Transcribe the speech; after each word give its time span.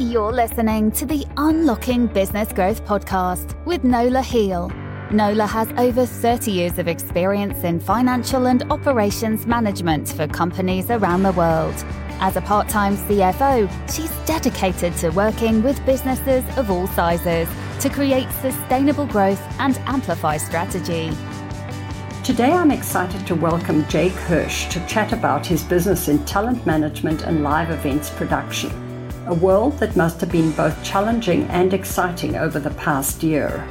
You're 0.00 0.32
listening 0.32 0.92
to 0.92 1.04
the 1.04 1.26
Unlocking 1.36 2.06
Business 2.06 2.52
Growth 2.52 2.84
podcast 2.84 3.56
with 3.64 3.82
Nola 3.82 4.22
Heal. 4.22 4.70
Nola 5.10 5.44
has 5.44 5.66
over 5.76 6.06
30 6.06 6.52
years 6.52 6.78
of 6.78 6.86
experience 6.86 7.64
in 7.64 7.80
financial 7.80 8.46
and 8.46 8.62
operations 8.70 9.44
management 9.44 10.08
for 10.10 10.28
companies 10.28 10.88
around 10.88 11.24
the 11.24 11.32
world. 11.32 11.74
As 12.20 12.36
a 12.36 12.40
part 12.40 12.68
time 12.68 12.96
CFO, 12.96 13.68
she's 13.92 14.12
dedicated 14.24 14.94
to 14.98 15.10
working 15.10 15.64
with 15.64 15.84
businesses 15.84 16.44
of 16.56 16.70
all 16.70 16.86
sizes 16.86 17.48
to 17.80 17.88
create 17.88 18.30
sustainable 18.40 19.06
growth 19.06 19.42
and 19.58 19.78
amplify 19.78 20.36
strategy. 20.36 21.10
Today, 22.22 22.52
I'm 22.52 22.70
excited 22.70 23.26
to 23.26 23.34
welcome 23.34 23.84
Jake 23.88 24.12
Hirsch 24.12 24.68
to 24.68 24.86
chat 24.86 25.12
about 25.12 25.44
his 25.44 25.64
business 25.64 26.06
in 26.06 26.24
talent 26.24 26.64
management 26.66 27.22
and 27.22 27.42
live 27.42 27.70
events 27.70 28.10
production 28.10 28.87
a 29.28 29.34
world 29.34 29.78
that 29.78 29.94
must 29.94 30.20
have 30.20 30.32
been 30.32 30.50
both 30.52 30.82
challenging 30.82 31.44
and 31.48 31.74
exciting 31.74 32.36
over 32.36 32.58
the 32.58 32.70
past 32.70 33.22
year. 33.22 33.66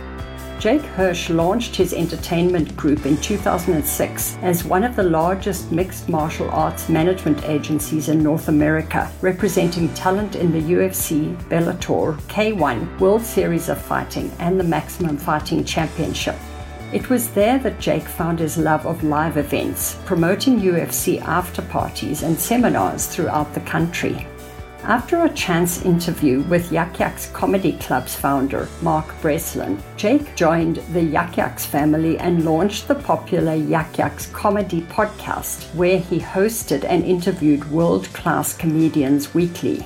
Jake 0.60 0.82
Hirsch 0.82 1.30
launched 1.30 1.76
his 1.76 1.94
entertainment 1.94 2.76
group 2.76 3.06
in 3.06 3.18
2006 3.18 4.38
as 4.42 4.64
one 4.64 4.84
of 4.84 4.96
the 4.96 5.04
largest 5.04 5.72
mixed 5.72 6.10
martial 6.10 6.50
arts 6.50 6.90
management 6.90 7.44
agencies 7.46 8.10
in 8.10 8.24
North 8.24 8.48
America, 8.48 9.12
representing 9.22 9.94
talent 9.94 10.36
in 10.36 10.52
the 10.52 10.74
UFC, 10.74 11.36
Bellator, 11.44 12.20
K1, 12.22 13.00
World 13.00 13.22
Series 13.22 13.70
of 13.70 13.80
Fighting, 13.80 14.32
and 14.40 14.60
the 14.60 14.64
Maximum 14.64 15.18
Fighting 15.18 15.64
Championship. 15.64 16.36
It 16.94 17.10
was 17.10 17.30
there 17.32 17.60
that 17.60 17.80
Jake 17.80 18.08
found 18.08 18.40
his 18.40 18.58
love 18.58 18.86
of 18.86 19.04
live 19.04 19.38
events, 19.38 19.98
promoting 20.06 20.60
UFC 20.60 21.22
after 21.22 21.62
parties 21.64 22.24
and 22.24 22.40
seminars 22.40 23.08
throughout 23.08 23.54
the 23.54 23.62
country. 23.62 24.26
After 24.84 25.24
a 25.24 25.34
chance 25.34 25.84
interview 25.84 26.42
with 26.44 26.72
Yuk 26.72 27.00
Yuk's 27.00 27.30
Comedy 27.32 27.74
Club's 27.74 28.16
founder, 28.16 28.70
Mark 28.82 29.20
Breslin, 29.22 29.82
Jake 29.98 30.36
joined 30.36 30.78
the 30.94 31.02
Yuk 31.02 31.36
Yuk's 31.36 31.66
family 31.66 32.18
and 32.20 32.46
launched 32.46 32.88
the 32.88 32.96
popular 32.96 33.56
Yuk 33.56 33.98
Yuk's 33.98 34.28
Comedy 34.28 34.82
podcast, 34.82 35.74
where 35.76 36.00
he 36.00 36.20
hosted 36.20 36.86
and 36.86 37.04
interviewed 37.04 37.70
world 37.70 38.06
class 38.14 38.56
comedians 38.56 39.34
weekly. 39.34 39.86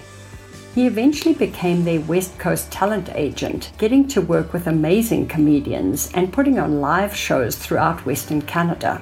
He 0.76 0.86
eventually 0.86 1.34
became 1.34 1.84
their 1.84 2.02
West 2.02 2.38
Coast 2.38 2.72
talent 2.72 3.10
agent, 3.16 3.72
getting 3.78 4.08
to 4.10 4.22
work 4.22 4.54
with 4.54 4.68
amazing 4.68 5.28
comedians 5.28 6.12
and 6.14 6.32
putting 6.32 6.60
on 6.60 6.80
live 6.80 7.16
shows 7.16 7.56
throughout 7.56 8.06
Western 8.06 8.42
Canada. 8.42 9.02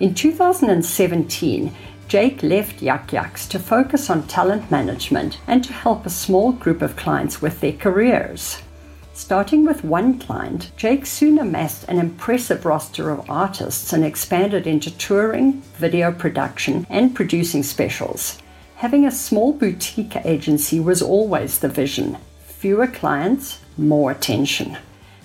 In 0.00 0.14
2017, 0.14 1.74
Jake 2.10 2.42
left 2.42 2.82
Yuk 2.82 3.12
Yuk's 3.12 3.46
to 3.46 3.60
focus 3.60 4.10
on 4.10 4.26
talent 4.26 4.68
management 4.68 5.38
and 5.46 5.62
to 5.62 5.72
help 5.72 6.04
a 6.04 6.10
small 6.10 6.50
group 6.50 6.82
of 6.82 6.96
clients 6.96 7.40
with 7.40 7.60
their 7.60 7.74
careers. 7.74 8.60
Starting 9.14 9.64
with 9.64 9.84
one 9.84 10.18
client, 10.18 10.72
Jake 10.76 11.06
soon 11.06 11.38
amassed 11.38 11.84
an 11.84 12.00
impressive 12.00 12.66
roster 12.66 13.10
of 13.10 13.30
artists 13.30 13.92
and 13.92 14.04
expanded 14.04 14.66
into 14.66 14.90
touring, 14.98 15.60
video 15.78 16.10
production, 16.10 16.84
and 16.90 17.14
producing 17.14 17.62
specials. 17.62 18.42
Having 18.74 19.06
a 19.06 19.12
small 19.12 19.52
boutique 19.52 20.16
agency 20.24 20.80
was 20.80 21.00
always 21.00 21.60
the 21.60 21.68
vision. 21.68 22.18
Fewer 22.44 22.88
clients, 22.88 23.60
more 23.78 24.10
attention. 24.10 24.76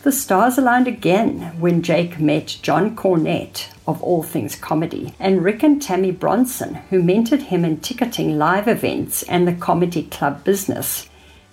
The 0.06 0.12
stars 0.12 0.60
aligned 0.60 0.88
again 0.88 1.60
when 1.60 1.82
Jake 1.82 2.20
met 2.20 2.60
John 2.62 2.96
Cornette, 2.96 3.70
of 3.88 4.04
All 4.04 4.22
Things 4.22 4.56
Comedy, 4.56 5.16
and 5.20 5.44
Rick 5.44 5.64
and 5.64 5.82
Tammy 5.82 6.12
Bronson, 6.12 6.76
who 6.92 7.02
mentored 7.02 7.42
him 7.42 7.66
in 7.66 7.80
ticketing 7.80 8.38
live 8.38 8.68
events 8.68 9.24
and 9.24 9.48
the 9.48 9.56
comedy 9.56 10.04
club 10.04 10.44
business. 10.44 11.10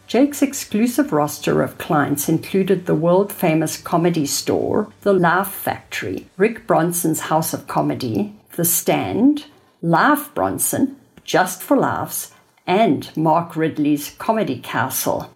Jake's 0.06 0.42
exclusive 0.42 1.14
roster 1.14 1.62
of 1.62 1.78
clients 1.78 2.28
included 2.28 2.84
the 2.84 2.94
world 2.94 3.32
famous 3.32 3.78
comedy 3.78 4.26
store, 4.26 4.92
The 5.00 5.14
Laugh 5.14 5.50
Factory, 5.50 6.26
Rick 6.36 6.66
Bronson's 6.66 7.20
House 7.20 7.54
of 7.54 7.66
Comedy, 7.66 8.34
The 8.56 8.66
Stand, 8.66 9.46
Laugh 9.80 10.30
Boston, 10.34 10.96
Just 11.24 11.62
for 11.62 11.78
Laughs, 11.78 12.34
and 12.66 13.16
Mark 13.16 13.56
Ridley's 13.56 14.10
Comedy 14.18 14.58
Castle. 14.58 15.32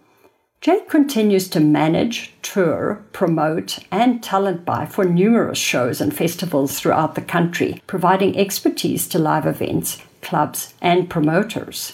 Jake 0.59 0.89
continues 0.89 1.47
to 1.49 1.59
manage, 1.59 2.33
tour, 2.41 3.05
promote, 3.13 3.77
and 3.91 4.23
talent 4.23 4.65
buy 4.65 4.87
for 4.87 5.05
numerous 5.05 5.59
shows 5.59 6.01
and 6.01 6.15
festivals 6.15 6.79
throughout 6.79 7.13
the 7.13 7.21
country, 7.21 7.81
providing 7.85 8.35
expertise 8.35 9.07
to 9.07 9.19
live 9.19 9.45
events, 9.45 10.01
clubs, 10.21 10.73
and 10.81 11.09
promoters. 11.09 11.93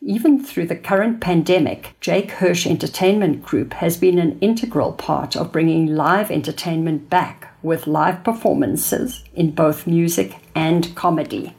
Even 0.00 0.42
through 0.42 0.66
the 0.66 0.76
current 0.76 1.20
pandemic, 1.20 1.96
Jake 2.00 2.30
Hirsch 2.30 2.66
Entertainment 2.66 3.42
Group 3.42 3.72
has 3.74 3.96
been 3.96 4.18
an 4.18 4.38
integral 4.40 4.92
part 4.92 5.34
of 5.34 5.50
bringing 5.50 5.86
live 5.86 6.30
entertainment 6.30 7.10
back 7.10 7.52
with 7.62 7.88
live 7.88 8.22
performances 8.22 9.24
in 9.34 9.50
both 9.50 9.86
music 9.86 10.36
and 10.54 10.94
comedy. 10.94 11.56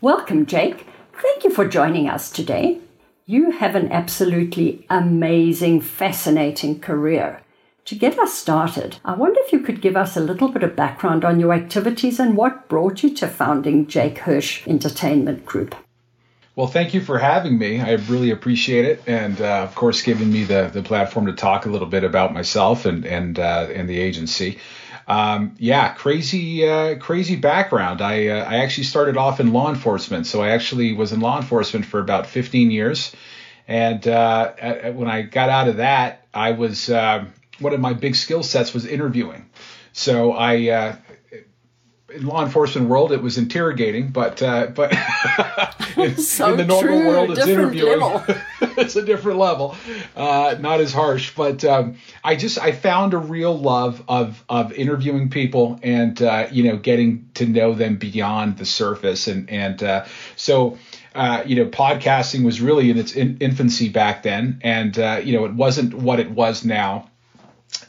Welcome, 0.00 0.46
Jake. 0.46 0.86
Thank 1.20 1.44
you 1.44 1.50
for 1.50 1.68
joining 1.68 2.08
us 2.08 2.30
today. 2.30 2.80
You 3.24 3.52
have 3.52 3.76
an 3.76 3.92
absolutely 3.92 4.84
amazing, 4.90 5.80
fascinating 5.80 6.80
career. 6.80 7.40
To 7.84 7.94
get 7.94 8.18
us 8.18 8.34
started, 8.34 8.96
I 9.04 9.14
wonder 9.14 9.38
if 9.42 9.52
you 9.52 9.60
could 9.60 9.80
give 9.80 9.96
us 9.96 10.16
a 10.16 10.20
little 10.20 10.48
bit 10.48 10.64
of 10.64 10.74
background 10.74 11.24
on 11.24 11.38
your 11.38 11.52
activities 11.52 12.18
and 12.18 12.36
what 12.36 12.68
brought 12.68 13.04
you 13.04 13.14
to 13.14 13.28
founding 13.28 13.86
Jake 13.86 14.18
Hirsch 14.18 14.66
Entertainment 14.66 15.46
Group. 15.46 15.76
Well, 16.56 16.66
thank 16.66 16.94
you 16.94 17.00
for 17.00 17.16
having 17.18 17.58
me. 17.58 17.80
I 17.80 17.92
really 17.92 18.32
appreciate 18.32 18.86
it, 18.86 19.02
and 19.06 19.40
uh, 19.40 19.62
of 19.62 19.74
course, 19.76 20.02
giving 20.02 20.32
me 20.32 20.42
the, 20.42 20.70
the 20.72 20.82
platform 20.82 21.26
to 21.26 21.32
talk 21.32 21.64
a 21.64 21.70
little 21.70 21.88
bit 21.88 22.02
about 22.02 22.34
myself 22.34 22.84
and 22.86 23.04
and 23.06 23.38
uh, 23.38 23.68
and 23.72 23.88
the 23.88 24.00
agency. 24.00 24.58
Um, 25.06 25.54
yeah, 25.58 25.94
crazy, 25.94 26.68
uh, 26.68 26.96
crazy 26.96 27.36
background. 27.36 28.00
I 28.00 28.28
uh, 28.28 28.44
I 28.44 28.56
actually 28.58 28.84
started 28.84 29.16
off 29.16 29.40
in 29.40 29.52
law 29.52 29.68
enforcement, 29.68 30.26
so 30.26 30.42
I 30.42 30.50
actually 30.50 30.92
was 30.92 31.12
in 31.12 31.20
law 31.20 31.38
enforcement 31.38 31.86
for 31.86 32.00
about 32.00 32.26
15 32.26 32.70
years, 32.70 33.14
and 33.66 34.06
uh, 34.06 34.52
when 34.92 35.08
I 35.08 35.22
got 35.22 35.48
out 35.48 35.68
of 35.68 35.78
that, 35.78 36.26
I 36.32 36.52
was 36.52 36.88
uh, 36.88 37.24
one 37.58 37.72
of 37.72 37.80
my 37.80 37.92
big 37.94 38.14
skill 38.14 38.42
sets 38.42 38.72
was 38.72 38.86
interviewing. 38.86 39.48
So 39.92 40.32
I 40.32 40.68
uh, 40.68 40.96
in 42.14 42.26
law 42.26 42.44
enforcement 42.44 42.88
world, 42.88 43.12
it 43.12 43.22
was 43.22 43.38
interrogating, 43.38 44.08
but 44.08 44.42
uh, 44.42 44.66
but 44.66 44.92
in, 45.96 46.16
so 46.16 46.52
in, 46.52 46.58
the 46.58 46.64
normal 46.64 46.98
true. 46.98 47.06
world, 47.06 47.30
it's 47.30 47.44
different 47.44 47.74
interviewing. 47.74 48.22
it's 48.78 48.96
a 48.96 49.04
different 49.04 49.38
level, 49.38 49.76
uh, 50.16 50.56
not 50.58 50.80
as 50.80 50.92
harsh. 50.92 51.34
But 51.34 51.64
um, 51.64 51.96
I 52.22 52.36
just 52.36 52.58
I 52.58 52.72
found 52.72 53.14
a 53.14 53.18
real 53.18 53.56
love 53.56 54.02
of 54.08 54.42
of 54.48 54.72
interviewing 54.72 55.30
people 55.30 55.78
and 55.82 56.20
uh, 56.20 56.48
you 56.50 56.64
know 56.64 56.76
getting 56.76 57.30
to 57.34 57.46
know 57.46 57.74
them 57.74 57.96
beyond 57.96 58.58
the 58.58 58.66
surface, 58.66 59.28
and 59.28 59.50
and 59.50 59.82
uh, 59.82 60.04
so. 60.36 60.78
Uh, 61.14 61.42
you 61.44 61.56
know, 61.56 61.66
podcasting 61.66 62.42
was 62.42 62.62
really 62.62 62.88
in 62.88 62.96
its 62.96 63.12
in- 63.12 63.36
infancy 63.40 63.90
back 63.90 64.22
then, 64.22 64.58
and 64.62 64.98
uh, 64.98 65.20
you 65.22 65.36
know, 65.36 65.44
it 65.44 65.52
wasn't 65.52 65.92
what 65.92 66.18
it 66.18 66.30
was 66.30 66.64
now. 66.64 67.10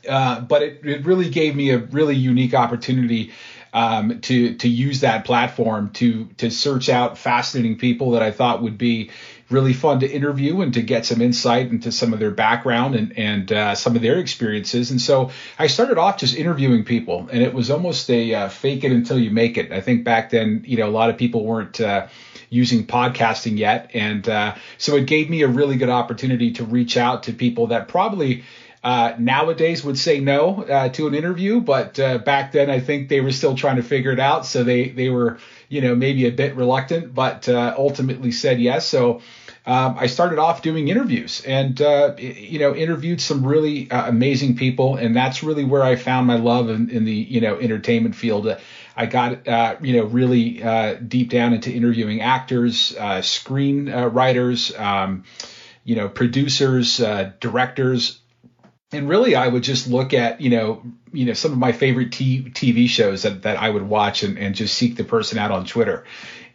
but 0.05 0.61
it, 0.61 0.81
it 0.83 1.05
really 1.05 1.29
gave 1.29 1.55
me 1.55 1.69
a 1.69 1.77
really 1.77 2.17
unique 2.17 2.53
opportunity 2.53 3.31
um, 3.73 4.21
to 4.21 4.55
to 4.55 4.69
use 4.69 5.01
that 5.01 5.25
platform 5.25 5.89
to 5.91 6.25
to 6.37 6.51
search 6.51 6.89
out 6.89 7.17
fascinating 7.17 7.77
people 7.77 8.11
that 8.11 8.21
I 8.21 8.31
thought 8.31 8.61
would 8.61 8.77
be 8.77 9.09
really 9.49 9.73
fun 9.73 9.99
to 9.99 10.09
interview 10.09 10.61
and 10.61 10.73
to 10.73 10.81
get 10.81 11.05
some 11.05 11.21
insight 11.21 11.69
into 11.69 11.91
some 11.91 12.13
of 12.13 12.19
their 12.19 12.31
background 12.31 12.95
and 12.95 13.17
and 13.17 13.51
uh, 13.51 13.75
some 13.75 13.95
of 13.95 14.01
their 14.01 14.19
experiences. 14.19 14.91
And 14.91 15.01
so 15.01 15.31
I 15.57 15.67
started 15.67 15.97
off 15.97 16.17
just 16.17 16.35
interviewing 16.35 16.85
people, 16.85 17.27
and 17.31 17.41
it 17.41 17.53
was 17.53 17.71
almost 17.71 18.09
a 18.11 18.33
uh, 18.33 18.49
fake 18.49 18.83
it 18.83 18.91
until 18.91 19.17
you 19.17 19.31
make 19.31 19.57
it. 19.57 19.71
I 19.71 19.81
think 19.81 20.03
back 20.03 20.29
then, 20.29 20.63
you 20.67 20.77
know, 20.77 20.87
a 20.87 20.91
lot 20.91 21.09
of 21.09 21.17
people 21.17 21.43
weren't. 21.43 21.81
Uh, 21.81 22.07
using 22.49 22.85
podcasting 22.85 23.57
yet 23.57 23.89
and 23.95 24.29
uh, 24.29 24.53
so 24.77 24.95
it 24.95 25.07
gave 25.07 25.27
me 25.27 25.41
a 25.41 25.47
really 25.47 25.75
good 25.75 25.89
opportunity 25.89 26.51
to 26.51 26.63
reach 26.63 26.97
out 26.97 27.23
to 27.23 27.33
people 27.33 27.65
that 27.65 27.87
probably 27.87 28.43
uh, 28.83 29.13
nowadays 29.17 29.83
would 29.83 29.97
say 29.97 30.19
no 30.19 30.63
uh, 30.63 30.89
to 30.89 31.07
an 31.07 31.15
interview, 31.15 31.61
but 31.61 31.97
uh, 31.99 32.17
back 32.17 32.51
then 32.51 32.69
I 32.69 32.81
think 32.81 33.07
they 33.07 33.21
were 33.21 33.31
still 33.31 33.55
trying 33.55 33.77
to 33.77 33.83
figure 33.83 34.11
it 34.11 34.19
out. 34.19 34.45
So 34.45 34.63
they 34.63 34.89
they 34.89 35.09
were 35.09 35.39
you 35.69 35.81
know 35.81 35.95
maybe 35.95 36.27
a 36.27 36.31
bit 36.31 36.55
reluctant, 36.55 37.13
but 37.13 37.47
uh, 37.47 37.73
ultimately 37.77 38.31
said 38.31 38.59
yes. 38.59 38.87
So. 38.87 39.21
Um, 39.65 39.95
I 39.97 40.07
started 40.07 40.39
off 40.39 40.61
doing 40.61 40.89
interviews 40.89 41.41
and, 41.47 41.81
uh, 41.81 42.15
you 42.17 42.59
know, 42.59 42.75
interviewed 42.75 43.21
some 43.21 43.47
really 43.47 43.89
uh, 43.89 44.09
amazing 44.09 44.57
people. 44.57 44.97
And 44.97 45.15
that's 45.15 45.41
really 45.41 45.63
where 45.63 45.83
I 45.83 45.95
found 45.95 46.27
my 46.27 46.35
love 46.35 46.69
in, 46.69 46.89
in 46.89 47.05
the, 47.05 47.13
you 47.13 47.39
know, 47.39 47.57
entertainment 47.57 48.13
field. 48.13 48.57
I 48.97 49.05
got, 49.05 49.47
uh, 49.47 49.77
you 49.79 49.95
know, 49.95 50.03
really 50.03 50.61
uh, 50.61 50.95
deep 50.95 51.29
down 51.29 51.53
into 51.53 51.71
interviewing 51.71 52.19
actors, 52.19 52.93
uh, 52.99 53.19
screenwriters, 53.21 54.77
um, 54.77 55.23
you 55.85 55.95
know, 55.95 56.09
producers, 56.09 56.97
directors, 57.39 58.19
and 58.93 59.09
really 59.09 59.35
I 59.35 59.47
would 59.47 59.63
just 59.63 59.87
look 59.87 60.13
at 60.13 60.41
you 60.41 60.49
know 60.49 60.83
you 61.11 61.25
know 61.25 61.33
some 61.33 61.51
of 61.51 61.57
my 61.57 61.71
favorite 61.71 62.11
t- 62.11 62.43
TV 62.43 62.87
shows 62.87 63.23
that, 63.23 63.43
that 63.43 63.57
I 63.57 63.69
would 63.69 63.83
watch 63.83 64.23
and, 64.23 64.37
and 64.37 64.55
just 64.55 64.75
seek 64.75 64.95
the 64.95 65.03
person 65.03 65.37
out 65.37 65.51
on 65.51 65.65
Twitter. 65.65 66.05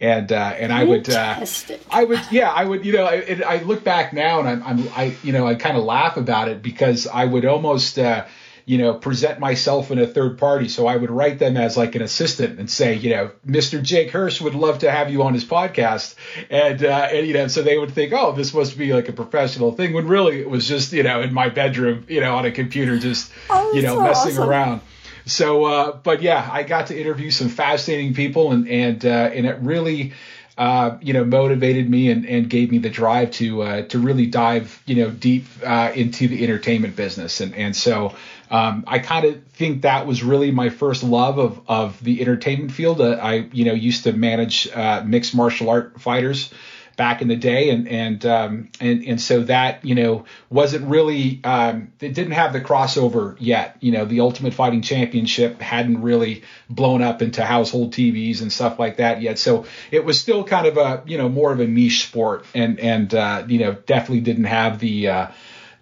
And 0.00 0.30
uh, 0.30 0.54
and 0.56 0.72
I 0.72 0.84
would 0.84 1.10
uh, 1.10 1.44
I 1.90 2.04
would 2.04 2.20
yeah 2.30 2.50
I 2.50 2.64
would 2.64 2.84
you 2.84 2.92
know 2.92 3.04
I, 3.04 3.40
I 3.44 3.62
look 3.62 3.82
back 3.82 4.12
now 4.12 4.38
and 4.38 4.48
I'm, 4.48 4.62
I'm 4.62 4.88
I 4.94 5.16
you 5.24 5.32
know 5.32 5.46
I 5.46 5.56
kind 5.56 5.76
of 5.76 5.84
laugh 5.84 6.16
about 6.16 6.48
it 6.48 6.62
because 6.62 7.08
I 7.08 7.24
would 7.24 7.44
almost 7.44 7.98
uh, 7.98 8.24
you 8.68 8.76
know, 8.76 8.92
present 8.92 9.40
myself 9.40 9.90
in 9.90 9.98
a 9.98 10.06
third 10.06 10.36
party. 10.36 10.68
So 10.68 10.86
I 10.86 10.94
would 10.94 11.10
write 11.10 11.38
them 11.38 11.56
as 11.56 11.78
like 11.78 11.94
an 11.94 12.02
assistant 12.02 12.58
and 12.58 12.70
say, 12.70 12.92
you 12.92 13.08
know, 13.08 13.30
Mr. 13.46 13.82
Jake 13.82 14.10
Hirsch 14.10 14.42
would 14.42 14.54
love 14.54 14.80
to 14.80 14.90
have 14.90 15.10
you 15.10 15.22
on 15.22 15.32
his 15.32 15.42
podcast. 15.42 16.16
And, 16.50 16.84
uh, 16.84 17.08
and, 17.10 17.26
you 17.26 17.32
know, 17.32 17.48
so 17.48 17.62
they 17.62 17.78
would 17.78 17.92
think, 17.92 18.12
oh, 18.12 18.32
this 18.32 18.52
must 18.52 18.76
be 18.76 18.92
like 18.92 19.08
a 19.08 19.14
professional 19.14 19.72
thing 19.72 19.94
when 19.94 20.06
really 20.06 20.38
it 20.38 20.50
was 20.50 20.68
just, 20.68 20.92
you 20.92 21.02
know, 21.02 21.22
in 21.22 21.32
my 21.32 21.48
bedroom, 21.48 22.04
you 22.08 22.20
know, 22.20 22.36
on 22.36 22.44
a 22.44 22.50
computer, 22.50 22.98
just, 22.98 23.32
oh, 23.48 23.72
you 23.72 23.80
know, 23.80 23.94
so 23.94 24.02
messing 24.02 24.32
awesome. 24.32 24.50
around. 24.50 24.80
So, 25.24 25.64
uh, 25.64 25.92
but 25.92 26.20
yeah, 26.20 26.46
I 26.52 26.62
got 26.62 26.88
to 26.88 27.00
interview 27.00 27.30
some 27.30 27.48
fascinating 27.48 28.12
people 28.12 28.52
and, 28.52 28.68
and, 28.68 29.02
uh, 29.02 29.30
and 29.32 29.46
it 29.46 29.56
really, 29.60 30.12
uh, 30.58 30.98
you 31.00 31.12
know, 31.14 31.24
motivated 31.24 31.88
me 31.88 32.10
and, 32.10 32.26
and 32.26 32.50
gave 32.50 32.70
me 32.70 32.78
the 32.78 32.90
drive 32.90 33.30
to 33.30 33.62
uh, 33.62 33.82
to 33.82 33.98
really 33.98 34.26
dive, 34.26 34.82
you 34.86 34.96
know, 34.96 35.08
deep 35.08 35.46
uh, 35.64 35.92
into 35.94 36.26
the 36.26 36.42
entertainment 36.42 36.96
business. 36.96 37.40
And 37.40 37.54
and 37.54 37.76
so 37.76 38.16
um, 38.50 38.84
I 38.86 38.98
kind 38.98 39.24
of 39.24 39.44
think 39.48 39.82
that 39.82 40.06
was 40.06 40.22
really 40.22 40.50
my 40.50 40.70
first 40.70 41.02
love 41.02 41.38
of 41.38 41.60
of 41.68 42.02
the 42.02 42.20
entertainment 42.20 42.72
field. 42.72 43.00
Uh, 43.00 43.18
I 43.20 43.48
you 43.52 43.64
know 43.64 43.74
used 43.74 44.04
to 44.04 44.12
manage 44.12 44.68
uh, 44.74 45.02
mixed 45.04 45.34
martial 45.34 45.70
art 45.70 46.00
fighters 46.00 46.52
back 46.98 47.22
in 47.22 47.28
the 47.28 47.36
day, 47.36 47.70
and 47.70 47.88
and 47.88 48.26
um, 48.26 48.68
and 48.80 49.02
and 49.04 49.20
so 49.20 49.44
that 49.44 49.84
you 49.86 49.94
know 49.94 50.26
wasn't 50.50 50.84
really 50.86 51.40
um, 51.44 51.92
it 52.00 52.12
didn't 52.12 52.32
have 52.32 52.52
the 52.52 52.60
crossover 52.60 53.36
yet. 53.38 53.76
You 53.80 53.92
know, 53.92 54.04
the 54.04 54.20
Ultimate 54.20 54.52
Fighting 54.52 54.82
Championship 54.82 55.62
hadn't 55.62 56.02
really 56.02 56.42
blown 56.68 57.00
up 57.00 57.22
into 57.22 57.42
household 57.42 57.94
TVs 57.94 58.42
and 58.42 58.52
stuff 58.52 58.78
like 58.78 58.98
that 58.98 59.22
yet. 59.22 59.38
So 59.38 59.64
it 59.90 60.04
was 60.04 60.20
still 60.20 60.44
kind 60.44 60.66
of 60.66 60.76
a 60.76 61.02
you 61.06 61.16
know 61.16 61.30
more 61.30 61.50
of 61.52 61.60
a 61.60 61.66
niche 61.66 62.06
sport, 62.06 62.44
and 62.54 62.78
and 62.80 63.14
uh, 63.14 63.44
you 63.46 63.60
know 63.60 63.72
definitely 63.72 64.20
didn't 64.20 64.44
have 64.44 64.78
the 64.80 65.08
uh, 65.08 65.26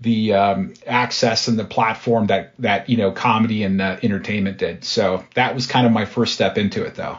the 0.01 0.35
um, 0.35 0.75
access 0.87 1.49
and 1.49 1.59
the 1.59 1.65
platform 1.65 2.27
that 2.27 2.53
that 2.59 2.89
you 2.89 2.97
know 2.97 3.11
comedy 3.13 3.63
and 3.63 3.81
uh, 3.81 3.97
entertainment 4.03 4.59
did. 4.59 4.85
So 4.85 5.25
that 5.35 5.55
was 5.55 5.67
kind 5.67 5.87
of 5.87 5.93
my 5.93 6.05
first 6.05 6.35
step 6.35 6.59
into 6.59 6.85
it, 6.85 6.95
though. 6.95 7.19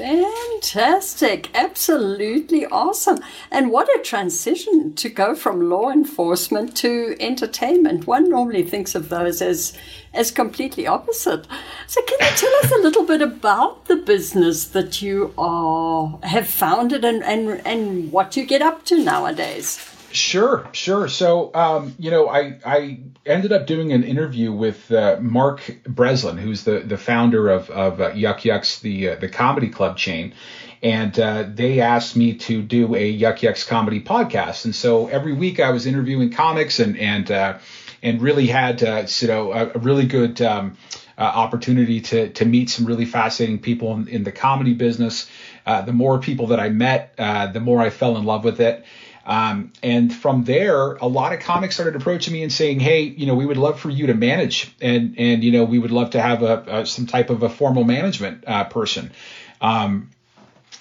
Fantastic. 0.00 1.50
Absolutely 1.54 2.64
awesome. 2.64 3.18
And 3.50 3.70
what 3.70 3.86
a 3.88 4.02
transition 4.02 4.94
to 4.94 5.10
go 5.10 5.34
from 5.34 5.68
law 5.68 5.90
enforcement 5.90 6.74
to 6.78 7.16
entertainment. 7.20 8.06
One 8.06 8.30
normally 8.30 8.62
thinks 8.62 8.94
of 8.94 9.10
those 9.10 9.42
as 9.42 9.76
as 10.14 10.30
completely 10.30 10.86
opposite. 10.86 11.46
So 11.86 12.00
can 12.02 12.18
you 12.20 12.36
tell 12.36 12.54
us 12.64 12.72
a 12.72 12.82
little 12.82 13.04
bit 13.04 13.20
about 13.20 13.86
the 13.86 13.96
business 13.96 14.64
that 14.68 15.02
you 15.02 15.34
are 15.36 16.18
have 16.22 16.48
founded 16.48 17.04
and, 17.04 17.22
and, 17.22 17.60
and 17.66 18.10
what 18.10 18.38
you 18.38 18.46
get 18.46 18.62
up 18.62 18.86
to 18.86 19.04
nowadays? 19.04 19.89
Sure, 20.12 20.68
sure. 20.72 21.06
So, 21.06 21.54
um, 21.54 21.94
you 21.98 22.10
know, 22.10 22.28
I 22.28 22.58
I 22.64 22.98
ended 23.24 23.52
up 23.52 23.66
doing 23.66 23.92
an 23.92 24.02
interview 24.02 24.52
with 24.52 24.90
uh, 24.90 25.18
Mark 25.20 25.78
Breslin, 25.84 26.36
who's 26.36 26.64
the 26.64 26.80
the 26.80 26.98
founder 26.98 27.48
of 27.48 27.70
of 27.70 28.00
uh, 28.00 28.12
Yuk 28.14 28.44
Yuk's, 28.44 28.80
the 28.80 29.10
uh, 29.10 29.14
the 29.16 29.28
comedy 29.28 29.68
club 29.68 29.96
chain, 29.96 30.34
and 30.82 31.16
uh, 31.18 31.44
they 31.48 31.80
asked 31.80 32.16
me 32.16 32.34
to 32.34 32.60
do 32.60 32.96
a 32.96 33.08
Yuk 33.08 33.42
Yuk's 33.42 33.62
comedy 33.62 34.00
podcast. 34.00 34.64
And 34.64 34.74
so 34.74 35.06
every 35.06 35.32
week 35.32 35.60
I 35.60 35.70
was 35.70 35.86
interviewing 35.86 36.32
comics 36.32 36.80
and 36.80 36.98
and 36.98 37.30
uh, 37.30 37.58
and 38.02 38.20
really 38.20 38.48
had 38.48 38.82
uh, 38.82 39.06
you 39.20 39.28
know 39.28 39.52
a, 39.52 39.70
a 39.74 39.78
really 39.78 40.06
good. 40.06 40.40
Um, 40.42 40.76
opportunity 41.22 42.00
to 42.00 42.30
to 42.30 42.46
meet 42.46 42.70
some 42.70 42.86
really 42.86 43.04
fascinating 43.04 43.58
people 43.58 43.92
in, 43.92 44.08
in 44.08 44.24
the 44.24 44.32
comedy 44.32 44.72
business. 44.72 45.28
the 45.66 45.92
more 45.92 46.18
people 46.18 46.46
that 46.46 46.58
I 46.58 46.70
met, 46.70 47.14
the 47.18 47.60
more 47.60 47.78
I 47.78 47.90
fell 47.90 48.16
in 48.16 48.24
love 48.24 48.42
with 48.42 48.58
it. 48.58 48.86
Um, 49.30 49.72
and 49.80 50.12
from 50.12 50.42
there, 50.42 50.94
a 50.94 51.06
lot 51.06 51.32
of 51.32 51.38
comics 51.38 51.76
started 51.76 51.94
approaching 51.94 52.32
me 52.32 52.42
and 52.42 52.52
saying, 52.52 52.80
"Hey, 52.80 53.02
you 53.02 53.26
know, 53.26 53.36
we 53.36 53.46
would 53.46 53.58
love 53.58 53.78
for 53.78 53.88
you 53.88 54.08
to 54.08 54.14
manage, 54.14 54.74
and 54.80 55.14
and 55.18 55.44
you 55.44 55.52
know, 55.52 55.62
we 55.62 55.78
would 55.78 55.92
love 55.92 56.10
to 56.10 56.20
have 56.20 56.42
a, 56.42 56.64
a 56.66 56.86
some 56.86 57.06
type 57.06 57.30
of 57.30 57.44
a 57.44 57.48
formal 57.48 57.84
management 57.84 58.42
uh, 58.44 58.64
person." 58.64 59.12
Um, 59.60 60.10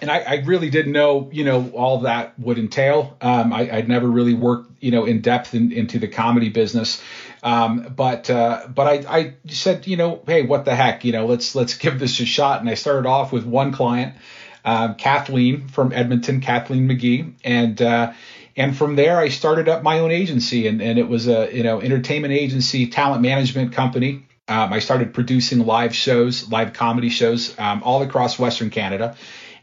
and 0.01 0.10
I, 0.10 0.19
I, 0.19 0.36
really 0.46 0.69
didn't 0.69 0.94
know, 0.94 1.30
you 1.31 1.44
know, 1.44 1.69
all 1.75 2.00
that 2.00 2.40
would 2.40 2.57
entail. 2.57 3.18
Um, 3.19 3.51
I, 3.51 3.63
would 3.75 3.90
never 3.90 4.07
really 4.07 4.34
worked, 4.34 4.72
you 4.80 4.92
know, 4.92 5.04
in 5.04 5.19
depth 5.19 5.54
in, 5.54 5.74
into 5.74 6.00
the 6.00 6.07
comedy 6.07 6.48
business. 6.48 7.04
Um, 7.44 7.94
but 7.95 8.30
uh, 8.30 8.66
but 8.74 8.88
I, 8.88 9.18
I 9.18 9.34
said, 9.48 9.86
you 9.86 9.98
know, 9.98 10.24
hey, 10.25 10.44
what 10.44 10.63
the 10.66 10.74
heck, 10.74 11.06
you 11.06 11.12
know, 11.12 11.28
let's 11.28 11.54
let's 11.54 11.78
give 11.78 12.00
this 12.00 12.19
a 12.19 12.25
shot. 12.25 12.62
And 12.62 12.69
I 12.69 12.74
started 12.75 13.07
off 13.07 13.31
with 13.31 13.45
one 13.45 13.74
client 13.74 14.16
um, 14.66 14.95
Kathleen 14.95 15.68
from 15.68 15.92
Edmonton, 15.92 16.42
Kathleen 16.42 16.88
McGee, 16.88 17.34
and 17.44 17.81
uh, 17.81 18.13
and 18.60 18.78
from 18.78 18.98
there 18.98 19.18
I 19.18 19.30
started 19.30 19.70
up 19.70 19.84
my 19.84 20.00
own 20.00 20.12
agency, 20.12 20.68
and, 20.68 20.82
and 20.82 21.00
it 21.00 21.08
was 21.08 21.28
a 21.28 21.50
you 21.56 21.64
know 21.64 21.82
entertainment 21.82 22.34
agency, 22.34 22.88
talent 22.88 23.22
management 23.22 23.74
company. 23.74 24.26
Um, 24.50 24.74
I 24.74 24.80
started 24.80 25.14
producing 25.14 25.66
live 25.66 25.96
shows, 25.96 26.50
live 26.50 26.74
comedy 26.74 27.10
shows 27.10 27.58
um, 27.58 27.82
all 27.84 28.02
across 28.02 28.38
Western 28.38 28.70
Canada. 28.70 29.16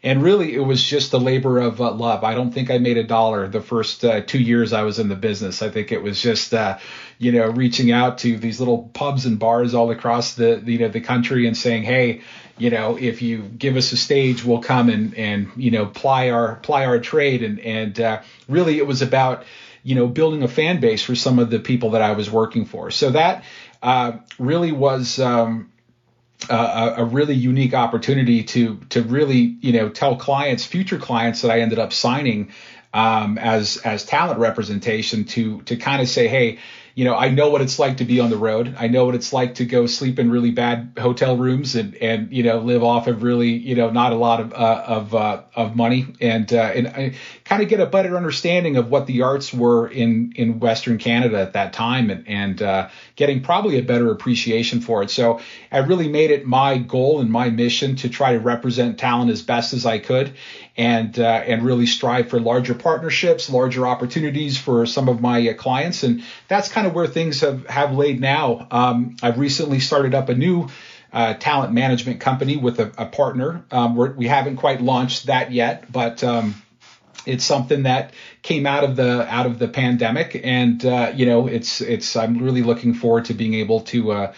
And 0.02 0.22
really, 0.22 0.54
it 0.54 0.60
was 0.60 0.82
just 0.82 1.12
a 1.14 1.19
labor 1.19 1.58
of 1.58 1.81
uh, 1.81 1.90
love. 1.90 2.22
I 2.22 2.34
don't 2.34 2.52
think 2.52 2.70
I 2.70 2.78
made 2.78 2.96
a 2.96 3.02
dollar 3.02 3.48
the 3.48 3.60
first 3.60 4.04
uh, 4.04 4.20
two 4.20 4.38
years 4.38 4.72
I 4.72 4.82
was 4.82 4.99
in 4.99 5.08
the 5.08 5.16
business. 5.16 5.62
I 5.62 5.70
think 5.70 5.90
it 5.90 6.02
was 6.02 6.22
just, 6.22 6.54
uh, 6.54 6.78
you 7.19 7.32
know, 7.32 7.46
reaching 7.49 7.90
out 7.90 8.19
to 8.19 8.37
these 8.37 8.60
little 8.60 8.90
pubs 8.94 9.26
and 9.26 9.38
bars 9.38 9.75
all 9.75 9.90
across 9.90 10.34
the, 10.34 10.60
the 10.62 10.72
you 10.72 10.78
know 10.78 10.88
the 10.88 11.00
country 11.00 11.46
and 11.46 11.56
saying, 11.56 11.82
hey, 11.82 12.20
you 12.58 12.70
know, 12.70 12.96
if 12.96 13.22
you 13.22 13.42
give 13.42 13.76
us 13.76 13.92
a 13.92 13.96
stage, 13.96 14.44
we'll 14.44 14.62
come 14.62 14.88
and 14.88 15.14
and 15.14 15.50
you 15.56 15.70
know 15.70 15.86
ply 15.86 16.30
our 16.30 16.56
ply 16.56 16.86
our 16.86 16.98
trade. 16.98 17.42
And 17.42 17.60
and 17.60 18.00
uh, 18.00 18.22
really, 18.48 18.78
it 18.78 18.86
was 18.86 19.02
about 19.02 19.44
you 19.82 19.94
know 19.94 20.06
building 20.06 20.42
a 20.42 20.48
fan 20.48 20.80
base 20.80 21.02
for 21.02 21.14
some 21.14 21.38
of 21.38 21.50
the 21.50 21.58
people 21.58 21.90
that 21.90 22.02
I 22.02 22.12
was 22.12 22.30
working 22.30 22.64
for. 22.64 22.90
So 22.90 23.10
that 23.10 23.44
uh, 23.82 24.12
really 24.38 24.72
was. 24.72 25.18
Um, 25.18 25.72
a, 26.50 26.94
a, 26.98 27.04
really 27.04 27.34
unique 27.34 27.72
opportunity 27.72 28.42
to 28.44 28.76
to 28.90 29.02
really 29.02 29.56
you 29.62 29.72
know 29.72 29.88
tell 29.88 30.16
clients, 30.16 30.64
future 30.64 30.98
clients 30.98 31.40
that 31.40 31.50
I 31.50 31.60
ended 31.60 31.78
up 31.78 31.94
signing 31.94 32.52
um, 32.92 33.36
as 33.38 33.78
as 33.78 34.04
talent 34.04 34.38
representation 34.38 35.24
to 35.24 35.62
to 35.62 35.76
kind 35.76 36.02
of 36.02 36.08
say, 36.08 36.28
hey, 36.28 36.58
you 36.96 37.04
know, 37.04 37.14
I 37.14 37.28
know 37.28 37.50
what 37.50 37.60
it's 37.60 37.78
like 37.78 37.98
to 37.98 38.06
be 38.06 38.20
on 38.20 38.31
the 38.31 38.38
road. 38.38 38.75
I 38.78 38.88
know 38.88 39.04
what 39.04 39.14
it's 39.14 39.31
like 39.31 39.56
to 39.56 39.66
go 39.66 39.84
sleep 39.84 40.19
in 40.19 40.31
really 40.31 40.50
bad 40.50 40.93
hotel 40.98 41.37
rooms 41.37 41.75
and, 41.75 41.94
and 41.96 42.32
you 42.32 42.43
know, 42.43 42.56
live 42.56 42.82
off 42.82 43.06
of 43.06 43.22
really, 43.22 43.50
you 43.50 43.75
know, 43.75 43.90
not 43.90 44.12
a 44.12 44.16
lot 44.16 44.40
of 44.40 44.54
uh, 44.54 44.82
of 44.87 45.14
uh, 45.14 45.43
of 45.54 45.76
money 45.76 46.06
and 46.22 46.50
uh, 46.54 46.56
and 46.56 47.14
kind 47.44 47.62
of 47.62 47.69
get 47.69 47.81
a 47.81 47.87
better 47.87 48.16
understanding 48.16 48.78
of 48.78 48.90
what 48.90 49.06
the 49.06 49.20
arts 49.20 49.52
were 49.52 49.87
in 49.87 50.32
in 50.37 50.59
Western 50.59 50.97
Canada 50.97 51.38
at 51.38 51.52
that 51.52 51.75
time 51.75 52.09
and 52.09 52.26
and 52.26 52.62
uh, 52.62 52.88
getting 53.14 53.42
probably 53.42 53.76
a 53.76 53.82
better 53.82 54.11
appreciation 54.11 54.80
for 54.80 55.02
it. 55.02 55.11
So 55.11 55.40
I 55.70 55.78
really 55.80 56.09
made 56.09 56.30
it 56.30 56.47
my 56.47 56.78
goal 56.78 57.20
and 57.20 57.30
my 57.30 57.50
mission 57.50 57.97
to 57.97 58.09
try 58.09 58.32
to 58.32 58.40
represent 58.40 58.99
talent 58.99 59.30
as 59.30 59.42
best 59.42 59.75
as 59.75 59.85
I 59.85 59.99
could 59.99 60.32
and 60.76 61.18
uh, 61.18 61.23
and 61.23 61.62
really 61.62 61.87
strive 61.87 62.28
for 62.28 62.38
larger 62.38 62.75
partnerships, 62.75 63.49
larger 63.50 63.87
opportunities 63.87 64.59
for 64.59 64.85
some 64.87 65.09
of 65.09 65.20
my 65.20 65.49
uh, 65.49 65.54
clients, 65.54 66.02
and 66.02 66.23
that's 66.49 66.68
kind 66.68 66.86
of 66.87 66.95
where 66.95 67.07
things 67.07 67.40
have 67.40 67.66
have 67.66 67.93
laid 67.93 68.21
now. 68.21 68.66
Um, 68.71 69.16
I've 69.23 69.38
recently 69.38 69.81
started 69.81 70.14
up 70.14 70.28
a 70.28 70.35
new. 70.35 70.69
Uh, 71.12 71.33
talent 71.33 71.73
management 71.73 72.21
company 72.21 72.59
with 72.59 72.78
a, 72.78 72.93
a 72.99 73.07
partner. 73.07 73.64
Um, 73.71 73.97
we 73.97 74.26
have 74.26 74.45
not 74.45 74.57
quite 74.57 74.83
launched 74.83 75.26
that 75.26 75.50
yet, 75.50 75.90
but 75.90 76.23
um, 76.23 76.55
it's 77.26 77.45
something 77.45 77.83
that 77.83 78.12
came 78.43 78.66
out 78.66 78.85
of 78.85 78.97
the 78.97 79.26
out 79.33 79.47
of 79.47 79.59
the 79.59 79.69
pandemic, 79.69 80.40
and 80.43 80.85
uh, 80.85 81.12
you 81.14 81.26
know, 81.26 81.49
it's 81.49 81.81
it's. 81.81 82.16
I'm 82.16 82.38
really 82.38 82.62
looking 82.62 82.95
forward 82.95 83.26
to 83.26 83.35
being 83.35 83.55
able 83.55 83.81
to 83.83 84.12
uh, 84.12 84.33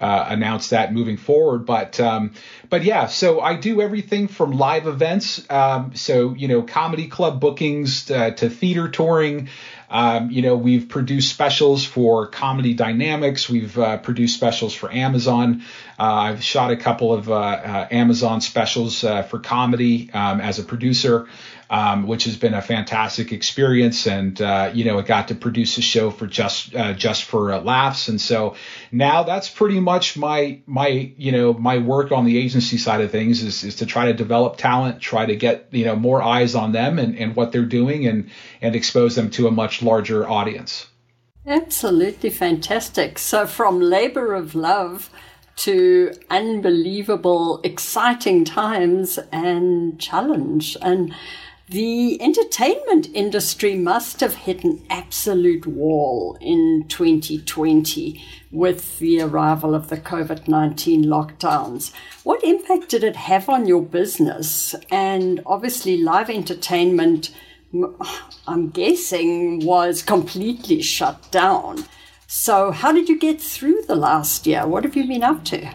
uh, 0.00 0.26
announce 0.28 0.68
that 0.68 0.92
moving 0.92 1.16
forward. 1.16 1.64
But 1.66 1.98
um, 1.98 2.34
but 2.68 2.84
yeah, 2.84 3.06
so 3.06 3.40
I 3.40 3.56
do 3.56 3.80
everything 3.80 4.28
from 4.28 4.52
live 4.52 4.86
events, 4.86 5.48
um, 5.50 5.94
so 5.94 6.34
you 6.34 6.48
know, 6.48 6.62
comedy 6.62 7.08
club 7.08 7.40
bookings 7.40 8.10
uh, 8.10 8.30
to 8.32 8.50
theater 8.50 8.88
touring. 8.88 9.48
Um, 9.94 10.32
you 10.32 10.42
know, 10.42 10.56
we've 10.56 10.88
produced 10.88 11.30
specials 11.30 11.84
for 11.84 12.26
Comedy 12.26 12.74
Dynamics. 12.74 13.48
We've 13.48 13.78
uh, 13.78 13.98
produced 13.98 14.34
specials 14.34 14.74
for 14.74 14.92
Amazon. 14.92 15.62
Uh, 15.98 16.02
I've 16.02 16.42
shot 16.42 16.70
a 16.70 16.76
couple 16.76 17.12
of 17.12 17.30
uh, 17.30 17.34
uh, 17.34 17.88
Amazon 17.90 18.40
specials 18.40 19.00
for 19.00 19.38
comedy 19.38 20.10
um, 20.12 20.40
as 20.40 20.58
a 20.58 20.64
producer 20.64 21.26
um, 21.70 22.06
which 22.06 22.24
has 22.24 22.36
been 22.36 22.54
a 22.54 22.62
fantastic 22.62 23.32
experience. 23.32 24.06
And 24.06 24.40
uh, 24.40 24.70
you 24.72 24.84
know, 24.84 24.98
it 24.98 25.06
got 25.06 25.28
to 25.28 25.34
produce 25.34 25.78
a 25.78 25.82
show 25.82 26.10
for 26.10 26.26
just 26.26 26.74
uh, 26.74 26.92
just 26.94 27.24
for 27.24 27.52
uh, 27.52 27.60
laughs. 27.60 28.08
And 28.08 28.20
so 28.20 28.56
now 28.92 29.22
that's 29.22 29.48
pretty 29.48 29.80
much 29.80 30.16
my 30.16 30.60
my 30.66 31.12
you 31.16 31.32
know 31.32 31.52
my 31.52 31.78
work 31.78 32.12
on 32.12 32.24
the 32.24 32.38
agency 32.38 32.78
side 32.78 33.00
of 33.00 33.10
things 33.10 33.42
is 33.42 33.64
is 33.64 33.76
to 33.76 33.86
try 33.86 34.06
to 34.06 34.14
develop 34.14 34.56
talent, 34.56 35.00
try 35.00 35.26
to 35.26 35.36
get 35.36 35.68
you 35.70 35.84
know 35.84 35.96
more 35.96 36.22
eyes 36.22 36.54
on 36.54 36.72
them 36.72 36.98
and, 36.98 37.18
and 37.18 37.34
what 37.34 37.52
they're 37.52 37.64
doing, 37.64 38.06
and 38.06 38.30
and 38.60 38.76
expose 38.76 39.16
them 39.16 39.30
to 39.30 39.48
a 39.48 39.50
much 39.50 39.82
larger 39.82 40.28
audience. 40.28 40.86
Absolutely 41.46 42.30
fantastic. 42.30 43.18
So 43.18 43.46
from 43.46 43.80
labor 43.80 44.32
of 44.32 44.54
love 44.54 45.10
to 45.56 46.12
unbelievable, 46.30 47.60
exciting 47.62 48.44
times 48.44 49.18
and 49.32 49.98
challenge. 50.00 50.76
And 50.82 51.14
the 51.68 52.20
entertainment 52.20 53.08
industry 53.14 53.74
must 53.74 54.20
have 54.20 54.34
hit 54.34 54.64
an 54.64 54.84
absolute 54.90 55.66
wall 55.66 56.36
in 56.40 56.84
2020 56.88 58.22
with 58.52 58.98
the 58.98 59.22
arrival 59.22 59.74
of 59.74 59.88
the 59.88 59.96
COVID 59.96 60.46
19 60.46 61.04
lockdowns. 61.04 61.92
What 62.22 62.44
impact 62.44 62.90
did 62.90 63.02
it 63.02 63.16
have 63.16 63.48
on 63.48 63.66
your 63.66 63.80
business? 63.80 64.74
And 64.90 65.42
obviously, 65.46 65.96
live 65.96 66.28
entertainment, 66.28 67.34
I'm 68.46 68.68
guessing, 68.68 69.64
was 69.64 70.02
completely 70.02 70.82
shut 70.82 71.30
down. 71.30 71.86
So, 72.36 72.72
how 72.72 72.90
did 72.90 73.08
you 73.08 73.16
get 73.16 73.40
through 73.40 73.82
the 73.82 73.94
last 73.94 74.44
year? 74.44 74.66
What 74.66 74.82
have 74.82 74.96
you 74.96 75.06
been 75.06 75.22
up 75.22 75.44
to? 75.44 75.70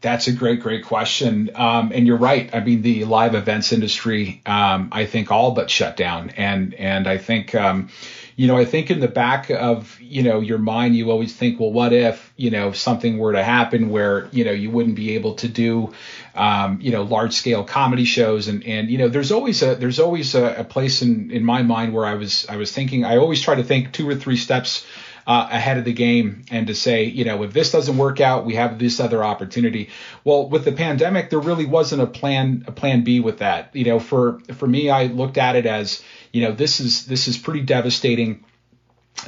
That's 0.00 0.28
a 0.28 0.32
great, 0.32 0.60
great 0.60 0.84
question. 0.84 1.50
Um, 1.56 1.90
and 1.92 2.06
you're 2.06 2.16
right. 2.16 2.54
I 2.54 2.60
mean, 2.60 2.82
the 2.82 3.04
live 3.04 3.34
events 3.34 3.72
industry, 3.72 4.40
um, 4.46 4.90
I 4.92 5.06
think, 5.06 5.32
all 5.32 5.50
but 5.50 5.70
shut 5.70 5.96
down. 5.96 6.30
And 6.30 6.72
and 6.74 7.08
I 7.08 7.18
think, 7.18 7.56
um, 7.56 7.88
you 8.36 8.46
know, 8.46 8.56
I 8.56 8.64
think 8.64 8.92
in 8.92 9.00
the 9.00 9.08
back 9.08 9.50
of 9.50 9.98
you 10.00 10.22
know 10.22 10.38
your 10.38 10.58
mind, 10.58 10.94
you 10.94 11.10
always 11.10 11.34
think, 11.34 11.58
well, 11.58 11.72
what 11.72 11.92
if 11.92 12.32
you 12.36 12.52
know 12.52 12.70
something 12.70 13.18
were 13.18 13.32
to 13.32 13.42
happen 13.42 13.88
where 13.90 14.28
you 14.30 14.44
know 14.44 14.52
you 14.52 14.70
wouldn't 14.70 14.94
be 14.94 15.16
able 15.16 15.34
to 15.34 15.48
do, 15.48 15.94
um, 16.36 16.78
you 16.80 16.92
know, 16.92 17.02
large 17.02 17.32
scale 17.32 17.64
comedy 17.64 18.04
shows. 18.04 18.46
And 18.46 18.64
and 18.64 18.88
you 18.88 18.98
know, 18.98 19.08
there's 19.08 19.32
always 19.32 19.62
a 19.64 19.74
there's 19.74 19.98
always 19.98 20.36
a, 20.36 20.60
a 20.60 20.64
place 20.64 21.02
in 21.02 21.32
in 21.32 21.44
my 21.44 21.64
mind 21.64 21.92
where 21.92 22.06
I 22.06 22.14
was 22.14 22.46
I 22.48 22.56
was 22.56 22.70
thinking. 22.70 23.04
I 23.04 23.16
always 23.16 23.42
try 23.42 23.56
to 23.56 23.64
think 23.64 23.92
two 23.92 24.08
or 24.08 24.14
three 24.14 24.36
steps 24.36 24.86
uh, 25.26 25.48
ahead 25.50 25.78
of 25.78 25.84
the 25.84 25.92
game 25.92 26.44
and 26.50 26.66
to 26.66 26.74
say, 26.74 27.04
you 27.04 27.24
know, 27.24 27.42
if 27.42 27.52
this 27.52 27.72
doesn't 27.72 27.96
work 27.96 28.20
out, 28.20 28.44
we 28.44 28.54
have 28.56 28.78
this 28.78 29.00
other 29.00 29.24
opportunity. 29.24 29.90
Well, 30.22 30.48
with 30.48 30.64
the 30.64 30.72
pandemic, 30.72 31.30
there 31.30 31.40
really 31.40 31.66
wasn't 31.66 32.02
a 32.02 32.06
plan 32.06 32.64
a 32.66 32.72
plan 32.72 33.04
B 33.04 33.20
with 33.20 33.38
that. 33.38 33.74
You 33.74 33.84
know, 33.84 33.98
for 33.98 34.40
for 34.54 34.66
me, 34.66 34.90
I 34.90 35.04
looked 35.06 35.38
at 35.38 35.56
it 35.56 35.66
as, 35.66 36.02
you 36.32 36.42
know, 36.42 36.52
this 36.52 36.80
is 36.80 37.06
this 37.06 37.28
is 37.28 37.38
pretty 37.38 37.62
devastating. 37.62 38.44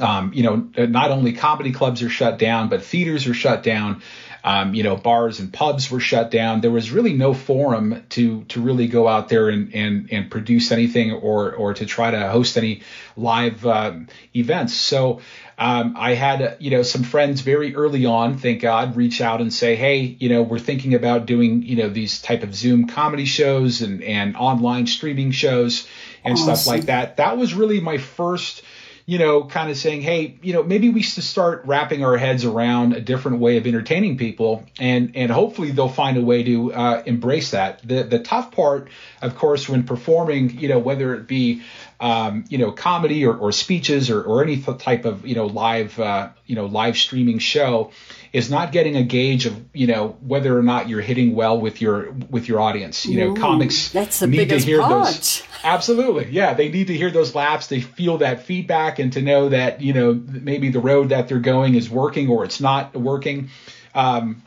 Um, 0.00 0.33
you 0.35 0.43
know, 0.43 0.87
not 0.87 1.11
only 1.12 1.33
comedy 1.33 1.73
clubs 1.73 2.03
are 2.03 2.11
shut 2.11 2.38
down, 2.38 2.69
but 2.69 2.83
theaters 2.83 3.26
are 3.26 3.35
shut 3.35 3.62
down. 3.62 4.03
Um, 4.45 4.75
you 4.75 4.85
know, 4.85 4.97
bars 4.97 5.41
and 5.41 5.53
pubs 5.53 5.91
were 5.91 5.99
shut 5.99 6.31
down. 6.31 6.61
There 6.61 6.71
was 6.71 6.93
really 6.93 7.15
no 7.15 7.35
forum 7.35 8.05
to 8.11 8.45
to 8.45 8.61
really 8.61 8.87
go 8.87 9.09
out 9.09 9.29
there 9.29 9.49
and 9.49 9.75
and, 9.75 10.09
and 10.12 10.31
produce 10.31 10.71
anything 10.71 11.12
or 11.12 11.53
or 11.53 11.75
to 11.75 11.87
try 11.87 12.11
to 12.12 12.29
host 12.29 12.57
any 12.57 12.83
live 13.17 13.67
uh, 13.67 13.95
events. 14.35 14.75
So 14.75 15.21
um, 15.59 15.95
I 15.99 16.15
had, 16.15 16.57
you 16.61 16.71
know, 16.71 16.83
some 16.83 17.03
friends 17.03 17.41
very 17.41 17.75
early 17.75 18.07
on, 18.07 18.39
thank 18.39 18.61
God, 18.61 18.97
reach 18.97 19.21
out 19.21 19.41
and 19.41 19.53
say, 19.53 19.77
hey, 19.77 20.01
you 20.01 20.29
know, 20.29 20.43
we're 20.43 20.59
thinking 20.59 20.95
about 20.95 21.27
doing, 21.27 21.63
you 21.63 21.77
know, 21.77 21.89
these 21.89 22.21
type 22.21 22.43
of 22.43 22.55
Zoom 22.55 22.87
comedy 22.87 23.25
shows 23.25 23.83
and, 23.83 24.03
and 24.03 24.37
online 24.37 24.87
streaming 24.87 25.31
shows 25.31 25.89
and 26.25 26.35
awesome. 26.35 26.57
stuff 26.57 26.67
like 26.67 26.87
that. 26.87 27.17
That 27.17 27.39
was 27.39 27.55
really 27.55 27.81
my 27.81 27.99
first– 27.99 28.63
you 29.09 29.19
know, 29.19 29.45
kind 29.45 29.71
of 29.71 29.77
saying, 29.77 30.03
hey, 30.03 30.37
you 30.43 30.53
know, 30.53 30.65
maybe 30.65 30.91
we 30.91 31.01
should 31.01 31.23
start 31.23 31.63
wrapping 31.65 32.05
our 32.05 32.17
heads 32.17 32.45
around 32.45 32.93
a 32.93 33.01
different 33.01 33.39
way 33.39 33.57
of 33.57 33.67
entertaining 33.67 34.19
people, 34.19 34.65
and 34.81 35.13
and 35.15 35.31
hopefully 35.31 35.71
they'll 35.71 35.89
find 35.89 36.17
a 36.17 36.23
way 36.23 36.43
to 36.43 36.73
uh, 36.73 37.03
embrace 37.07 37.53
that. 37.53 37.87
The 37.87 38.03
the 38.03 38.19
tough 38.19 38.51
part, 38.51 38.89
of 39.23 39.37
course, 39.37 39.69
when 39.69 39.85
performing, 39.85 40.59
you 40.59 40.69
know, 40.69 40.81
whether 40.81 41.15
it 41.15 41.29
be 41.29 41.63
um, 41.99 42.45
you 42.49 42.59
know, 42.59 42.73
comedy 42.73 43.25
or, 43.25 43.37
or 43.37 43.53
speeches 43.53 44.11
or, 44.11 44.23
or 44.23 44.43
any 44.43 44.61
type 44.61 45.05
of, 45.05 45.27
you 45.27 45.35
know, 45.35 45.47
live, 45.47 45.99
uh, 45.99 46.31
you 46.45 46.55
know, 46.55 46.67
live 46.67 46.97
streaming 46.97 47.39
show 47.39 47.91
is 48.37 48.50
not 48.50 48.71
getting 48.71 48.97
a 48.97 49.02
gauge 49.02 49.47
of, 49.47 49.59
you 49.73 49.87
know, 49.87 50.09
whether 50.21 50.59
or 50.59 50.62
not 50.62 50.90
you're 50.90 51.00
hitting 51.00 51.35
well 51.35 51.59
with 51.59 51.81
your, 51.81 52.11
with 52.28 52.49
your 52.49 52.61
audience. 52.61 53.07
You 53.07 53.21
know, 53.21 53.31
Ooh, 53.33 53.37
comics 53.37 53.88
that's 53.88 54.21
the 54.21 54.26
need 54.26 54.50
to 54.50 54.59
hear 54.59 54.83
part. 54.83 55.07
those. 55.07 55.43
Absolutely. 55.64 56.28
Yeah. 56.31 56.52
They 56.52 56.69
need 56.69 56.88
to 56.88 56.95
hear 56.95 57.11
those 57.11 57.35
laughs. 57.35 57.69
They 57.69 57.81
feel 57.81 58.19
that 58.19 58.43
feedback 58.43 58.99
and 58.99 59.11
to 59.14 59.23
know 59.23 59.49
that, 59.49 59.81
you 59.81 59.95
know, 59.95 60.12
maybe 60.12 60.69
the 60.69 60.81
road 60.81 61.09
that 61.09 61.28
they're 61.28 61.38
going 61.38 61.76
is 61.76 61.88
working 61.88 62.28
or 62.28 62.45
it's 62.45 62.61
not 62.61 62.95
working. 62.95 63.49
Um, 63.95 64.43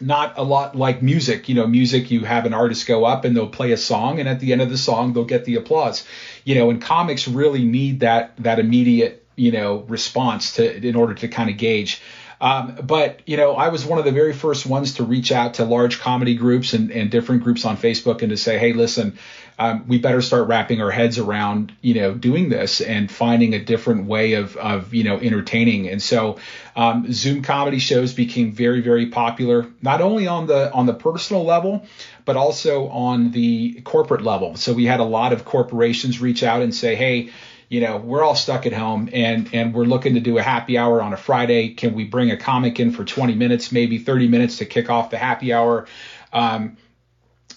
not 0.00 0.38
a 0.38 0.42
lot 0.42 0.74
like 0.74 1.02
music. 1.02 1.50
You 1.50 1.54
know, 1.54 1.66
music, 1.66 2.10
you 2.10 2.24
have 2.24 2.46
an 2.46 2.54
artist 2.54 2.86
go 2.86 3.04
up 3.04 3.26
and 3.26 3.36
they'll 3.36 3.46
play 3.48 3.72
a 3.72 3.76
song, 3.76 4.20
and 4.20 4.28
at 4.28 4.40
the 4.40 4.52
end 4.52 4.62
of 4.62 4.70
the 4.70 4.78
song, 4.78 5.12
they'll 5.12 5.24
get 5.24 5.44
the 5.44 5.56
applause. 5.56 6.06
You 6.44 6.54
know, 6.54 6.70
and 6.70 6.80
comics 6.80 7.26
really 7.26 7.64
need 7.64 8.00
that 8.00 8.36
that 8.38 8.60
immediate 8.60 9.26
you 9.34 9.50
know 9.50 9.78
response 9.88 10.54
to 10.54 10.86
in 10.86 10.94
order 10.94 11.14
to 11.14 11.28
kind 11.28 11.50
of 11.50 11.56
gauge. 11.56 12.00
Um, 12.40 12.78
but 12.82 13.20
you 13.26 13.36
know, 13.36 13.54
I 13.54 13.68
was 13.68 13.84
one 13.84 13.98
of 13.98 14.04
the 14.04 14.12
very 14.12 14.32
first 14.32 14.66
ones 14.66 14.94
to 14.94 15.04
reach 15.04 15.32
out 15.32 15.54
to 15.54 15.64
large 15.64 15.98
comedy 15.98 16.34
groups 16.34 16.72
and, 16.72 16.90
and 16.90 17.10
different 17.10 17.42
groups 17.42 17.64
on 17.64 17.76
Facebook 17.76 18.22
and 18.22 18.30
to 18.30 18.36
say, 18.36 18.58
hey, 18.58 18.72
listen, 18.72 19.18
um, 19.58 19.88
we 19.88 19.98
better 19.98 20.22
start 20.22 20.46
wrapping 20.46 20.80
our 20.80 20.90
heads 20.90 21.18
around, 21.18 21.72
you 21.82 21.94
know, 21.94 22.14
doing 22.14 22.48
this 22.48 22.80
and 22.80 23.10
finding 23.10 23.54
a 23.54 23.64
different 23.64 24.06
way 24.06 24.34
of, 24.34 24.56
of 24.56 24.94
you 24.94 25.02
know, 25.02 25.18
entertaining. 25.18 25.88
And 25.88 26.00
so, 26.00 26.38
um, 26.76 27.12
Zoom 27.12 27.42
comedy 27.42 27.80
shows 27.80 28.12
became 28.14 28.52
very, 28.52 28.80
very 28.82 29.06
popular, 29.06 29.66
not 29.82 30.00
only 30.00 30.28
on 30.28 30.46
the 30.46 30.72
on 30.72 30.86
the 30.86 30.94
personal 30.94 31.44
level, 31.44 31.84
but 32.24 32.36
also 32.36 32.88
on 32.88 33.32
the 33.32 33.80
corporate 33.80 34.22
level. 34.22 34.54
So 34.54 34.72
we 34.72 34.84
had 34.84 35.00
a 35.00 35.04
lot 35.04 35.32
of 35.32 35.44
corporations 35.44 36.20
reach 36.20 36.44
out 36.44 36.62
and 36.62 36.72
say, 36.72 36.94
hey, 36.94 37.30
you 37.68 37.80
know, 37.80 37.98
we're 37.98 38.22
all 38.22 38.34
stuck 38.34 38.66
at 38.66 38.72
home 38.72 39.10
and 39.12 39.50
and 39.52 39.74
we're 39.74 39.84
looking 39.84 40.14
to 40.14 40.20
do 40.20 40.38
a 40.38 40.42
happy 40.42 40.78
hour 40.78 41.02
on 41.02 41.12
a 41.12 41.16
Friday. 41.16 41.74
Can 41.74 41.94
we 41.94 42.04
bring 42.04 42.30
a 42.30 42.36
comic 42.36 42.80
in 42.80 42.92
for 42.92 43.04
20 43.04 43.34
minutes, 43.34 43.72
maybe 43.72 43.98
30 43.98 44.28
minutes 44.28 44.58
to 44.58 44.64
kick 44.64 44.88
off 44.88 45.10
the 45.10 45.18
happy 45.18 45.52
hour? 45.52 45.86
Um, 46.32 46.78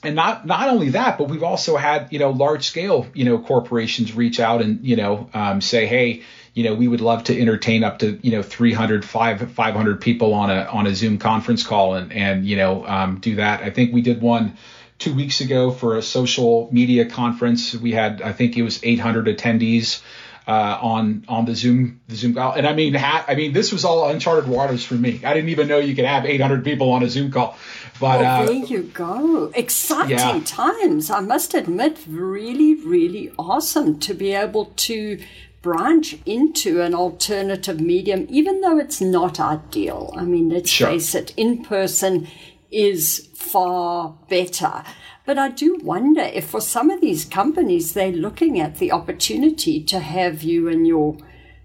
and 0.03 0.15
not 0.15 0.45
not 0.45 0.69
only 0.69 0.89
that, 0.89 1.17
but 1.17 1.29
we've 1.29 1.43
also 1.43 1.77
had 1.77 2.11
you 2.11 2.19
know 2.19 2.31
large 2.31 2.67
scale 2.67 3.07
you 3.13 3.23
know 3.23 3.39
corporations 3.39 4.13
reach 4.13 4.39
out 4.39 4.61
and 4.61 4.85
you 4.85 4.95
know 4.95 5.29
um, 5.33 5.61
say, 5.61 5.85
hey, 5.85 6.23
you 6.53 6.63
know 6.63 6.73
we 6.73 6.87
would 6.87 7.01
love 7.01 7.25
to 7.25 7.39
entertain 7.39 7.83
up 7.83 7.99
to 7.99 8.19
you 8.21 8.31
know 8.31 8.41
300 8.41 9.05
500 9.05 10.01
people 10.01 10.33
on 10.33 10.49
a 10.49 10.63
on 10.63 10.87
a 10.87 10.95
Zoom 10.95 11.19
conference 11.19 11.63
call 11.63 11.93
and 11.93 12.11
and 12.11 12.45
you 12.45 12.57
know 12.57 12.85
um, 12.85 13.19
do 13.19 13.35
that. 13.35 13.61
I 13.61 13.69
think 13.69 13.93
we 13.93 14.01
did 14.01 14.21
one 14.21 14.57
two 15.01 15.13
weeks 15.13 15.41
ago 15.41 15.71
for 15.71 15.97
a 15.97 16.01
social 16.01 16.69
media 16.71 17.05
conference. 17.05 17.73
We 17.73 17.91
had 17.91 18.21
I 18.21 18.31
think 18.31 18.55
it 18.55 18.61
was 18.61 18.79
800 18.83 19.25
attendees 19.25 20.01
uh, 20.47 20.77
on 20.81 21.25
on 21.27 21.45
the 21.45 21.55
Zoom 21.55 22.01
the 22.07 22.15
Zoom 22.15 22.35
call. 22.35 22.53
And 22.53 22.67
I 22.67 22.73
mean, 22.73 22.93
ha- 22.93 23.25
I 23.27 23.35
mean, 23.35 23.53
this 23.53 23.71
was 23.71 23.83
all 23.83 24.09
uncharted 24.09 24.47
waters 24.47 24.85
for 24.85 24.95
me. 24.95 25.21
I 25.23 25.33
didn't 25.33 25.49
even 25.49 25.67
know 25.67 25.79
you 25.79 25.95
could 25.95 26.05
have 26.05 26.25
800 26.25 26.63
people 26.63 26.91
on 26.91 27.03
a 27.03 27.09
Zoom 27.09 27.31
call. 27.31 27.57
But 27.99 28.23
uh, 28.23 28.45
there 28.45 28.55
you 28.55 28.83
go, 28.83 29.51
exciting 29.53 30.17
yeah. 30.17 30.41
times. 30.43 31.09
I 31.09 31.19
must 31.19 31.53
admit, 31.53 31.99
really, 32.07 32.75
really 32.75 33.31
awesome 33.37 33.99
to 33.99 34.13
be 34.13 34.33
able 34.33 34.65
to 34.65 35.19
branch 35.61 36.17
into 36.25 36.81
an 36.81 36.95
alternative 36.95 37.79
medium, 37.79 38.25
even 38.29 38.61
though 38.61 38.79
it's 38.79 38.99
not 38.99 39.39
ideal. 39.39 40.11
I 40.17 40.23
mean, 40.23 40.49
let's 40.49 40.71
sure. 40.71 40.87
face 40.87 41.13
it, 41.13 41.31
in 41.37 41.63
person 41.63 42.27
is 42.71 43.29
far 43.35 44.17
better. 44.29 44.83
But 45.25 45.37
I 45.37 45.49
do 45.49 45.77
wonder 45.83 46.21
if 46.21 46.49
for 46.49 46.61
some 46.61 46.89
of 46.89 47.01
these 47.01 47.25
companies, 47.25 47.93
they're 47.93 48.11
looking 48.11 48.59
at 48.59 48.77
the 48.77 48.91
opportunity 48.91 49.83
to 49.83 49.99
have 49.99 50.41
you 50.41 50.67
and 50.67 50.87
your 50.87 51.17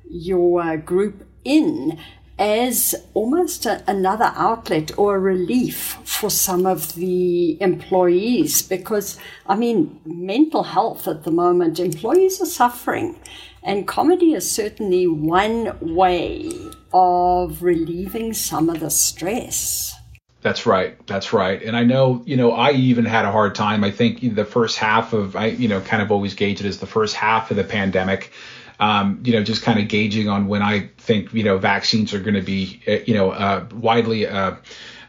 your 0.09 0.61
uh, 0.61 0.77
group 0.77 1.27
in 1.45 1.99
as 2.39 2.95
almost 3.15 3.65
a, 3.65 3.83
another 3.91 4.33
outlet 4.37 4.97
or 4.99 5.17
a 5.17 5.21
relief 5.21 5.99
for 6.05 6.29
some 6.29 6.67
of 6.67 6.95
the 6.95 7.61
employees 7.63 8.63
because 8.63 9.19
I 9.47 9.57
mean 9.57 10.01
mental 10.05 10.63
health 10.63 11.09
at 11.09 11.25
the 11.25 11.31
moment 11.31 11.81
employees 11.81 12.41
are 12.41 12.47
suffering 12.47 13.19
and 13.63 13.89
comedy 13.89 14.35
is 14.35 14.51
certainly 14.51 15.07
one 15.07 15.77
way 15.81 16.53
of 16.93 17.63
relieving 17.63 18.33
some 18.33 18.69
of 18.69 18.81
the 18.81 18.91
stress. 18.91 19.96
That's 20.47 20.65
right. 20.65 21.05
That's 21.09 21.33
right. 21.33 21.61
And 21.61 21.77
I 21.77 21.83
know, 21.83 22.23
you 22.25 22.37
know, 22.37 22.53
I 22.53 22.71
even 22.71 23.05
had 23.05 23.25
a 23.25 23.33
hard 23.33 23.57
time. 23.57 23.83
I 23.83 23.91
think 23.91 24.21
the 24.37 24.45
first 24.45 24.79
half 24.79 25.13
of, 25.13 25.35
I, 25.35 25.47
you 25.47 25.67
know, 25.67 25.81
kind 25.81 26.01
of 26.01 26.13
always 26.13 26.35
gauge 26.35 26.61
it 26.61 26.67
as 26.67 26.79
the 26.79 26.87
first 26.87 27.17
half 27.17 27.51
of 27.51 27.57
the 27.57 27.65
pandemic. 27.65 28.31
Um, 28.79 29.23
you 29.25 29.33
know, 29.33 29.43
just 29.43 29.63
kind 29.63 29.81
of 29.81 29.89
gauging 29.89 30.29
on 30.29 30.47
when 30.47 30.63
I 30.63 30.91
think, 30.99 31.35
you 31.35 31.43
know, 31.43 31.59
vaccines 31.59 32.15
are 32.15 32.21
going 32.21 32.35
to 32.35 32.43
be, 32.43 32.81
uh, 32.87 32.93
you 33.05 33.15
know, 33.15 33.33
uh, 33.33 33.67
widely 33.75 34.29
uh, 34.29 34.55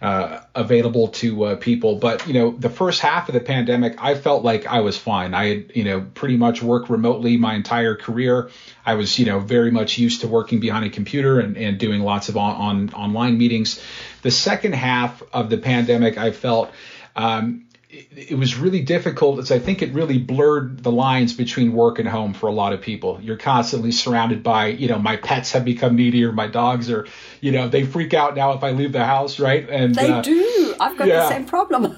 uh, 0.02 0.42
available 0.56 1.10
to 1.10 1.44
uh, 1.44 1.56
people. 1.56 1.98
But 1.98 2.28
you 2.28 2.34
know, 2.34 2.52
the 2.52 2.70
first 2.70 3.02
half 3.02 3.30
of 3.30 3.34
the 3.34 3.40
pandemic, 3.40 3.96
I 4.02 4.16
felt 4.16 4.44
like 4.44 4.68
I 4.68 4.82
was 4.82 4.98
fine. 4.98 5.34
I 5.34 5.48
had 5.48 5.72
you 5.76 5.84
know 5.84 6.02
pretty 6.14 6.38
much 6.38 6.62
worked 6.62 6.90
remotely 6.90 7.38
my 7.38 7.56
entire 7.56 7.96
career. 7.96 8.50
I 8.86 8.96
was 8.96 9.18
you 9.18 9.26
know 9.26 9.40
very 9.40 9.72
much 9.72 9.98
used 9.98 10.22
to 10.22 10.28
working 10.28 10.60
behind 10.60 10.86
a 10.86 10.90
computer 10.90 11.40
and, 11.40 11.58
and 11.58 11.78
doing 11.78 12.02
lots 12.02 12.30
of 12.30 12.38
on, 12.38 12.56
on 12.56 12.94
online 12.94 13.38
meetings. 13.38 13.82
The 14.22 14.32
second 14.32 14.74
half 14.74 15.24
of 15.34 15.50
the 15.50 15.58
pandemic, 15.58 16.18
I 16.18 16.32
felt. 16.32 16.72
Um, 17.16 17.67
it, 17.90 18.32
it 18.32 18.38
was 18.38 18.58
really 18.58 18.82
difficult. 18.82 19.40
As 19.40 19.52
I 19.52 19.60
think 19.60 19.82
it 19.82 19.94
really 19.94 20.18
blurred 20.18 20.84
the 20.84 20.92
lines 20.92 21.34
between 21.34 21.74
work 21.74 22.00
and 22.00 22.08
home 22.08 22.34
for 22.34 22.48
a 22.48 22.52
lot 22.52 22.74
of 22.74 22.82
people. 22.82 23.20
You're 23.22 23.38
constantly 23.38 23.92
surrounded 23.92 24.44
by, 24.44 24.68
you 24.68 24.88
know, 24.88 25.00
my 25.00 25.16
pets 25.16 25.54
have 25.54 25.64
become 25.64 25.96
needier. 25.96 26.32
My 26.32 26.48
dogs 26.48 26.90
are, 26.92 27.08
you 27.42 27.52
know, 27.52 27.68
they 27.68 27.84
freak 27.86 28.14
out 28.14 28.36
now 28.36 28.54
if 28.54 28.64
I 28.64 28.72
leave 28.72 28.92
the 28.92 29.06
house, 29.06 29.40
right? 29.40 29.68
And 29.70 29.96
they 29.96 30.12
uh, 30.12 30.22
do. 30.22 30.76
I've 30.80 30.98
got 30.98 31.08
yeah. 31.08 31.22
the 31.22 31.30
same 31.30 31.46
problem. 31.46 31.97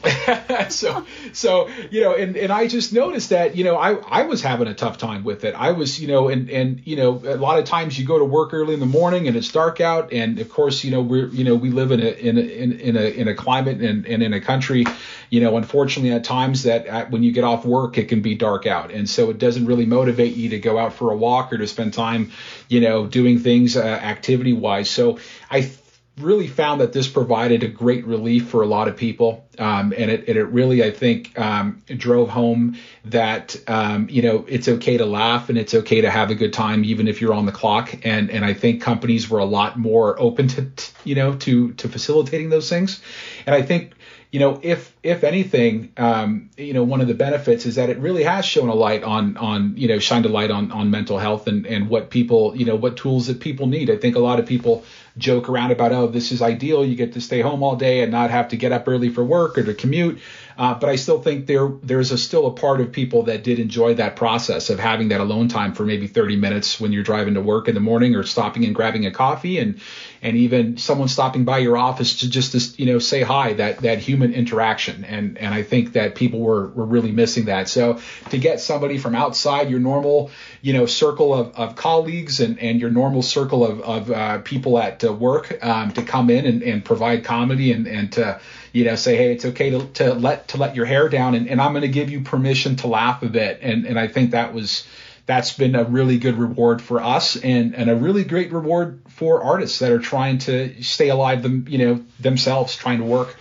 so 0.68 1.04
so 1.32 1.68
you 1.90 2.00
know 2.00 2.14
and, 2.14 2.36
and 2.36 2.52
i 2.52 2.66
just 2.66 2.92
noticed 2.92 3.30
that 3.30 3.56
you 3.56 3.64
know 3.64 3.76
I, 3.80 3.94
I 3.94 4.22
was 4.22 4.42
having 4.42 4.68
a 4.68 4.74
tough 4.74 4.98
time 4.98 5.24
with 5.24 5.44
it. 5.44 5.54
I 5.54 5.72
was 5.72 6.00
you 6.00 6.08
know 6.08 6.28
and 6.28 6.50
and 6.50 6.82
you 6.84 6.96
know 6.96 7.20
a 7.24 7.36
lot 7.36 7.58
of 7.58 7.64
times 7.64 7.98
you 7.98 8.06
go 8.06 8.18
to 8.18 8.24
work 8.24 8.52
early 8.52 8.74
in 8.74 8.80
the 8.80 8.86
morning 8.86 9.26
and 9.26 9.36
it's 9.36 9.50
dark 9.50 9.80
out. 9.80 10.12
And 10.12 10.38
of 10.38 10.48
course 10.48 10.84
you 10.84 10.90
know 10.90 11.00
we're 11.00 11.28
you 11.28 11.44
know 11.44 11.54
we 11.54 11.70
live 11.70 11.90
in 11.90 12.00
a 12.00 12.10
in 12.10 12.38
a 12.38 12.40
in, 12.40 12.96
a 12.96 13.00
in 13.00 13.28
a 13.28 13.34
climate 13.34 13.80
and, 13.80 14.06
and 14.06 14.22
in 14.22 14.32
a 14.32 14.40
country 14.40 14.84
you 15.30 15.40
know 15.40 15.56
unfortunately 15.56 16.12
at 16.12 16.24
times 16.24 16.64
that 16.64 16.86
at, 16.86 17.10
when 17.10 17.22
you 17.22 17.32
get 17.32 17.44
off 17.44 17.64
work 17.64 17.98
it 17.98 18.08
can 18.08 18.20
be 18.20 18.34
dark 18.34 18.66
out. 18.66 18.90
And 18.90 19.08
so 19.08 19.30
it 19.30 19.38
doesn't 19.38 19.66
really 19.66 19.86
motivate 19.86 20.36
you 20.36 20.50
to 20.50 20.58
go 20.58 20.78
out 20.78 20.92
for 20.92 21.10
a 21.10 21.16
walk 21.16 21.52
or 21.52 21.58
to 21.58 21.66
spend 21.66 21.94
time 21.94 22.32
you 22.68 22.80
know 22.80 23.06
doing 23.06 23.38
things 23.38 23.76
uh, 23.76 23.80
activity 23.82 24.52
wise 24.52 24.90
so 24.90 25.18
i 25.50 25.70
really 26.20 26.46
found 26.46 26.80
that 26.80 26.92
this 26.92 27.08
provided 27.08 27.62
a 27.62 27.68
great 27.68 28.06
relief 28.06 28.48
for 28.48 28.62
a 28.62 28.66
lot 28.66 28.88
of 28.88 28.96
people. 28.96 29.46
Um, 29.58 29.92
and, 29.96 30.10
it, 30.10 30.28
it, 30.28 30.44
really, 30.44 30.82
I 30.82 30.90
think, 30.90 31.38
um, 31.38 31.82
drove 31.86 32.30
home 32.30 32.76
that, 33.04 33.56
um, 33.66 34.08
you 34.08 34.22
know, 34.22 34.44
it's 34.48 34.68
okay 34.68 34.96
to 34.96 35.04
laugh 35.04 35.48
and 35.48 35.58
it's 35.58 35.74
okay 35.74 36.00
to 36.00 36.10
have 36.10 36.30
a 36.30 36.34
good 36.34 36.52
time, 36.52 36.84
even 36.84 37.08
if 37.08 37.20
you're 37.20 37.34
on 37.34 37.46
the 37.46 37.52
clock. 37.52 37.94
And, 38.04 38.30
and 38.30 38.44
I 38.44 38.54
think 38.54 38.80
companies 38.80 39.28
were 39.28 39.38
a 39.38 39.44
lot 39.44 39.78
more 39.78 40.18
open 40.18 40.48
to, 40.48 40.70
you 41.04 41.14
know, 41.14 41.34
to, 41.36 41.72
to 41.72 41.88
facilitating 41.88 42.48
those 42.48 42.70
things. 42.70 43.02
And 43.46 43.54
I 43.54 43.62
think, 43.62 43.92
you 44.30 44.38
know, 44.38 44.60
if 44.62 44.94
if 45.02 45.24
anything, 45.24 45.92
um, 45.96 46.50
you 46.56 46.72
know, 46.72 46.84
one 46.84 47.00
of 47.00 47.08
the 47.08 47.14
benefits 47.14 47.66
is 47.66 47.74
that 47.74 47.90
it 47.90 47.98
really 47.98 48.22
has 48.22 48.44
shown 48.44 48.68
a 48.68 48.74
light 48.74 49.02
on 49.02 49.36
on 49.36 49.76
you 49.76 49.88
know 49.88 49.98
shined 49.98 50.24
a 50.24 50.28
light 50.28 50.52
on 50.52 50.70
on 50.70 50.90
mental 50.90 51.18
health 51.18 51.48
and 51.48 51.66
and 51.66 51.88
what 51.88 52.10
people 52.10 52.56
you 52.56 52.64
know 52.64 52.76
what 52.76 52.96
tools 52.96 53.26
that 53.26 53.40
people 53.40 53.66
need. 53.66 53.90
I 53.90 53.96
think 53.96 54.14
a 54.14 54.20
lot 54.20 54.38
of 54.38 54.46
people 54.46 54.84
joke 55.18 55.48
around 55.48 55.72
about 55.72 55.90
oh 55.90 56.06
this 56.06 56.30
is 56.30 56.42
ideal 56.42 56.84
you 56.84 56.94
get 56.94 57.14
to 57.14 57.20
stay 57.20 57.40
home 57.40 57.64
all 57.64 57.74
day 57.74 58.02
and 58.02 58.12
not 58.12 58.30
have 58.30 58.48
to 58.48 58.56
get 58.56 58.70
up 58.70 58.86
early 58.86 59.08
for 59.08 59.24
work 59.24 59.58
or 59.58 59.64
to 59.64 59.74
commute 59.74 60.20
uh, 60.60 60.74
but 60.74 60.90
I 60.90 60.96
still 60.96 61.22
think 61.22 61.46
there 61.46 61.68
there's 61.82 62.12
a, 62.12 62.18
still 62.18 62.46
a 62.46 62.50
part 62.50 62.82
of 62.82 62.92
people 62.92 63.22
that 63.22 63.42
did 63.42 63.58
enjoy 63.58 63.94
that 63.94 64.14
process 64.14 64.68
of 64.68 64.78
having 64.78 65.08
that 65.08 65.22
alone 65.22 65.48
time 65.48 65.72
for 65.72 65.86
maybe 65.86 66.06
30 66.06 66.36
minutes 66.36 66.78
when 66.78 66.92
you're 66.92 67.02
driving 67.02 67.32
to 67.32 67.40
work 67.40 67.66
in 67.66 67.74
the 67.74 67.80
morning 67.80 68.14
or 68.14 68.24
stopping 68.24 68.66
and 68.66 68.74
grabbing 68.74 69.06
a 69.06 69.10
coffee 69.10 69.58
and 69.58 69.80
and 70.20 70.36
even 70.36 70.76
someone 70.76 71.08
stopping 71.08 71.44
by 71.44 71.56
your 71.56 71.78
office 71.78 72.18
to 72.18 72.28
just 72.28 72.52
to, 72.52 72.82
you 72.82 72.92
know 72.92 72.98
say 72.98 73.22
hi 73.22 73.54
that 73.54 73.78
that 73.78 74.00
human 74.00 74.34
interaction. 74.34 75.02
And 75.06 75.38
and 75.38 75.54
I 75.54 75.62
think 75.62 75.94
that 75.94 76.14
people 76.14 76.40
were 76.40 76.68
were 76.68 76.84
really 76.84 77.10
missing 77.10 77.46
that. 77.46 77.70
So 77.70 77.98
to 78.28 78.36
get 78.36 78.60
somebody 78.60 78.98
from 78.98 79.14
outside 79.14 79.70
your 79.70 79.80
normal 79.80 80.30
you 80.60 80.74
know 80.74 80.84
circle 80.84 81.32
of, 81.32 81.54
of 81.54 81.74
colleagues 81.74 82.38
and 82.40 82.58
and 82.58 82.78
your 82.78 82.90
normal 82.90 83.22
circle 83.22 83.64
of 83.64 83.80
of 83.80 84.10
uh, 84.10 84.38
people 84.40 84.78
at 84.78 85.02
uh, 85.02 85.10
work 85.10 85.64
um, 85.64 85.92
to 85.92 86.02
come 86.02 86.28
in 86.28 86.44
and, 86.44 86.62
and 86.62 86.84
provide 86.84 87.24
comedy 87.24 87.72
and 87.72 87.86
and 87.86 88.12
to 88.12 88.38
you 88.72 88.84
know, 88.84 88.94
say, 88.94 89.16
hey, 89.16 89.32
it's 89.32 89.44
okay 89.44 89.70
to, 89.70 89.86
to 89.94 90.14
let 90.14 90.48
to 90.48 90.58
let 90.58 90.76
your 90.76 90.86
hair 90.86 91.08
down, 91.08 91.34
and, 91.34 91.48
and 91.48 91.60
I'm 91.60 91.72
going 91.72 91.82
to 91.82 91.88
give 91.88 92.10
you 92.10 92.20
permission 92.20 92.76
to 92.76 92.86
laugh 92.86 93.22
a 93.22 93.28
bit, 93.28 93.60
and 93.62 93.86
and 93.86 93.98
I 93.98 94.08
think 94.08 94.30
that 94.32 94.54
was 94.54 94.86
that's 95.26 95.52
been 95.52 95.74
a 95.74 95.84
really 95.84 96.18
good 96.18 96.36
reward 96.36 96.80
for 96.82 97.00
us, 97.00 97.36
and 97.36 97.74
and 97.74 97.90
a 97.90 97.96
really 97.96 98.24
great 98.24 98.52
reward 98.52 99.00
for 99.08 99.42
artists 99.42 99.78
that 99.80 99.90
are 99.92 99.98
trying 99.98 100.38
to 100.38 100.82
stay 100.82 101.08
alive 101.08 101.42
them, 101.42 101.66
you 101.68 101.78
know, 101.78 102.04
themselves, 102.18 102.76
trying 102.76 102.98
to 102.98 103.04
work. 103.04 103.36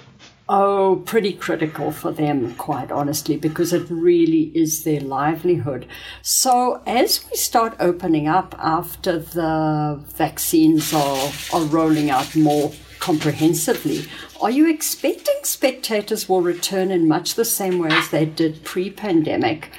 Oh, 0.51 1.03
pretty 1.05 1.33
critical 1.33 1.91
for 1.91 2.11
them, 2.11 2.55
quite 2.55 2.91
honestly, 2.91 3.37
because 3.37 3.71
it 3.71 3.87
really 3.87 4.51
is 4.55 4.83
their 4.83 4.99
livelihood. 4.99 5.85
So, 6.23 6.81
as 6.87 7.23
we 7.29 7.37
start 7.37 7.75
opening 7.79 8.27
up 8.27 8.55
after 8.57 9.19
the 9.19 10.03
vaccines 10.15 10.91
are, 10.91 11.29
are 11.53 11.65
rolling 11.65 12.09
out 12.09 12.35
more 12.35 12.71
comprehensively, 12.99 14.05
are 14.41 14.51
you 14.51 14.69
expecting 14.69 15.35
spectators 15.43 16.27
will 16.27 16.41
return 16.41 16.91
in 16.91 17.07
much 17.07 17.35
the 17.35 17.45
same 17.45 17.79
way 17.79 17.89
as 17.91 18.09
they 18.09 18.25
did 18.25 18.63
pre 18.63 18.89
pandemic? 18.89 19.71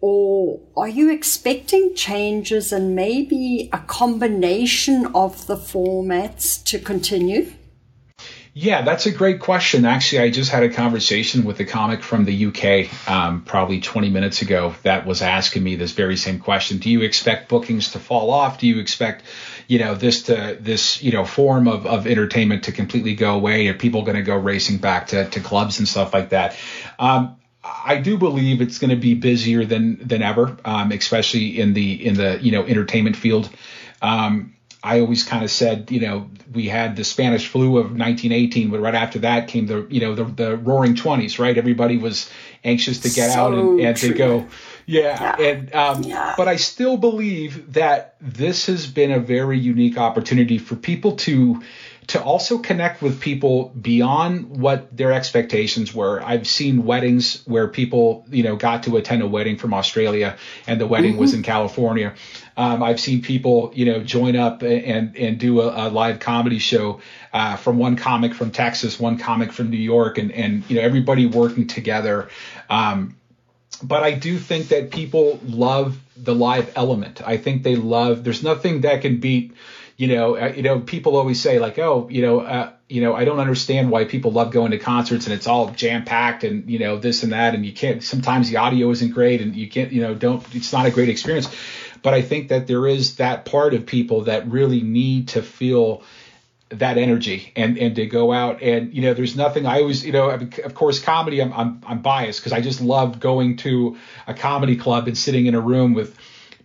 Or 0.00 0.60
are 0.76 0.88
you 0.88 1.10
expecting 1.10 1.94
changes 1.94 2.72
and 2.72 2.96
maybe 2.96 3.68
a 3.72 3.78
combination 3.78 5.06
of 5.14 5.46
the 5.46 5.56
formats 5.56 6.64
to 6.64 6.78
continue? 6.78 7.52
Yeah, 8.52 8.82
that's 8.82 9.06
a 9.06 9.12
great 9.12 9.38
question. 9.38 9.84
Actually, 9.84 10.22
I 10.22 10.30
just 10.30 10.50
had 10.50 10.64
a 10.64 10.70
conversation 10.70 11.44
with 11.44 11.60
a 11.60 11.64
comic 11.64 12.02
from 12.02 12.24
the 12.24 12.46
UK 12.46 13.08
um, 13.08 13.42
probably 13.42 13.80
20 13.80 14.10
minutes 14.10 14.42
ago 14.42 14.74
that 14.82 15.06
was 15.06 15.22
asking 15.22 15.62
me 15.62 15.76
this 15.76 15.92
very 15.92 16.16
same 16.16 16.40
question. 16.40 16.78
Do 16.78 16.90
you 16.90 17.02
expect 17.02 17.48
bookings 17.48 17.92
to 17.92 18.00
fall 18.00 18.30
off? 18.30 18.58
Do 18.58 18.66
you 18.66 18.80
expect 18.80 19.24
you 19.70 19.78
know 19.78 19.94
this 19.94 20.24
to 20.24 20.58
this 20.60 21.00
you 21.00 21.12
know 21.12 21.24
form 21.24 21.68
of, 21.68 21.86
of 21.86 22.08
entertainment 22.08 22.64
to 22.64 22.72
completely 22.72 23.14
go 23.14 23.36
away? 23.36 23.68
Are 23.68 23.74
people 23.74 24.02
going 24.02 24.16
to 24.16 24.22
go 24.22 24.36
racing 24.36 24.78
back 24.78 25.06
to, 25.08 25.30
to 25.30 25.40
clubs 25.40 25.78
and 25.78 25.86
stuff 25.86 26.12
like 26.12 26.30
that? 26.30 26.56
Um, 26.98 27.36
I 27.62 27.98
do 27.98 28.18
believe 28.18 28.60
it's 28.60 28.80
going 28.80 28.90
to 28.90 28.96
be 28.96 29.14
busier 29.14 29.64
than 29.64 30.06
than 30.06 30.22
ever, 30.22 30.56
um, 30.64 30.90
especially 30.90 31.60
in 31.60 31.72
the 31.72 32.04
in 32.04 32.14
the 32.14 32.40
you 32.42 32.50
know 32.50 32.64
entertainment 32.64 33.14
field. 33.14 33.48
Um, 34.02 34.56
I 34.82 35.00
always 35.00 35.22
kind 35.24 35.44
of 35.44 35.50
said, 35.50 35.90
you 35.92 36.00
know, 36.00 36.30
we 36.52 36.66
had 36.66 36.96
the 36.96 37.04
Spanish 37.04 37.46
flu 37.46 37.76
of 37.76 37.92
1918, 37.92 38.70
but 38.70 38.80
right 38.80 38.94
after 38.94 39.18
that 39.20 39.46
came 39.46 39.66
the, 39.66 39.86
you 39.90 40.00
know, 40.00 40.14
the, 40.14 40.24
the 40.24 40.56
Roaring 40.56 40.96
Twenties, 40.96 41.38
right? 41.38 41.56
Everybody 41.56 41.98
was 41.98 42.30
anxious 42.64 43.00
to 43.00 43.10
get 43.10 43.32
so 43.32 43.40
out 43.40 43.52
and, 43.52 43.78
and 43.78 43.96
to 43.98 44.14
go, 44.14 44.48
yeah, 44.86 45.36
yeah. 45.38 45.46
and 45.46 45.74
um, 45.74 46.02
yeah. 46.02 46.34
but 46.36 46.48
I 46.48 46.56
still 46.56 46.96
believe 46.96 47.74
that 47.74 48.16
this 48.20 48.66
has 48.66 48.86
been 48.86 49.12
a 49.12 49.20
very 49.20 49.58
unique 49.58 49.98
opportunity 49.98 50.58
for 50.58 50.76
people 50.76 51.16
to 51.16 51.62
to 52.10 52.20
also 52.20 52.58
connect 52.58 53.02
with 53.02 53.20
people 53.20 53.68
beyond 53.68 54.58
what 54.60 54.96
their 54.96 55.12
expectations 55.12 55.94
were. 55.94 56.20
I've 56.20 56.48
seen 56.48 56.84
weddings 56.84 57.46
where 57.46 57.68
people, 57.68 58.26
you 58.30 58.42
know, 58.42 58.56
got 58.56 58.82
to 58.84 58.96
attend 58.96 59.22
a 59.22 59.28
wedding 59.28 59.56
from 59.58 59.72
Australia 59.72 60.36
and 60.66 60.80
the 60.80 60.88
wedding 60.88 61.12
mm-hmm. 61.12 61.20
was 61.20 61.34
in 61.34 61.44
California. 61.44 62.14
Um, 62.56 62.82
I've 62.82 62.98
seen 62.98 63.22
people, 63.22 63.70
you 63.76 63.84
know, 63.84 64.02
join 64.02 64.34
up 64.34 64.62
and 64.62 65.16
and 65.16 65.38
do 65.38 65.60
a, 65.60 65.86
a 65.86 65.90
live 65.90 66.18
comedy 66.18 66.58
show 66.58 67.00
uh, 67.32 67.54
from 67.54 67.78
one 67.78 67.94
comic 67.94 68.34
from 68.34 68.50
Texas, 68.50 68.98
one 68.98 69.16
comic 69.16 69.52
from 69.52 69.70
New 69.70 69.76
York, 69.76 70.18
and 70.18 70.32
and 70.32 70.68
you 70.68 70.76
know 70.76 70.82
everybody 70.82 71.26
working 71.26 71.68
together. 71.68 72.28
Um, 72.68 73.16
but 73.82 74.02
I 74.02 74.12
do 74.12 74.38
think 74.38 74.68
that 74.68 74.90
people 74.90 75.40
love 75.44 75.98
the 76.16 76.34
live 76.34 76.72
element. 76.76 77.26
I 77.26 77.36
think 77.36 77.62
they 77.62 77.76
love. 77.76 78.24
There's 78.24 78.42
nothing 78.42 78.82
that 78.82 79.02
can 79.02 79.20
beat. 79.20 79.54
You 79.96 80.08
know, 80.08 80.36
uh, 80.36 80.52
you 80.56 80.62
know, 80.62 80.80
people 80.80 81.16
always 81.16 81.40
say 81.40 81.58
like, 81.58 81.78
oh, 81.78 82.08
you 82.10 82.22
know, 82.22 82.40
uh, 82.40 82.72
you 82.88 83.02
know, 83.02 83.14
I 83.14 83.24
don't 83.24 83.38
understand 83.38 83.90
why 83.90 84.04
people 84.04 84.32
love 84.32 84.50
going 84.50 84.70
to 84.70 84.78
concerts 84.78 85.26
and 85.26 85.34
it's 85.34 85.46
all 85.46 85.70
jam 85.70 86.04
packed 86.04 86.42
and 86.42 86.68
you 86.70 86.78
know 86.78 86.96
this 86.96 87.22
and 87.22 87.32
that 87.32 87.54
and 87.54 87.64
you 87.64 87.72
can't. 87.72 88.02
Sometimes 88.02 88.48
the 88.50 88.56
audio 88.56 88.90
isn't 88.90 89.12
great 89.12 89.40
and 89.40 89.54
you 89.54 89.68
can't. 89.68 89.92
You 89.92 90.02
know, 90.02 90.14
don't. 90.14 90.42
It's 90.54 90.72
not 90.72 90.86
a 90.86 90.90
great 90.90 91.08
experience. 91.08 91.48
But 92.02 92.14
I 92.14 92.22
think 92.22 92.48
that 92.48 92.66
there 92.66 92.86
is 92.86 93.16
that 93.16 93.44
part 93.44 93.74
of 93.74 93.84
people 93.84 94.22
that 94.22 94.48
really 94.48 94.80
need 94.80 95.28
to 95.28 95.42
feel 95.42 96.02
that 96.70 96.98
energy 96.98 97.52
and 97.56 97.76
and 97.78 97.96
to 97.96 98.06
go 98.06 98.32
out 98.32 98.62
and 98.62 98.94
you 98.94 99.02
know 99.02 99.12
there's 99.12 99.36
nothing 99.36 99.66
I 99.66 99.80
always 99.80 100.06
you 100.06 100.12
know 100.12 100.30
of 100.30 100.74
course 100.74 101.00
comedy 101.00 101.42
I'm 101.42 101.52
I'm, 101.52 101.82
I'm 101.84 102.00
biased 102.00 102.40
because 102.40 102.52
I 102.52 102.60
just 102.60 102.80
love 102.80 103.18
going 103.18 103.56
to 103.58 103.98
a 104.26 104.34
comedy 104.34 104.76
club 104.76 105.08
and 105.08 105.18
sitting 105.18 105.46
in 105.46 105.56
a 105.56 105.60
room 105.60 105.94
with 105.94 106.16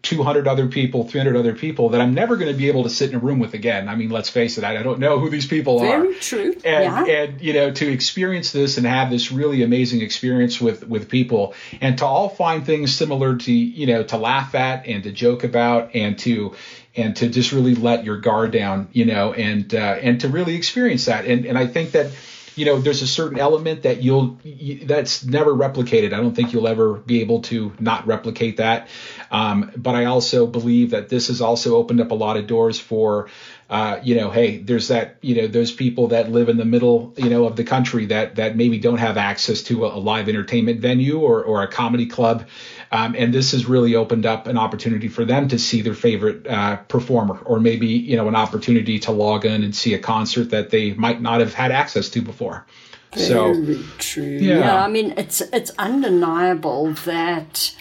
200 0.04 0.48
other 0.48 0.68
people 0.68 1.06
300 1.06 1.36
other 1.36 1.56
people 1.56 1.90
that 1.90 2.02
I'm 2.02 2.14
never 2.14 2.36
going 2.36 2.52
to 2.52 2.58
be 2.58 2.68
able 2.68 2.84
to 2.84 2.90
sit 2.92 3.10
in 3.10 3.16
a 3.16 3.20
room 3.20 3.40
with 3.40 3.56
again 3.56 3.90
I 3.90 3.96
mean 3.96 4.12
let's 4.12 4.30
face 4.30 4.60
it 4.60 4.64
I, 4.64 4.78
I 4.78 4.84
don't 4.84 5.00
know 5.00 5.18
who 5.18 5.32
these 5.32 5.48
people 5.48 5.80
Very 5.80 5.92
are 5.92 6.02
Very 6.04 6.16
true 6.16 6.52
and 6.64 6.64
yeah. 6.64 7.06
and 7.06 7.42
you 7.42 7.54
know 7.54 7.72
to 7.72 7.92
experience 7.92 8.52
this 8.52 8.78
and 8.78 8.86
have 8.86 9.10
this 9.10 9.32
really 9.32 9.64
amazing 9.64 10.02
experience 10.02 10.62
with 10.62 10.88
with 10.88 11.10
people 11.10 11.56
and 11.82 11.98
to 11.98 12.06
all 12.06 12.30
find 12.30 12.64
things 12.64 12.96
similar 12.96 13.38
to 13.38 13.52
you 13.52 13.88
know 13.88 14.04
to 14.04 14.18
laugh 14.18 14.54
at 14.54 14.86
and 14.86 15.02
to 15.06 15.12
joke 15.12 15.44
about 15.44 15.96
and 15.96 16.20
to 16.20 16.54
and 16.96 17.16
to 17.18 17.30
just 17.30 17.52
really 17.52 17.76
let 17.76 18.06
your 18.06 18.18
guard 18.18 18.52
down, 18.52 18.88
you 18.94 19.06
know, 19.06 19.34
and 19.34 19.74
uh, 19.74 19.98
and 20.02 20.22
to 20.22 20.30
really 20.30 20.56
experience 20.56 21.06
that. 21.06 21.26
And 21.26 21.46
and 21.46 21.58
I 21.58 21.68
think 21.68 21.92
that 21.92 22.12
you 22.56 22.66
know 22.66 22.80
there's 22.80 23.02
a 23.02 23.08
certain 23.08 23.40
element 23.40 23.84
that 23.84 24.02
you'll 24.02 24.40
that's 24.84 25.26
never 25.26 25.52
replicated. 25.52 26.14
I 26.14 26.22
don't 26.22 26.34
think 26.36 26.54
you'll 26.54 26.68
ever 26.68 26.94
be 26.94 27.22
able 27.22 27.42
to 27.44 27.74
not 27.80 28.08
replicate 28.08 28.58
that. 28.58 28.88
Um, 29.30 29.72
but 29.76 29.96
I 29.96 30.06
also 30.06 30.48
believe 30.48 30.92
that 30.92 31.10
this 31.10 31.28
has 31.28 31.42
also 31.42 31.76
opened 31.76 32.00
up 32.02 32.12
a 32.12 32.16
lot 32.16 32.38
of 32.38 32.48
doors 32.48 32.80
for. 32.80 33.30
Uh, 33.68 34.00
you 34.04 34.14
know, 34.14 34.30
hey, 34.30 34.58
there's 34.58 34.90
that, 34.90 35.18
you 35.22 35.34
know, 35.34 35.48
those 35.48 35.72
people 35.72 36.10
that 36.10 36.32
live 36.32 36.50
in 36.50 36.58
the 36.58 36.66
middle, 36.66 37.16
you 37.18 37.32
know, 37.32 37.46
of 37.46 37.56
the 37.56 37.64
country 37.64 38.06
that 38.06 38.36
that 38.36 38.56
maybe 38.56 38.78
don't 38.78 39.00
have 39.00 39.18
access 39.18 39.64
to 39.64 39.86
a, 39.86 39.96
a 39.96 39.98
live 39.98 40.30
entertainment 40.30 40.80
venue 40.80 41.20
or, 41.20 41.44
or 41.44 41.64
a 41.64 41.68
comedy 41.68 42.06
club, 42.06 42.46
um, 42.92 43.16
and 43.18 43.34
this 43.34 43.52
has 43.52 43.66
really 43.66 43.96
opened 43.96 44.26
up 44.26 44.48
an 44.48 44.58
opportunity 44.58 45.08
for 45.08 45.26
them 45.26 45.48
to 45.50 45.60
see 45.60 45.82
their 45.82 45.94
favorite 45.94 46.48
uh, 46.48 46.78
performer, 46.78 47.38
or 47.46 47.60
maybe 47.60 47.88
you 47.88 48.16
know 48.16 48.28
an 48.28 48.36
opportunity 48.36 49.00
to 49.00 49.12
log 49.12 49.46
in 49.46 49.64
and 49.64 49.76
see 49.76 49.94
a 49.94 50.00
concert 50.00 50.52
that 50.52 50.70
they 50.70 50.94
might 50.94 51.22
not 51.22 51.40
have 51.40 51.54
had 51.54 51.72
access 51.72 52.10
to 52.10 52.22
before. 52.22 52.66
Very 53.14 53.28
so 53.28 53.84
true. 53.98 54.24
Yeah. 54.24 54.60
yeah, 54.60 54.84
I 54.84 54.90
mean 54.90 55.14
it's 55.18 55.42
it's 55.42 55.72
undeniable 55.78 56.94
that 57.06 57.76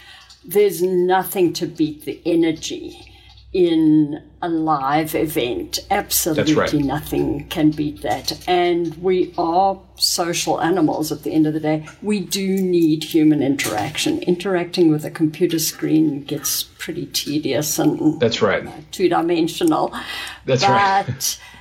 there's 0.44 0.82
nothing 0.82 1.52
to 1.54 1.66
beat 1.66 2.04
the 2.04 2.20
energy 2.26 3.13
in 3.54 4.20
a 4.42 4.48
live 4.48 5.14
event. 5.14 5.78
Absolutely 5.90 6.54
right. 6.54 6.74
nothing 6.74 7.48
can 7.48 7.70
beat 7.70 8.02
that. 8.02 8.46
And 8.48 8.94
we 8.96 9.32
are 9.38 9.80
social 9.94 10.60
animals 10.60 11.12
at 11.12 11.22
the 11.22 11.32
end 11.32 11.46
of 11.46 11.54
the 11.54 11.60
day. 11.60 11.86
We 12.02 12.20
do 12.20 12.60
need 12.60 13.04
human 13.04 13.42
interaction. 13.42 14.22
Interacting 14.24 14.90
with 14.90 15.04
a 15.04 15.10
computer 15.10 15.60
screen 15.60 16.24
gets 16.24 16.64
pretty 16.64 17.06
tedious 17.06 17.78
and 17.78 18.20
That's 18.20 18.42
right. 18.42 18.66
Uh, 18.66 18.72
two 18.90 19.08
dimensional. 19.08 19.94
That's 20.44 20.64
but 20.64 20.70
right. 20.70 21.38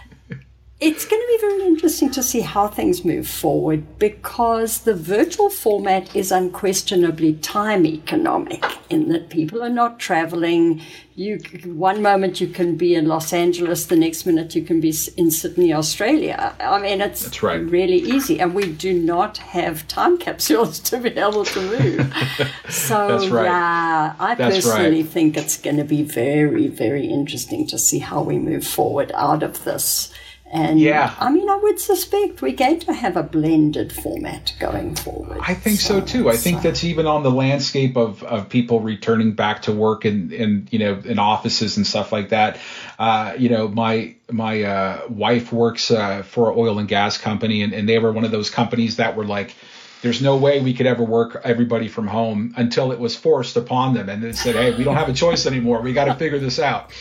it's 0.83 1.05
going 1.05 1.21
to 1.21 1.27
be 1.27 1.37
very 1.39 1.65
interesting 1.65 2.11
to 2.11 2.21
see 2.21 2.41
how 2.41 2.67
things 2.67 3.05
move 3.05 3.25
forward 3.25 3.97
because 3.99 4.81
the 4.81 4.93
virtual 4.93 5.49
format 5.49 6.13
is 6.13 6.29
unquestionably 6.29 7.35
time 7.35 7.85
economic 7.85 8.65
in 8.89 9.07
that 9.07 9.29
people 9.29 9.63
are 9.63 9.69
not 9.69 9.97
traveling. 9.97 10.81
You 11.15 11.39
one 11.63 12.01
moment 12.01 12.41
you 12.41 12.47
can 12.47 12.75
be 12.75 12.95
in 12.95 13.07
Los 13.07 13.31
Angeles, 13.31 13.85
the 13.85 13.95
next 13.95 14.25
minute 14.25 14.55
you 14.55 14.61
can 14.63 14.81
be 14.81 14.93
in 15.15 15.31
Sydney, 15.31 15.71
Australia. 15.71 16.53
I 16.59 16.81
mean, 16.81 16.99
it's 16.99 17.41
right. 17.41 17.61
really 17.61 17.99
easy, 17.99 18.41
and 18.41 18.53
we 18.53 18.69
do 18.73 18.93
not 18.93 19.37
have 19.37 19.87
time 19.87 20.17
capsules 20.17 20.79
to 20.79 20.97
be 20.97 21.11
able 21.11 21.45
to 21.45 21.61
move. 21.61 22.13
so 22.69 23.07
That's 23.07 23.27
right. 23.29 23.45
yeah, 23.45 24.15
I 24.19 24.35
That's 24.35 24.65
personally 24.65 25.03
right. 25.03 25.09
think 25.09 25.37
it's 25.37 25.55
going 25.55 25.77
to 25.77 25.85
be 25.85 26.03
very, 26.03 26.67
very 26.67 27.05
interesting 27.05 27.67
to 27.67 27.77
see 27.77 27.99
how 27.99 28.21
we 28.21 28.37
move 28.37 28.67
forward 28.67 29.13
out 29.15 29.43
of 29.43 29.63
this. 29.63 30.11
And 30.53 30.79
Yeah. 30.79 31.15
I 31.19 31.31
mean, 31.31 31.49
I 31.49 31.55
would 31.55 31.79
suspect 31.79 32.43
we're 32.43 32.55
going 32.55 32.79
to 32.81 32.93
have 32.93 33.17
a 33.17 33.23
blended 33.23 33.91
format 33.91 34.53
going 34.59 34.93
forward. 34.93 35.39
I 35.41 35.55
think 35.55 35.79
so, 35.79 35.99
too. 35.99 36.29
I 36.29 36.37
think 36.37 36.61
that's 36.61 36.83
even 36.83 37.07
on 37.07 37.23
the 37.23 37.31
landscape 37.31 37.97
of, 37.97 38.21
of 38.21 38.49
people 38.49 38.79
returning 38.79 39.31
back 39.31 39.63
to 39.63 39.71
work 39.71 40.05
and, 40.05 40.31
in 40.31 40.67
you 40.69 40.77
know 40.77 41.01
in 41.03 41.17
offices 41.17 41.77
and 41.77 41.87
stuff 41.87 42.11
like 42.11 42.29
that. 42.29 42.59
Uh, 42.99 43.33
you 43.35 43.49
know, 43.49 43.67
my 43.67 44.13
my 44.31 44.61
uh, 44.61 45.01
wife 45.09 45.51
works 45.51 45.89
uh, 45.89 46.21
for 46.21 46.51
an 46.51 46.57
oil 46.59 46.77
and 46.77 46.87
gas 46.87 47.17
company, 47.17 47.63
and, 47.63 47.73
and 47.73 47.89
they 47.89 47.97
were 47.97 48.11
one 48.11 48.23
of 48.23 48.31
those 48.31 48.51
companies 48.51 48.97
that 48.97 49.15
were 49.15 49.25
like, 49.25 49.55
there's 50.03 50.21
no 50.21 50.35
way 50.35 50.59
we 50.59 50.73
could 50.73 50.85
ever 50.85 51.01
work 51.01 51.39
everybody 51.45 51.87
from 51.87 52.07
home 52.07 52.53
until 52.57 52.91
it 52.91 52.99
was 52.99 53.15
forced 53.15 53.55
upon 53.55 53.93
them, 53.93 54.09
and 54.09 54.21
they 54.21 54.33
said, 54.33 54.53
hey, 54.53 54.75
we 54.75 54.83
don't 54.83 54.97
have 54.97 55.07
a 55.07 55.13
choice 55.13 55.45
anymore. 55.45 55.79
We 55.79 55.93
got 55.93 56.05
to 56.05 56.15
figure 56.15 56.39
this 56.39 56.59
out. 56.59 56.91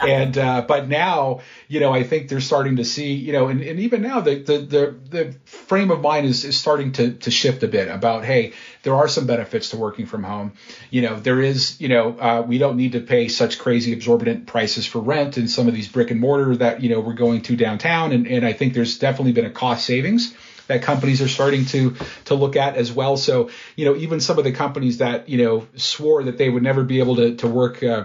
And 0.00 0.38
uh, 0.38 0.64
but 0.68 0.88
now, 0.88 1.40
you 1.66 1.80
know, 1.80 1.92
I 1.92 2.04
think 2.04 2.28
they're 2.28 2.40
starting 2.40 2.76
to 2.76 2.84
see, 2.84 3.14
you 3.14 3.32
know, 3.32 3.48
and, 3.48 3.60
and 3.62 3.80
even 3.80 4.00
now 4.00 4.20
the, 4.20 4.36
the 4.36 4.58
the 4.58 4.94
the 5.10 5.32
frame 5.44 5.90
of 5.90 6.02
mind 6.02 6.26
is, 6.26 6.44
is 6.44 6.56
starting 6.56 6.92
to 6.92 7.14
to 7.14 7.32
shift 7.32 7.64
a 7.64 7.68
bit 7.68 7.88
about, 7.88 8.24
hey, 8.24 8.52
there 8.84 8.94
are 8.94 9.08
some 9.08 9.26
benefits 9.26 9.70
to 9.70 9.76
working 9.76 10.06
from 10.06 10.22
home. 10.22 10.52
You 10.90 11.02
know, 11.02 11.18
there 11.18 11.40
is, 11.40 11.80
you 11.80 11.88
know, 11.88 12.16
uh, 12.16 12.44
we 12.46 12.58
don't 12.58 12.76
need 12.76 12.92
to 12.92 13.00
pay 13.00 13.26
such 13.26 13.58
crazy 13.58 13.92
exorbitant 13.92 14.46
prices 14.46 14.86
for 14.86 15.00
rent 15.00 15.36
in 15.36 15.48
some 15.48 15.66
of 15.66 15.74
these 15.74 15.88
brick 15.88 16.12
and 16.12 16.20
mortar 16.20 16.54
that 16.54 16.80
you 16.80 16.90
know 16.90 17.00
we're 17.00 17.14
going 17.14 17.42
to 17.42 17.56
downtown, 17.56 18.12
and 18.12 18.28
and 18.28 18.46
I 18.46 18.52
think 18.52 18.72
there's 18.72 19.00
definitely 19.00 19.32
been 19.32 19.46
a 19.46 19.50
cost 19.50 19.84
savings 19.84 20.32
that 20.68 20.82
companies 20.82 21.20
are 21.22 21.28
starting 21.28 21.64
to 21.66 21.94
to 22.26 22.34
look 22.34 22.56
at 22.56 22.76
as 22.76 22.92
well. 22.92 23.16
So 23.16 23.50
you 23.76 23.84
know, 23.84 23.96
even 23.96 24.20
some 24.20 24.38
of 24.38 24.44
the 24.44 24.52
companies 24.52 24.98
that 24.98 25.28
you 25.28 25.38
know 25.38 25.66
swore 25.76 26.24
that 26.24 26.38
they 26.38 26.48
would 26.48 26.62
never 26.62 26.84
be 26.84 26.98
able 27.00 27.16
to 27.16 27.36
to 27.36 27.48
work. 27.48 27.82
Uh, 27.82 28.04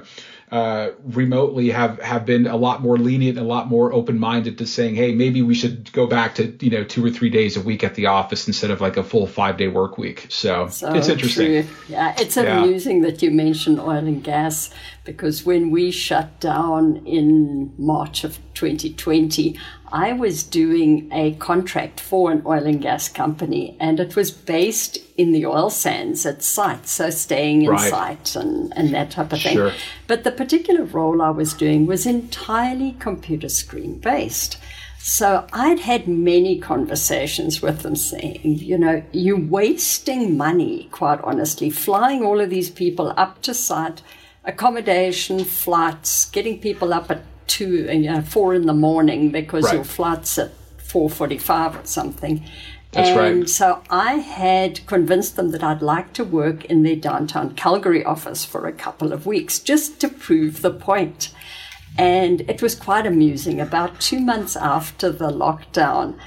uh, 0.49 0.91
remotely 1.03 1.71
have 1.71 1.99
have 2.01 2.25
been 2.25 2.47
a 2.47 2.55
lot 2.55 2.81
more 2.81 2.97
lenient, 2.97 3.37
a 3.37 3.43
lot 3.43 3.67
more 3.67 3.91
open 3.91 4.17
minded 4.17 4.59
to 4.59 4.65
saying, 4.65 4.95
hey, 4.95 5.13
maybe 5.13 5.41
we 5.41 5.53
should 5.53 5.91
go 5.91 6.07
back 6.07 6.35
to 6.35 6.55
you 6.61 6.69
know 6.69 6.85
two 6.85 7.05
or 7.05 7.09
three 7.09 7.29
days 7.29 7.57
a 7.57 7.61
week 7.61 7.83
at 7.83 7.95
the 7.95 8.05
office 8.05 8.47
instead 8.47 8.71
of 8.71 8.79
like 8.79 8.95
a 8.95 9.03
full 9.03 9.27
five 9.27 9.57
day 9.57 9.67
work 9.67 9.97
week. 9.97 10.27
So, 10.29 10.69
So 10.69 10.93
it's 10.93 11.09
interesting. 11.09 11.63
true. 11.63 11.73
Yeah, 11.89 12.15
it's 12.17 12.37
Yeah. 12.37 12.63
amusing 12.63 13.01
that 13.01 13.21
you 13.21 13.29
mention 13.29 13.77
oil 13.77 13.97
and 13.97 14.23
gas 14.23 14.69
because 15.07 15.45
when 15.45 15.71
we 15.71 15.89
shut 15.89 16.37
down 16.41 16.97
in 17.05 17.73
March 17.77 18.25
of 18.25 18.39
2020, 18.55 19.57
I 19.89 20.11
was 20.11 20.43
doing 20.43 21.09
a 21.13 21.31
contract 21.35 22.01
for 22.01 22.29
an 22.29 22.43
oil 22.45 22.65
and 22.65 22.81
gas 22.81 23.07
company, 23.07 23.77
and 23.79 24.01
it 24.01 24.17
was 24.17 24.31
based 24.31 24.97
in 25.15 25.31
the 25.31 25.45
oil 25.45 25.69
sands 25.69 26.25
at 26.25 26.43
site, 26.43 26.87
so 26.89 27.09
staying 27.09 27.61
in 27.61 27.69
Right. 27.69 27.89
site 27.89 28.35
and, 28.35 28.73
and 28.75 28.93
that 28.93 29.11
type 29.11 29.31
of 29.31 29.41
thing. 29.41 29.55
Sure. 29.55 29.71
But 30.07 30.25
the 30.25 30.31
particular 30.31 30.83
role 30.83 31.21
I 31.21 31.29
was 31.29 31.53
doing 31.53 31.85
was 31.87 32.05
entirely 32.05 32.97
computer 32.99 33.47
screen 33.47 33.99
based. 33.99 34.57
So 34.99 35.47
I'd 35.53 35.79
had 35.79 36.09
many 36.09 36.59
conversations 36.59 37.61
with 37.61 37.79
them 37.79 37.95
saying, 37.95 38.41
you 38.43 38.77
know, 38.77 39.01
you're 39.13 39.39
wasting 39.39 40.35
money, 40.35 40.89
quite 40.91 41.21
honestly, 41.21 41.69
flying 41.69 42.25
all 42.25 42.41
of 42.41 42.49
these 42.49 42.69
people 42.69 43.13
up 43.15 43.41
to 43.43 43.53
site, 43.53 44.01
accommodation, 44.47 45.43
flights, 45.43 46.29
getting 46.31 46.59
people 46.59 46.93
up 46.93 47.11
at 47.11 47.21
two, 47.47 47.85
you 47.91 48.09
know, 48.11 48.21
four 48.21 48.53
in 48.55 48.65
the 48.65 48.73
morning 48.73 49.29
because 49.31 49.65
Right. 49.65 49.75
your 49.75 49.83
flight's 49.83 50.37
at 50.37 50.51
four 50.77 51.09
forty-five 51.09 51.75
or 51.75 51.85
something. 51.85 52.43
That's 52.93 53.09
and 53.09 53.39
right. 53.39 53.49
so 53.49 53.83
I 53.89 54.15
had 54.15 54.85
convinced 54.87 55.35
them 55.35 55.51
that 55.51 55.63
I'd 55.63 55.81
like 55.81 56.13
to 56.13 56.23
work 56.23 56.63
in 56.65 56.83
their 56.83 56.95
downtown 56.95 57.53
Calgary 57.55 58.03
office 58.03 58.45
for 58.45 58.65
a 58.65 58.71
couple 58.71 59.11
of 59.11 59.25
weeks 59.25 59.59
just 59.59 59.99
to 60.01 60.07
prove 60.07 60.61
the 60.61 60.71
point. 60.71 61.33
And 61.97 62.41
it 62.41 62.61
was 62.61 62.75
quite 62.75 63.05
amusing. 63.05 63.59
About 63.59 63.99
two 63.99 64.19
months 64.19 64.55
after 64.55 65.11
the 65.11 65.29
lockdown, 65.29 66.17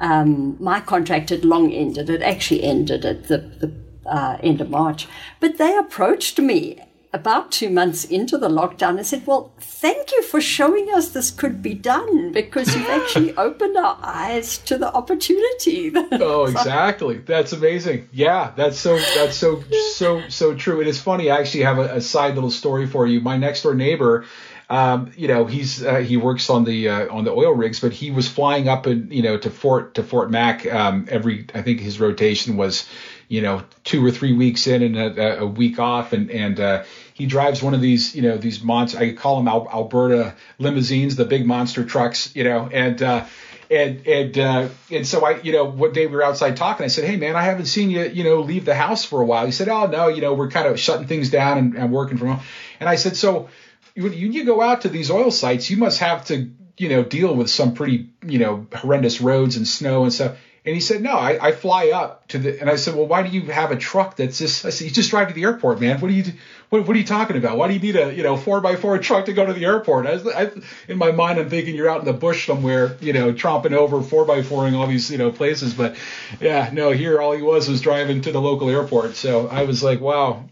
um, 0.00 0.56
my 0.58 0.80
contract 0.80 1.30
had 1.30 1.44
long 1.44 1.70
ended. 1.72 2.08
It 2.08 2.22
actually 2.22 2.62
ended 2.64 3.04
at 3.04 3.28
the, 3.28 3.38
the 3.38 3.72
uh, 4.10 4.38
end 4.42 4.60
of 4.60 4.70
March. 4.70 5.06
But 5.40 5.58
they 5.58 5.76
approached 5.76 6.38
me 6.38 6.80
about 7.16 7.50
two 7.50 7.70
months 7.70 8.04
into 8.04 8.38
the 8.38 8.48
lockdown 8.48 8.98
and 8.98 9.06
said, 9.06 9.26
Well, 9.26 9.52
thank 9.58 10.12
you 10.12 10.22
for 10.22 10.40
showing 10.40 10.88
us 10.94 11.08
this 11.08 11.30
could 11.30 11.62
be 11.62 11.74
done 11.74 12.32
because 12.32 12.74
you've 12.74 12.88
actually 12.88 13.36
opened 13.46 13.76
our 13.76 13.98
eyes 14.02 14.58
to 14.58 14.78
the 14.78 14.92
opportunity. 14.92 15.92
Oh, 16.18 16.44
exactly. 16.44 17.18
That's 17.18 17.52
amazing. 17.52 18.08
Yeah, 18.12 18.52
that's 18.56 18.78
so 18.78 18.96
that's 18.96 19.36
so 19.36 19.62
so 19.94 20.28
so 20.28 20.54
true. 20.54 20.80
It 20.80 20.86
is 20.86 21.00
funny. 21.00 21.30
I 21.30 21.38
actually 21.38 21.64
have 21.64 21.78
a, 21.78 21.96
a 21.96 22.00
side 22.00 22.34
little 22.34 22.50
story 22.50 22.86
for 22.86 23.06
you. 23.06 23.20
My 23.20 23.36
next 23.36 23.62
door 23.62 23.74
neighbor, 23.74 24.24
um, 24.68 25.12
you 25.16 25.28
know, 25.28 25.46
he's 25.46 25.84
uh, 25.84 25.96
he 25.96 26.16
works 26.16 26.50
on 26.50 26.64
the 26.64 26.88
uh, 26.88 27.14
on 27.14 27.24
the 27.24 27.30
oil 27.30 27.52
rigs, 27.52 27.80
but 27.80 27.92
he 27.92 28.10
was 28.10 28.28
flying 28.28 28.68
up 28.68 28.86
and 28.86 29.12
you 29.12 29.22
know 29.22 29.38
to 29.38 29.50
Fort 29.50 29.94
to 29.94 30.02
Fort 30.02 30.30
Mac 30.30 30.66
um, 30.66 31.06
every. 31.08 31.46
I 31.54 31.62
think 31.62 31.80
his 31.80 32.00
rotation 32.00 32.56
was, 32.56 32.88
you 33.28 33.42
know, 33.42 33.62
two 33.84 34.04
or 34.04 34.10
three 34.10 34.32
weeks 34.32 34.66
in 34.66 34.82
and 34.82 34.96
a, 34.96 35.40
a 35.40 35.46
week 35.46 35.78
off, 35.78 36.12
and 36.12 36.30
and 36.30 36.58
uh, 36.58 36.82
he 37.16 37.24
drives 37.24 37.62
one 37.62 37.72
of 37.72 37.80
these, 37.80 38.14
you 38.14 38.20
know, 38.20 38.36
these 38.36 38.62
monster. 38.62 38.98
I 38.98 39.14
call 39.14 39.36
them 39.38 39.48
Al- 39.48 39.70
Alberta 39.72 40.34
limousines, 40.58 41.16
the 41.16 41.24
big 41.24 41.46
monster 41.46 41.82
trucks, 41.84 42.34
you 42.36 42.44
know, 42.44 42.68
and. 42.70 43.02
Uh, 43.02 43.24
and 43.68 44.06
and 44.06 44.38
uh, 44.38 44.68
and 44.92 45.04
so 45.04 45.26
I, 45.26 45.40
you 45.40 45.50
know, 45.50 45.64
one 45.64 45.92
day 45.92 46.06
we 46.06 46.14
were 46.14 46.22
outside 46.22 46.56
talking. 46.56 46.84
I 46.84 46.86
said, 46.86 47.04
"Hey, 47.04 47.16
man, 47.16 47.34
I 47.34 47.42
haven't 47.42 47.66
seen 47.66 47.90
you, 47.90 48.04
you 48.04 48.22
know, 48.22 48.42
leave 48.42 48.64
the 48.64 48.76
house 48.76 49.04
for 49.04 49.20
a 49.20 49.24
while." 49.24 49.44
He 49.44 49.50
said, 49.50 49.68
"Oh 49.68 49.86
no, 49.86 50.06
you 50.06 50.20
know, 50.20 50.34
we're 50.34 50.50
kind 50.50 50.68
of 50.68 50.78
shutting 50.78 51.08
things 51.08 51.30
down 51.30 51.58
and, 51.58 51.74
and 51.74 51.90
working 51.90 52.16
from 52.16 52.28
home." 52.28 52.40
And 52.78 52.88
I 52.88 52.94
said, 52.94 53.16
"So, 53.16 53.48
when 53.96 54.12
you, 54.12 54.28
you 54.30 54.44
go 54.44 54.62
out 54.62 54.82
to 54.82 54.88
these 54.88 55.10
oil 55.10 55.32
sites, 55.32 55.68
you 55.68 55.78
must 55.78 55.98
have 55.98 56.26
to, 56.26 56.48
you 56.78 56.90
know, 56.90 57.02
deal 57.02 57.34
with 57.34 57.50
some 57.50 57.74
pretty, 57.74 58.10
you 58.24 58.38
know, 58.38 58.68
horrendous 58.72 59.20
roads 59.20 59.56
and 59.56 59.66
snow 59.66 60.04
and 60.04 60.12
stuff." 60.12 60.36
And 60.66 60.74
he 60.74 60.80
said, 60.80 61.00
"No, 61.00 61.12
I, 61.12 61.38
I 61.40 61.52
fly 61.52 61.90
up 61.90 62.26
to 62.28 62.38
the." 62.38 62.60
And 62.60 62.68
I 62.68 62.74
said, 62.74 62.96
"Well, 62.96 63.06
why 63.06 63.22
do 63.22 63.28
you 63.28 63.42
have 63.52 63.70
a 63.70 63.76
truck 63.76 64.16
that's 64.16 64.38
just?" 64.38 64.64
I 64.66 64.70
said, 64.70 64.86
"You 64.86 64.90
just 64.90 65.10
drive 65.10 65.28
to 65.28 65.34
the 65.34 65.44
airport, 65.44 65.80
man. 65.80 66.00
What 66.00 66.10
are 66.10 66.14
you?" 66.14 66.24
What, 66.68 66.88
what 66.88 66.96
are 66.96 66.98
you 66.98 67.06
talking 67.06 67.36
about? 67.36 67.56
Why 67.56 67.68
do 67.68 67.74
you 67.74 67.80
need 67.80 67.94
a 67.94 68.12
you 68.12 68.24
know 68.24 68.36
four 68.36 68.60
by 68.60 68.74
four 68.74 68.98
truck 68.98 69.26
to 69.26 69.32
go 69.32 69.46
to 69.46 69.52
the 69.52 69.64
airport? 69.64 70.06
I, 70.06 70.14
I, 70.14 70.50
in 70.88 70.98
my 70.98 71.12
mind, 71.12 71.38
I'm 71.38 71.48
thinking 71.48 71.76
you're 71.76 71.88
out 71.88 72.00
in 72.00 72.04
the 72.06 72.12
bush 72.12 72.48
somewhere, 72.48 72.96
you 73.00 73.12
know, 73.12 73.32
tromping 73.32 73.72
over 73.72 74.02
four 74.02 74.24
by 74.24 74.42
fouring 74.42 74.74
all 74.74 74.88
these 74.88 75.08
you 75.08 75.18
know 75.18 75.30
places. 75.30 75.72
But 75.72 75.94
yeah, 76.40 76.68
no, 76.72 76.90
here 76.90 77.20
all 77.22 77.32
he 77.32 77.42
was 77.42 77.68
was 77.68 77.80
driving 77.80 78.22
to 78.22 78.32
the 78.32 78.40
local 78.40 78.68
airport. 78.68 79.14
So 79.14 79.46
I 79.46 79.62
was 79.62 79.84
like, 79.84 80.00
wow. 80.00 80.44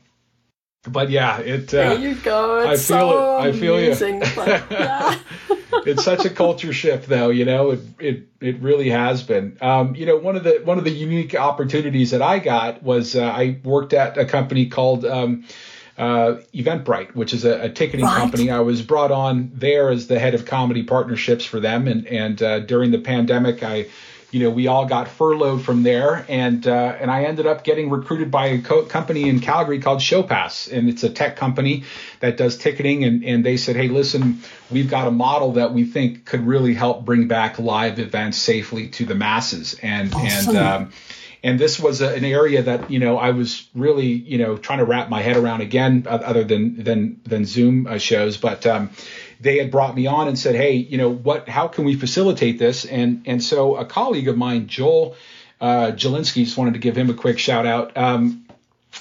But 0.87 1.11
yeah, 1.11 1.39
it. 1.41 1.73
Uh, 1.73 1.91
there 1.95 1.99
you 1.99 2.15
go. 2.17 2.61
I 2.61 2.73
It's 2.73 2.87
feel 2.87 2.99
so 3.11 3.39
it. 3.39 3.41
I 3.49 3.53
feel 3.53 3.81
you. 3.81 3.87
amusing, 3.93 4.21
but, 4.37 4.71
yeah. 4.71 5.19
it's 5.87 6.05
such 6.05 6.25
a 6.25 6.31
culture 6.31 6.73
shift 6.73 7.09
though 7.09 7.31
you 7.31 7.45
know 7.45 7.71
it 7.73 7.81
it, 7.99 8.29
it 8.41 8.61
really 8.61 8.91
has 8.91 9.23
been 9.25 9.57
um, 9.61 9.95
you 9.97 10.07
know 10.07 10.17
one 10.17 10.37
of 10.37 10.45
the 10.45 10.61
one 10.65 10.79
of 10.79 10.85
the 10.85 10.91
unique 10.91 11.35
opportunities 11.35 12.13
that 12.13 12.23
i 12.23 12.39
got 12.39 12.81
was 12.83 13.17
uh, 13.17 13.25
i 13.25 13.59
worked 13.65 13.93
at 13.93 14.17
a 14.17 14.25
company 14.25 14.67
called 14.69 15.05
um, 15.05 15.45
uh, 15.99 16.37
eventbrite 16.55 17.15
which 17.17 17.35
is 17.35 17.45
a, 17.45 17.63
a 17.65 17.69
ticketing 17.69 18.05
Right. 18.07 18.17
company 18.21 18.51
i 18.51 18.61
was 18.61 18.83
brought 18.83 19.11
on 19.11 19.51
there 19.53 19.91
as 19.91 20.07
the 20.07 20.19
head 20.19 20.35
of 20.35 20.45
comedy 20.47 20.85
partnerships 20.85 21.45
for 21.45 21.59
them 21.61 21.89
and 21.89 22.07
and 22.07 22.41
uh, 22.43 22.61
during 22.61 22.93
the 22.93 22.99
pandemic 23.01 23.63
i 23.65 23.87
you 24.35 24.41
know, 24.41 24.51
we 24.51 24.67
all 24.67 24.85
got 24.85 25.07
furloughed 25.07 25.63
from 25.63 25.85
there, 25.85 26.27
and 26.29 26.67
uh, 26.67 26.97
and 26.99 27.09
I 27.09 27.23
ended 27.23 27.47
up 27.47 27.63
getting 27.63 27.89
recruited 27.89 28.33
by 28.33 28.47
a 28.47 28.61
co- 28.61 28.83
company 28.83 29.29
in 29.29 29.39
Calgary 29.39 29.79
called 29.79 30.01
ShowPass, 30.01 30.77
and 30.77 30.89
it's 30.89 31.05
a 31.05 31.09
tech 31.09 31.37
company 31.37 31.85
that 32.19 32.37
does 32.37 32.59
ticketing, 32.59 33.05
and 33.05 33.25
and 33.25 33.47
they 33.47 33.57
said, 33.57 33.77
hey, 33.77 33.87
listen, 33.87 34.41
we've 34.73 34.91
got 34.91 35.07
a 35.07 35.13
model 35.13 35.53
that 35.53 35.73
we 35.73 35.85
think 35.85 36.25
could 36.25 36.45
really 36.49 36.75
help 36.75 37.05
bring 37.05 37.29
back 37.29 37.61
live 37.61 38.01
events 38.01 38.37
safely 38.37 38.89
to 38.89 39.07
the 39.07 39.15
masses, 39.15 39.79
and 39.81 40.13
awesome. 40.13 40.57
and. 40.57 40.59
Um, 40.59 40.93
and 41.45 41.61
this 41.61 41.79
was 41.79 42.01
a, 42.01 42.09
an 42.09 42.25
area 42.25 42.63
that 42.63 42.91
you 42.91 42.99
know 42.99 43.19
I 43.19 43.33
was 43.33 43.69
really 43.75 44.07
you 44.07 44.39
know 44.39 44.57
trying 44.57 44.79
to 44.79 44.87
wrap 44.87 45.11
my 45.11 45.21
head 45.21 45.37
around 45.37 45.61
again, 45.61 46.07
other 46.09 46.43
than 46.43 46.83
than 46.83 47.21
than 47.25 47.45
Zoom 47.45 47.87
uh, 47.87 47.99
shows. 47.99 48.39
But 48.39 48.67
um, 48.67 48.91
they 49.41 49.59
had 49.59 49.71
brought 49.71 49.95
me 49.95 50.07
on 50.07 50.29
and 50.29 50.39
said, 50.39 50.55
hey, 50.55 50.75
you 50.75 50.99
know 50.99 51.11
what? 51.11 51.49
How 51.49 51.69
can 51.69 51.85
we 51.85 51.95
facilitate 51.95 52.59
this? 52.59 52.85
And 52.85 53.23
and 53.27 53.43
so 53.43 53.77
a 53.77 53.85
colleague 53.85 54.29
of 54.29 54.37
mine, 54.37 54.67
Joel 54.67 55.17
uh, 55.61 55.93
Jelinski, 55.93 56.45
just 56.45 56.57
wanted 56.57 56.75
to 56.75 56.81
give 56.81 56.97
him 56.97 57.11
a 57.11 57.15
quick 57.15 57.39
shout 57.39 57.67
out. 57.67 57.97
Um, 57.97 58.47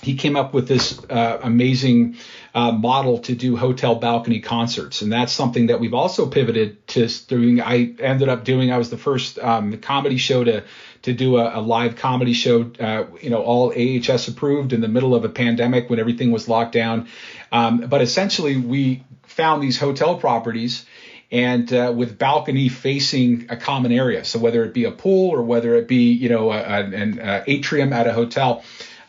he 0.01 0.15
came 0.15 0.35
up 0.35 0.53
with 0.53 0.67
this 0.67 0.99
uh, 1.09 1.39
amazing 1.43 2.17
uh, 2.53 2.71
model 2.71 3.17
to 3.19 3.35
do 3.35 3.55
hotel 3.55 3.95
balcony 3.95 4.39
concerts, 4.39 5.01
and 5.01 5.11
that's 5.11 5.33
something 5.33 5.67
that 5.67 5.79
we've 5.79 5.93
also 5.93 6.27
pivoted 6.27 6.87
to 6.87 7.07
doing. 7.27 7.61
I 7.61 7.93
ended 7.99 8.29
up 8.29 8.43
doing. 8.43 8.71
I 8.71 8.77
was 8.77 8.89
the 8.89 8.97
first 8.97 9.39
um, 9.39 9.77
comedy 9.79 10.17
show 10.17 10.43
to 10.43 10.63
to 11.03 11.13
do 11.13 11.37
a, 11.37 11.59
a 11.59 11.61
live 11.61 11.95
comedy 11.95 12.33
show, 12.33 12.71
uh, 12.79 13.05
you 13.21 13.29
know, 13.29 13.41
all 13.41 13.71
AHS 13.71 14.27
approved 14.29 14.71
in 14.71 14.81
the 14.81 14.87
middle 14.87 15.13
of 15.13 15.25
a 15.25 15.29
pandemic 15.29 15.89
when 15.89 15.99
everything 15.99 16.31
was 16.31 16.47
locked 16.47 16.71
down. 16.71 17.09
Um, 17.51 17.81
but 17.81 18.01
essentially, 18.01 18.57
we 18.57 19.03
found 19.23 19.61
these 19.61 19.77
hotel 19.77 20.17
properties 20.17 20.85
and 21.31 21.73
uh, 21.73 21.91
with 21.95 22.17
balcony 22.17 22.69
facing 22.69 23.47
a 23.49 23.57
common 23.57 23.91
area. 23.91 24.23
So 24.23 24.39
whether 24.39 24.63
it 24.63 24.73
be 24.73 24.85
a 24.85 24.91
pool 24.91 25.31
or 25.31 25.41
whether 25.41 25.75
it 25.75 25.87
be, 25.87 26.11
you 26.11 26.29
know, 26.29 26.51
a, 26.51 26.59
a, 26.59 26.83
an 26.83 27.19
a 27.19 27.43
atrium 27.47 27.91
at 27.91 28.07
a 28.07 28.13
hotel. 28.13 28.63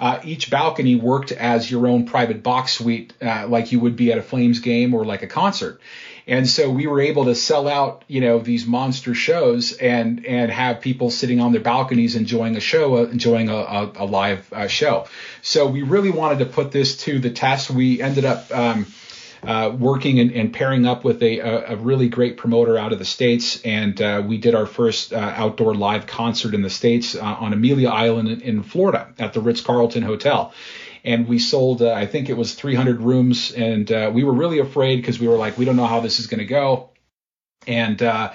Uh, 0.05 0.21
each 0.23 0.51
balcony 0.51 0.95
worked 0.97 1.33
as 1.33 1.71
your 1.71 1.87
own 1.87 2.05
private 2.05 2.43
box 2.43 2.73
suite, 2.73 3.14
uh, 3.23 3.47
like 3.49 3.73
you 3.73 3.81
would 3.81 3.97
be 3.97 4.12
at 4.12 4.19
a 4.19 4.23
Flames 4.23 4.59
game 4.59 4.93
or 4.93 5.03
like 5.03 5.23
a 5.23 5.27
concert. 5.27 5.81
And 6.27 6.47
so 6.47 6.69
we 6.69 6.87
were 6.87 7.01
able 7.01 7.25
to 7.25 7.35
sell 7.35 7.67
out, 7.67 8.05
you 8.07 8.21
know, 8.21 8.38
these 8.38 8.67
monster 8.67 9.14
shows 9.14 9.73
and 9.73 10.27
and 10.27 10.51
have 10.51 10.83
people 10.83 11.11
sitting 11.11 11.40
on 11.40 11.53
their 11.53 11.62
balconies 11.62 12.17
enjoying 12.17 12.55
a 12.55 12.61
show, 12.61 12.99
uh, 12.99 13.05
enjoying 13.05 13.49
a, 13.49 13.57
a, 13.57 13.93
a 14.01 14.05
live 14.05 14.53
uh, 14.53 14.67
show. 14.67 15.07
So 15.40 15.67
we 15.67 15.81
really 15.81 16.11
wanted 16.11 16.40
to 16.40 16.47
put 16.53 16.71
this 16.71 16.99
to 17.05 17.19
the 17.19 17.31
test. 17.31 17.71
We 17.71 18.03
ended 18.03 18.27
up. 18.27 18.55
Um, 18.55 18.87
uh, 19.46 19.70
working 19.70 20.18
and, 20.20 20.30
and, 20.33 20.52
pairing 20.52 20.87
up 20.87 21.04
with 21.04 21.22
a, 21.22 21.38
a, 21.38 21.76
really 21.76 22.09
great 22.09 22.37
promoter 22.37 22.78
out 22.78 22.92
of 22.92 22.98
the 22.98 23.04
states, 23.04 23.61
and 23.62 24.00
uh, 24.00 24.22
we 24.26 24.38
did 24.38 24.54
our 24.54 24.66
first 24.66 25.12
uh, 25.12 25.16
outdoor 25.16 25.74
live 25.74 26.07
concert 26.07 26.54
in 26.54 26.62
the 26.62 26.70
states 26.70 27.14
uh, 27.14 27.22
on 27.22 27.52
Amelia 27.52 27.88
Island 27.88 28.28
in, 28.28 28.40
in 28.40 28.62
Florida 28.62 29.12
at 29.18 29.33
the 29.33 29.40
Ritz 29.40 29.61
Carlton 29.61 30.02
Hotel. 30.02 30.52
And 31.04 31.28
we 31.28 31.38
sold 31.38 31.83
uh, 31.83 31.92
I 31.92 32.07
think 32.07 32.30
it 32.30 32.37
was 32.37 32.54
300 32.54 33.00
rooms, 33.00 33.52
and 33.52 33.90
uh, 33.92 34.11
we 34.12 34.24
were 34.24 34.33
really 34.33 34.59
afraid 34.59 34.96
because 34.96 35.20
we 35.20 35.28
were 35.28 35.37
like 35.37 35.59
we 35.59 35.64
don't 35.64 35.76
know 35.76 35.87
how 35.87 36.00
this 36.00 36.18
is 36.18 36.26
going 36.26 36.38
to 36.38 36.46
go, 36.46 36.90
and 37.66 38.02
uh, 38.02 38.33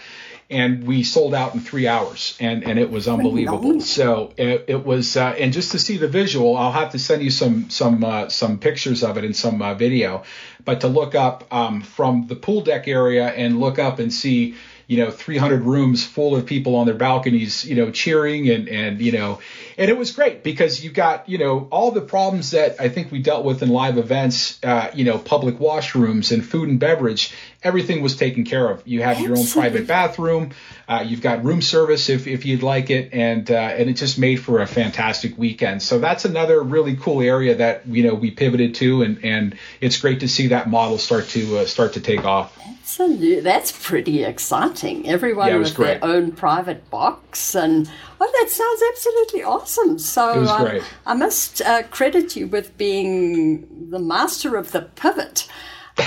and 0.50 0.84
we 0.86 1.04
sold 1.04 1.36
out 1.36 1.54
in 1.54 1.60
three 1.60 1.88
hours, 1.88 2.36
and 2.40 2.64
and 2.64 2.80
it 2.80 2.90
was 2.90 3.08
unbelievable. 3.08 3.82
So 3.82 4.34
it, 4.36 4.66
it 4.68 4.86
was, 4.86 5.16
uh, 5.16 5.36
and 5.38 5.54
just 5.54 5.72
to 5.74 5.80
see 5.80 5.98
the 5.98 6.08
visual, 6.08 6.58
I'll 6.58 6.72
have 6.72 6.92
to 6.92 7.00
send 7.00 7.22
you 7.22 7.30
some 7.30 7.70
some 7.70 8.04
uh, 8.04 8.30
some 8.30 8.58
pictures 8.58 9.04
of 9.04 9.18
it 9.18 9.24
and 9.24 9.36
some 9.36 9.62
uh, 9.62 9.76
video, 9.76 10.24
but 10.66 10.82
to 10.82 10.88
look 10.88 11.14
up 11.14 11.46
um, 11.54 11.82
from 11.82 12.28
the 12.28 12.36
pool 12.36 12.62
deck 12.62 12.88
area 12.88 13.28
and 13.28 13.60
look 13.60 13.78
up 13.78 14.00
and 14.00 14.12
see 14.12 14.56
you 14.88 14.98
know 14.98 15.12
300 15.12 15.62
rooms 15.62 16.04
full 16.04 16.36
of 16.36 16.48
people 16.48 16.76
on 16.76 16.88
their 16.88 16.96
balconies 16.96 17.64
you 17.64 17.76
know 17.76 17.92
cheering 17.92 18.50
and 18.50 18.68
and 18.68 19.00
you 19.00 19.12
know 19.12 19.40
and 19.80 19.90
it 19.90 19.98
was 19.98 20.12
great 20.12 20.44
because 20.44 20.84
you 20.84 20.92
got 20.92 21.30
you 21.30 21.38
know 21.38 21.68
all 21.72 21.92
the 21.92 22.02
problems 22.02 22.52
that 22.52 22.80
I 22.80 22.90
think 22.90 23.12
we 23.12 23.20
dealt 23.22 23.46
with 23.46 23.64
in 23.64 23.70
live 23.70 23.98
events 23.98 24.60
uh, 24.64 24.92
you 24.94 25.06
know 25.06 25.18
public 25.18 25.58
washrooms 25.58 26.32
and 26.32 26.46
food 26.46 26.68
and 26.70 26.80
beverage 26.80 27.34
everything 27.64 28.02
was 28.02 28.18
taken 28.18 28.44
care 28.44 28.70
of 28.70 28.86
you 28.86 29.02
have 29.02 29.20
your 29.22 29.38
own 29.38 29.48
private 29.48 29.88
bathroom 29.88 30.52
uh, 30.88 31.04
you've 31.08 31.22
got 31.22 31.46
room 31.46 31.62
service 31.62 32.10
if, 32.10 32.28
if 32.28 32.46
you'd 32.46 32.62
like 32.62 32.90
it 32.90 33.14
and 33.14 33.50
uh, 33.50 33.54
and 33.54 33.90
it 33.90 33.94
just 33.94 34.20
made 34.20 34.36
for 34.36 34.60
a 34.60 34.68
fantastic 34.68 35.38
weekend 35.38 35.82
so 35.82 35.98
that's 35.98 36.26
another 36.26 36.62
really 36.62 36.98
cool 36.98 37.22
area 37.22 37.56
that 37.56 37.88
you 37.88 38.04
know 38.04 38.14
we 38.14 38.30
pivoted 38.30 38.76
to 38.76 39.02
and 39.02 39.24
and 39.24 39.58
it's 39.80 39.98
great 39.98 40.20
to 40.20 40.28
see 40.28 40.48
that 40.48 40.70
model 40.70 40.98
start 40.98 41.26
to 41.30 41.60
uh, 41.60 41.66
start 41.66 41.94
to 41.94 42.02
take 42.02 42.26
off 42.26 42.60
Absolutely. 42.90 43.40
That's 43.42 43.72
pretty 43.72 44.24
exciting. 44.24 45.08
Everyone 45.08 45.48
yeah, 45.48 45.58
with 45.58 45.76
great. 45.76 46.02
their 46.02 46.10
own 46.10 46.32
private 46.32 46.90
box. 46.90 47.54
And 47.54 47.88
oh, 48.20 48.32
that 48.40 48.50
sounds 48.50 48.82
absolutely 48.92 49.44
awesome. 49.44 49.69
So 49.98 50.46
um, 50.46 50.82
I 51.06 51.14
must 51.14 51.62
uh, 51.62 51.84
credit 51.84 52.36
you 52.36 52.48
with 52.48 52.78
being 52.78 53.90
the 53.90 54.00
master 54.00 54.56
of 54.56 54.72
the 54.72 54.82
pivot. 54.82 55.48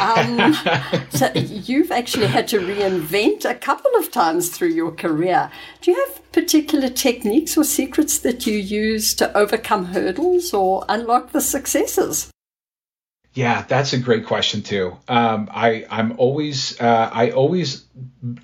Um, 0.01 0.55
so 1.11 1.31
you've 1.35 1.92
actually 1.92 2.27
had 2.27 2.48
to 2.48 2.59
reinvent 2.59 3.44
a 3.44 3.55
couple 3.55 3.90
of 3.96 4.11
times 4.11 4.48
through 4.48 4.70
your 4.70 4.92
career. 4.92 5.51
Do 5.81 5.90
you 5.90 6.07
have 6.07 6.33
particular 6.33 6.88
techniques 6.88 7.57
or 7.57 7.64
secrets 7.64 8.18
that 8.20 8.46
you 8.46 8.57
use 8.57 9.14
to 9.14 9.37
overcome 9.37 9.87
hurdles 9.87 10.53
or 10.53 10.85
unlock 10.88 11.33
the 11.33 11.40
successes? 11.40 12.31
Yeah, 13.35 13.62
that's 13.66 13.95
a 13.95 13.99
great 13.99 14.27
question 14.27 14.62
too. 14.62 14.95
Um, 15.09 15.49
I 15.51 15.87
I'm 15.88 16.18
always 16.18 16.79
uh, 16.79 17.11
I 17.11 17.31
always 17.31 17.83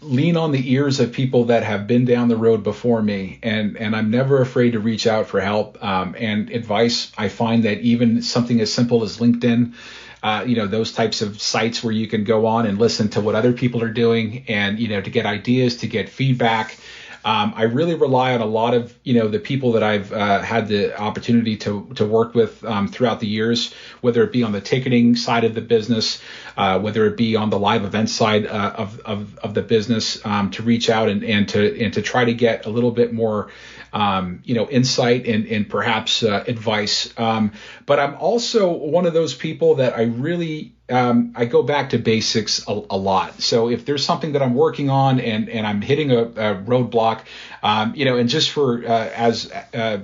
lean 0.00 0.38
on 0.38 0.50
the 0.50 0.72
ears 0.72 0.98
of 0.98 1.12
people 1.12 1.46
that 1.46 1.62
have 1.62 1.86
been 1.86 2.06
down 2.06 2.28
the 2.28 2.38
road 2.38 2.62
before 2.62 3.02
me, 3.02 3.38
and 3.42 3.76
and 3.76 3.94
I'm 3.94 4.10
never 4.10 4.40
afraid 4.40 4.72
to 4.72 4.80
reach 4.80 5.06
out 5.06 5.26
for 5.26 5.40
help 5.40 5.82
um, 5.84 6.16
and 6.18 6.48
advice. 6.50 7.12
I 7.18 7.28
find 7.28 7.64
that 7.64 7.80
even 7.80 8.22
something 8.22 8.62
as 8.62 8.72
simple 8.72 9.02
as 9.02 9.18
LinkedIn. 9.18 9.74
Uh, 10.22 10.44
you 10.46 10.56
know 10.56 10.66
those 10.66 10.92
types 10.92 11.20
of 11.20 11.40
sites 11.40 11.84
where 11.84 11.92
you 11.92 12.08
can 12.08 12.24
go 12.24 12.46
on 12.46 12.66
and 12.66 12.78
listen 12.78 13.10
to 13.10 13.20
what 13.20 13.34
other 13.34 13.52
people 13.52 13.82
are 13.82 13.92
doing 13.92 14.44
and 14.48 14.80
you 14.80 14.88
know 14.88 15.00
to 15.00 15.10
get 15.10 15.26
ideas 15.26 15.76
to 15.76 15.86
get 15.86 16.08
feedback 16.08 16.76
um, 17.24 17.52
I 17.56 17.64
really 17.64 17.94
rely 17.94 18.34
on 18.34 18.40
a 18.40 18.46
lot 18.46 18.74
of 18.74 18.96
you 19.02 19.14
know 19.14 19.28
the 19.28 19.38
people 19.38 19.72
that 19.72 19.82
I've 19.82 20.12
uh, 20.12 20.40
had 20.40 20.68
the 20.68 20.98
opportunity 20.98 21.56
to 21.58 21.92
to 21.96 22.06
work 22.06 22.34
with 22.34 22.64
um, 22.64 22.88
throughout 22.88 23.20
the 23.20 23.26
years, 23.26 23.72
whether 24.00 24.22
it 24.22 24.32
be 24.32 24.42
on 24.42 24.52
the 24.52 24.60
ticketing 24.60 25.16
side 25.16 25.44
of 25.44 25.54
the 25.54 25.60
business, 25.60 26.20
uh, 26.56 26.78
whether 26.78 27.06
it 27.06 27.16
be 27.16 27.36
on 27.36 27.50
the 27.50 27.58
live 27.58 27.84
event 27.84 28.10
side 28.10 28.46
uh, 28.46 28.72
of, 28.76 29.00
of 29.00 29.38
of 29.38 29.54
the 29.54 29.62
business, 29.62 30.24
um, 30.24 30.50
to 30.52 30.62
reach 30.62 30.90
out 30.90 31.08
and 31.08 31.24
and 31.24 31.48
to 31.50 31.84
and 31.84 31.94
to 31.94 32.02
try 32.02 32.24
to 32.24 32.34
get 32.34 32.66
a 32.66 32.70
little 32.70 32.92
bit 32.92 33.12
more 33.12 33.50
um, 33.92 34.40
you 34.44 34.54
know, 34.54 34.68
insight 34.68 35.26
and, 35.26 35.46
and 35.46 35.68
perhaps 35.68 36.22
uh, 36.22 36.44
advice. 36.46 37.12
Um, 37.18 37.52
but 37.86 37.98
I'm 37.98 38.16
also 38.16 38.70
one 38.70 39.06
of 39.06 39.14
those 39.14 39.34
people 39.34 39.76
that 39.76 39.96
I 39.96 40.02
really 40.02 40.74
um, 40.90 41.32
I 41.36 41.44
go 41.44 41.62
back 41.62 41.90
to 41.90 41.98
basics 41.98 42.66
a, 42.66 42.72
a, 42.72 42.96
lot. 42.96 43.40
So 43.42 43.68
if 43.68 43.84
there's 43.84 44.04
something 44.04 44.32
that 44.32 44.42
I'm 44.42 44.54
working 44.54 44.88
on 44.90 45.20
and 45.20 45.48
and 45.48 45.66
I'm 45.66 45.82
hitting 45.82 46.10
a, 46.10 46.22
a 46.22 46.54
roadblock, 46.54 47.20
um, 47.62 47.94
you 47.94 48.04
know, 48.04 48.16
and 48.16 48.28
just 48.28 48.50
for 48.50 48.84
uh, 48.84 49.10
as 49.14 49.50
uh, 49.52 50.00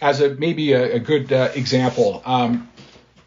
as 0.00 0.20
a 0.20 0.34
maybe 0.34 0.72
a, 0.72 0.96
a 0.96 0.98
good 0.98 1.32
uh, 1.32 1.50
example. 1.54 2.22
Um, 2.24 2.68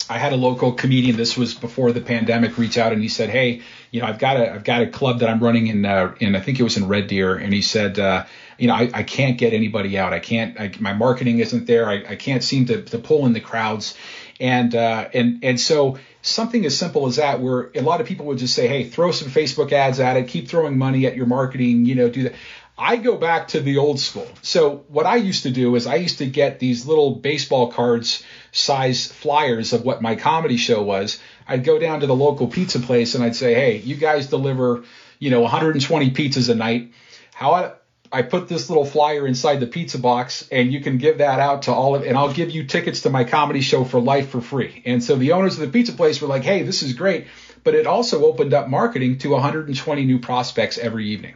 I 0.08 0.20
had 0.20 0.34
a 0.34 0.36
local 0.36 0.72
comedian. 0.72 1.18
This 1.18 1.36
was 1.36 1.56
before 1.56 1.92
the 1.92 2.02
pandemic. 2.02 2.60
Reach 2.60 2.78
out 2.78 2.94
and 2.94 3.02
he 3.02 3.08
said, 3.08 3.30
"Hey, 3.30 3.62
you 3.90 4.02
know, 4.02 4.08
I've 4.08 4.20
got 4.20 4.38
a 4.38 4.54
I've 4.54 4.64
got 4.64 4.82
a 4.82 4.88
club 4.88 5.20
that 5.20 5.30
I'm 5.30 5.40
running 5.40 5.68
in 5.68 5.84
uh, 5.84 6.14
in 6.20 6.36
I 6.36 6.42
think 6.42 6.60
it 6.60 6.64
was 6.64 6.78
in 6.78 6.88
Red 6.88 7.08
Deer." 7.08 7.36
And 7.36 7.52
he 7.52 7.64
said, 7.64 7.98
uh, 7.98 8.26
"You 8.60 8.68
know, 8.68 8.76
I, 8.76 8.90
I 8.94 9.04
can't 9.04 9.38
get 9.38 9.54
anybody 9.54 9.98
out. 9.98 10.14
I 10.14 10.20
can't. 10.20 10.60
I, 10.60 10.72
my 10.80 10.94
marketing 10.94 11.40
isn't 11.40 11.66
there. 11.66 11.90
I, 11.90 12.04
I 12.08 12.16
can't 12.16 12.44
seem 12.44 12.68
to, 12.68 12.84
to 12.84 13.00
pull 13.00 13.26
in 13.26 13.34
the 13.34 13.40
crowds." 13.40 13.96
And 14.40 14.76
uh, 14.76 15.08
and 15.14 15.44
and 15.44 15.60
so 15.60 15.98
something 16.22 16.66
as 16.66 16.78
simple 16.78 17.08
as 17.08 17.16
that, 17.16 17.40
where 17.40 17.72
a 17.74 17.82
lot 17.82 18.02
of 18.02 18.08
people 18.08 18.26
would 18.28 18.38
just 18.38 18.54
say, 18.54 18.68
"Hey, 18.68 18.84
throw 18.84 19.12
some 19.12 19.30
Facebook 19.30 19.72
ads 19.72 20.00
at 20.00 20.18
it. 20.18 20.28
Keep 20.28 20.50
throwing 20.50 20.78
money 20.78 21.06
at 21.06 21.16
your 21.16 21.26
marketing. 21.26 21.86
You 21.86 21.96
know, 21.96 22.10
do 22.10 22.24
that." 22.24 22.34
I 22.78 22.98
go 22.98 23.16
back 23.16 23.50
to 23.50 23.62
the 23.62 23.78
old 23.78 24.02
school. 24.02 24.28
So 24.42 24.84
what 24.90 25.06
I 25.06 25.16
used 25.16 25.44
to 25.44 25.52
do 25.52 25.76
is 25.76 25.88
I 25.88 25.96
used 25.96 26.18
to 26.18 26.26
get 26.26 26.60
these 26.60 26.86
little 26.86 27.16
baseball 27.16 27.72
cards 27.72 28.22
size 28.52 29.08
flyers 29.08 29.72
of 29.72 29.86
what 29.86 30.02
my 30.02 30.16
comedy 30.16 30.58
show 30.58 30.84
was. 30.84 31.18
I'd 31.48 31.64
go 31.64 31.80
down 31.80 32.02
to 32.02 32.08
the 32.08 32.16
local 32.16 32.48
pizza 32.48 32.82
place 32.82 33.16
and 33.16 33.24
I'd 33.24 33.36
say, 33.36 33.54
"Hey, 33.54 33.78
you 33.78 33.96
guys 33.96 34.28
deliver, 34.28 34.84
you 35.20 35.32
know, 35.32 35.40
120 35.42 36.12
pizzas 36.12 36.50
a 36.50 36.56
night. 36.56 36.92
How 37.34 37.54
I, 38.20 38.22
put 38.22 38.48
this 38.48 38.70
little 38.70 38.86
flyer 38.86 39.28
inside 39.28 39.60
the 39.60 39.68
pizza 39.68 40.00
box 40.00 40.48
and 40.52 40.72
you 40.72 40.80
can 40.80 40.98
give 40.98 41.18
that 41.20 41.40
out 41.40 41.64
to 41.64 41.74
all 41.74 41.96
of 41.96 42.04
and 42.04 42.18
I'll 42.18 42.34
give 42.34 42.50
you 42.50 42.66
tickets 42.66 43.02
to 43.02 43.10
my 43.10 43.24
comedy 43.24 43.62
show 43.62 43.84
for 43.84 44.00
life 44.00 44.30
for 44.30 44.42
free." 44.42 44.82
And 44.86 45.04
so 45.04 45.16
the 45.16 45.34
owners 45.34 45.56
of 45.56 45.62
the 45.62 45.68
pizza 45.68 45.94
place 45.94 46.22
were 46.22 46.28
like, 46.28 46.44
"Hey, 46.44 46.64
this 46.64 46.84
is 46.84 46.94
great." 46.94 47.28
But 47.64 47.76
it 47.76 47.88
also 47.88 48.26
opened 48.26 48.54
up 48.54 48.70
marketing 48.70 49.18
to 49.20 49.32
120 49.32 50.06
new 50.06 50.20
prospects 50.20 50.78
every 50.78 51.08
evening. 51.08 51.34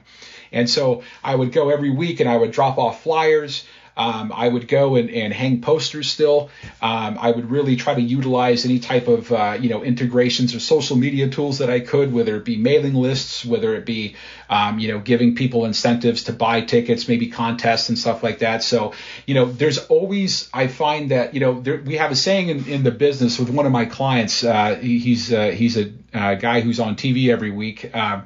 And 0.52 0.70
so 0.70 1.04
I 1.24 1.36
would 1.36 1.52
go 1.52 1.70
every 1.70 1.90
week 1.90 2.20
and 2.20 2.30
I 2.30 2.38
would 2.38 2.52
drop 2.52 2.78
off 2.78 3.04
flyers. 3.04 3.66
Um, 4.00 4.32
I 4.34 4.48
would 4.48 4.70
go 4.70 4.96
and, 4.96 5.10
and 5.10 5.34
hang 5.34 5.60
posters 5.60 6.10
still. 6.10 6.50
Um, 6.82 7.18
I 7.20 7.32
would 7.32 7.52
really 7.52 7.76
try 7.76 7.96
to 7.96 8.02
utilize 8.02 8.64
any 8.64 8.80
type 8.80 9.10
of 9.10 9.30
uh, 9.30 9.58
you 9.60 9.68
know 9.68 9.84
integrations 9.84 10.56
or 10.56 10.62
social 10.62 10.96
media 10.96 11.28
tools 11.28 11.58
that 11.58 11.70
I 11.70 11.82
could, 11.82 12.14
whether 12.14 12.38
it 12.38 12.46
be 12.46 12.56
mailing 12.56 12.94
lists, 12.94 13.44
whether 13.44 13.76
it 13.76 13.86
be 13.86 14.16
um, 14.50 14.80
you 14.80 14.88
know 14.88 15.00
giving 15.00 15.36
people 15.36 15.66
incentives 15.66 16.24
to 16.24 16.34
buy 16.34 16.62
tickets, 16.62 17.10
maybe 17.10 17.28
contests 17.28 17.90
and 17.90 18.00
stuff 18.00 18.24
like 18.24 18.40
that. 18.40 18.64
So 18.64 18.94
you 19.26 19.36
know, 19.36 19.44
there's 19.44 19.80
always 19.88 20.50
I 20.54 20.68
find 20.68 21.12
that 21.12 21.34
you 21.34 21.42
know 21.42 21.60
there, 21.60 21.78
we 21.78 21.98
have 21.98 22.12
a 22.12 22.16
saying 22.16 22.48
in, 22.48 22.70
in 22.70 22.84
the 22.84 22.92
business 22.92 23.38
with 23.38 23.50
one 23.50 23.66
of 23.66 23.74
my 23.74 23.84
clients. 23.84 24.46
Uh, 24.46 24.76
he, 24.76 25.00
he's 25.00 25.34
uh, 25.34 25.48
he's 25.48 25.78
a 25.78 25.92
uh, 26.14 26.36
guy 26.36 26.62
who's 26.62 26.80
on 26.80 26.96
TV 26.96 27.30
every 27.30 27.52
week, 27.52 27.94
um, 27.94 28.24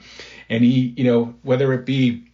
and 0.50 0.64
he 0.64 0.94
you 0.96 1.06
know 1.06 1.34
whether 1.42 1.74
it 1.74 1.84
be 1.84 2.28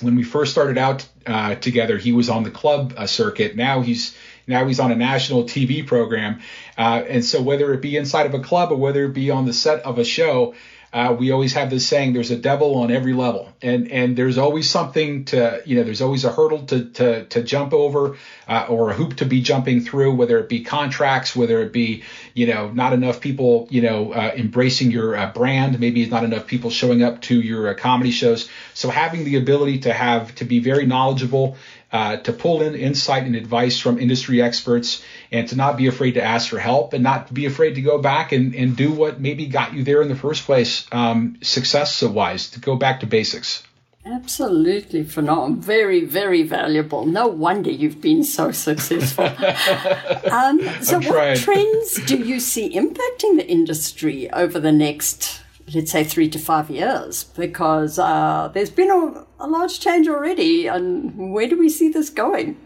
when 0.00 0.14
we 0.16 0.22
first 0.22 0.52
started 0.52 0.78
out 0.78 1.06
uh, 1.26 1.54
together, 1.56 1.98
he 1.98 2.12
was 2.12 2.28
on 2.28 2.42
the 2.42 2.50
club 2.50 2.94
uh, 2.96 3.06
circuit. 3.06 3.56
Now 3.56 3.80
he's 3.80 4.16
now 4.46 4.66
he's 4.66 4.80
on 4.80 4.90
a 4.90 4.96
national 4.96 5.44
TV 5.44 5.86
program, 5.86 6.40
uh, 6.76 7.02
and 7.08 7.24
so 7.24 7.42
whether 7.42 7.72
it 7.74 7.82
be 7.82 7.96
inside 7.96 8.26
of 8.26 8.34
a 8.34 8.40
club 8.40 8.72
or 8.72 8.76
whether 8.76 9.04
it 9.04 9.12
be 9.12 9.30
on 9.30 9.44
the 9.44 9.52
set 9.52 9.84
of 9.84 9.98
a 9.98 10.04
show, 10.04 10.54
uh, 10.92 11.14
we 11.18 11.30
always 11.30 11.52
have 11.52 11.68
this 11.68 11.86
saying: 11.86 12.14
"There's 12.14 12.30
a 12.30 12.36
devil 12.36 12.76
on 12.76 12.90
every 12.90 13.12
level," 13.12 13.48
and 13.60 13.90
and 13.92 14.16
there's 14.16 14.38
always 14.38 14.70
something 14.70 15.26
to 15.26 15.60
you 15.66 15.76
know, 15.76 15.82
there's 15.82 16.00
always 16.00 16.24
a 16.24 16.32
hurdle 16.32 16.64
to 16.66 16.84
to 16.84 17.24
to 17.26 17.42
jump 17.42 17.74
over 17.74 18.16
uh, 18.46 18.66
or 18.68 18.90
a 18.90 18.94
hoop 18.94 19.16
to 19.16 19.26
be 19.26 19.42
jumping 19.42 19.82
through, 19.82 20.14
whether 20.14 20.38
it 20.38 20.48
be 20.48 20.64
contracts, 20.64 21.36
whether 21.36 21.60
it 21.60 21.72
be 21.72 22.04
you 22.32 22.46
know 22.46 22.70
not 22.70 22.94
enough 22.94 23.20
people 23.20 23.68
you 23.70 23.82
know 23.82 24.12
uh, 24.12 24.32
embracing 24.34 24.90
your 24.90 25.14
uh, 25.14 25.30
brand, 25.32 25.78
maybe 25.78 26.06
not 26.06 26.24
enough 26.24 26.46
people 26.46 26.70
showing 26.70 27.02
up 27.02 27.20
to 27.22 27.38
your 27.38 27.68
uh, 27.68 27.74
comedy 27.74 28.10
shows. 28.10 28.48
So 28.72 28.88
having 28.88 29.24
the 29.24 29.36
ability 29.36 29.80
to 29.80 29.92
have 29.92 30.34
to 30.36 30.46
be 30.46 30.58
very 30.58 30.86
knowledgeable 30.86 31.56
uh, 31.92 32.16
to 32.18 32.32
pull 32.32 32.62
in 32.62 32.74
insight 32.74 33.24
and 33.24 33.34
advice 33.34 33.78
from 33.78 33.98
industry 33.98 34.42
experts 34.42 35.02
and 35.32 35.48
to 35.48 35.56
not 35.56 35.76
be 35.76 35.86
afraid 35.86 36.12
to 36.12 36.22
ask 36.22 36.50
for 36.50 36.58
help 36.58 36.92
and 36.92 37.02
not 37.02 37.32
be 37.32 37.46
afraid 37.46 37.74
to 37.74 37.82
go 37.82 37.98
back 37.98 38.32
and, 38.32 38.54
and 38.54 38.76
do 38.76 38.92
what 38.92 39.20
maybe 39.20 39.46
got 39.46 39.74
you 39.74 39.84
there 39.84 40.02
in 40.02 40.08
the 40.08 40.16
first 40.16 40.44
place 40.44 40.86
um, 40.92 41.36
success 41.42 42.02
wise 42.02 42.50
to 42.50 42.60
go 42.60 42.76
back 42.76 43.00
to 43.00 43.06
basics 43.06 43.62
Absolutely 44.10 45.04
phenomenal. 45.04 45.60
Very, 45.60 46.04
very 46.04 46.42
valuable. 46.42 47.04
No 47.04 47.26
wonder 47.26 47.70
you've 47.70 48.00
been 48.00 48.24
so 48.24 48.52
successful. 48.52 49.24
um, 50.32 50.60
so, 50.80 50.98
what 51.00 51.36
trends 51.36 52.00
do 52.06 52.16
you 52.16 52.40
see 52.40 52.74
impacting 52.74 53.36
the 53.36 53.46
industry 53.46 54.30
over 54.30 54.58
the 54.58 54.72
next 54.72 55.42
let's 55.74 55.92
say 55.92 56.04
three 56.04 56.28
to 56.30 56.38
five 56.38 56.70
years 56.70 57.24
because 57.24 57.98
uh, 57.98 58.50
there's 58.52 58.70
been 58.70 58.90
a, 58.90 59.26
a 59.40 59.46
large 59.46 59.80
change 59.80 60.08
already. 60.08 60.66
And 60.66 61.32
where 61.32 61.48
do 61.48 61.58
we 61.58 61.68
see 61.68 61.90
this 61.90 62.10
going? 62.10 62.56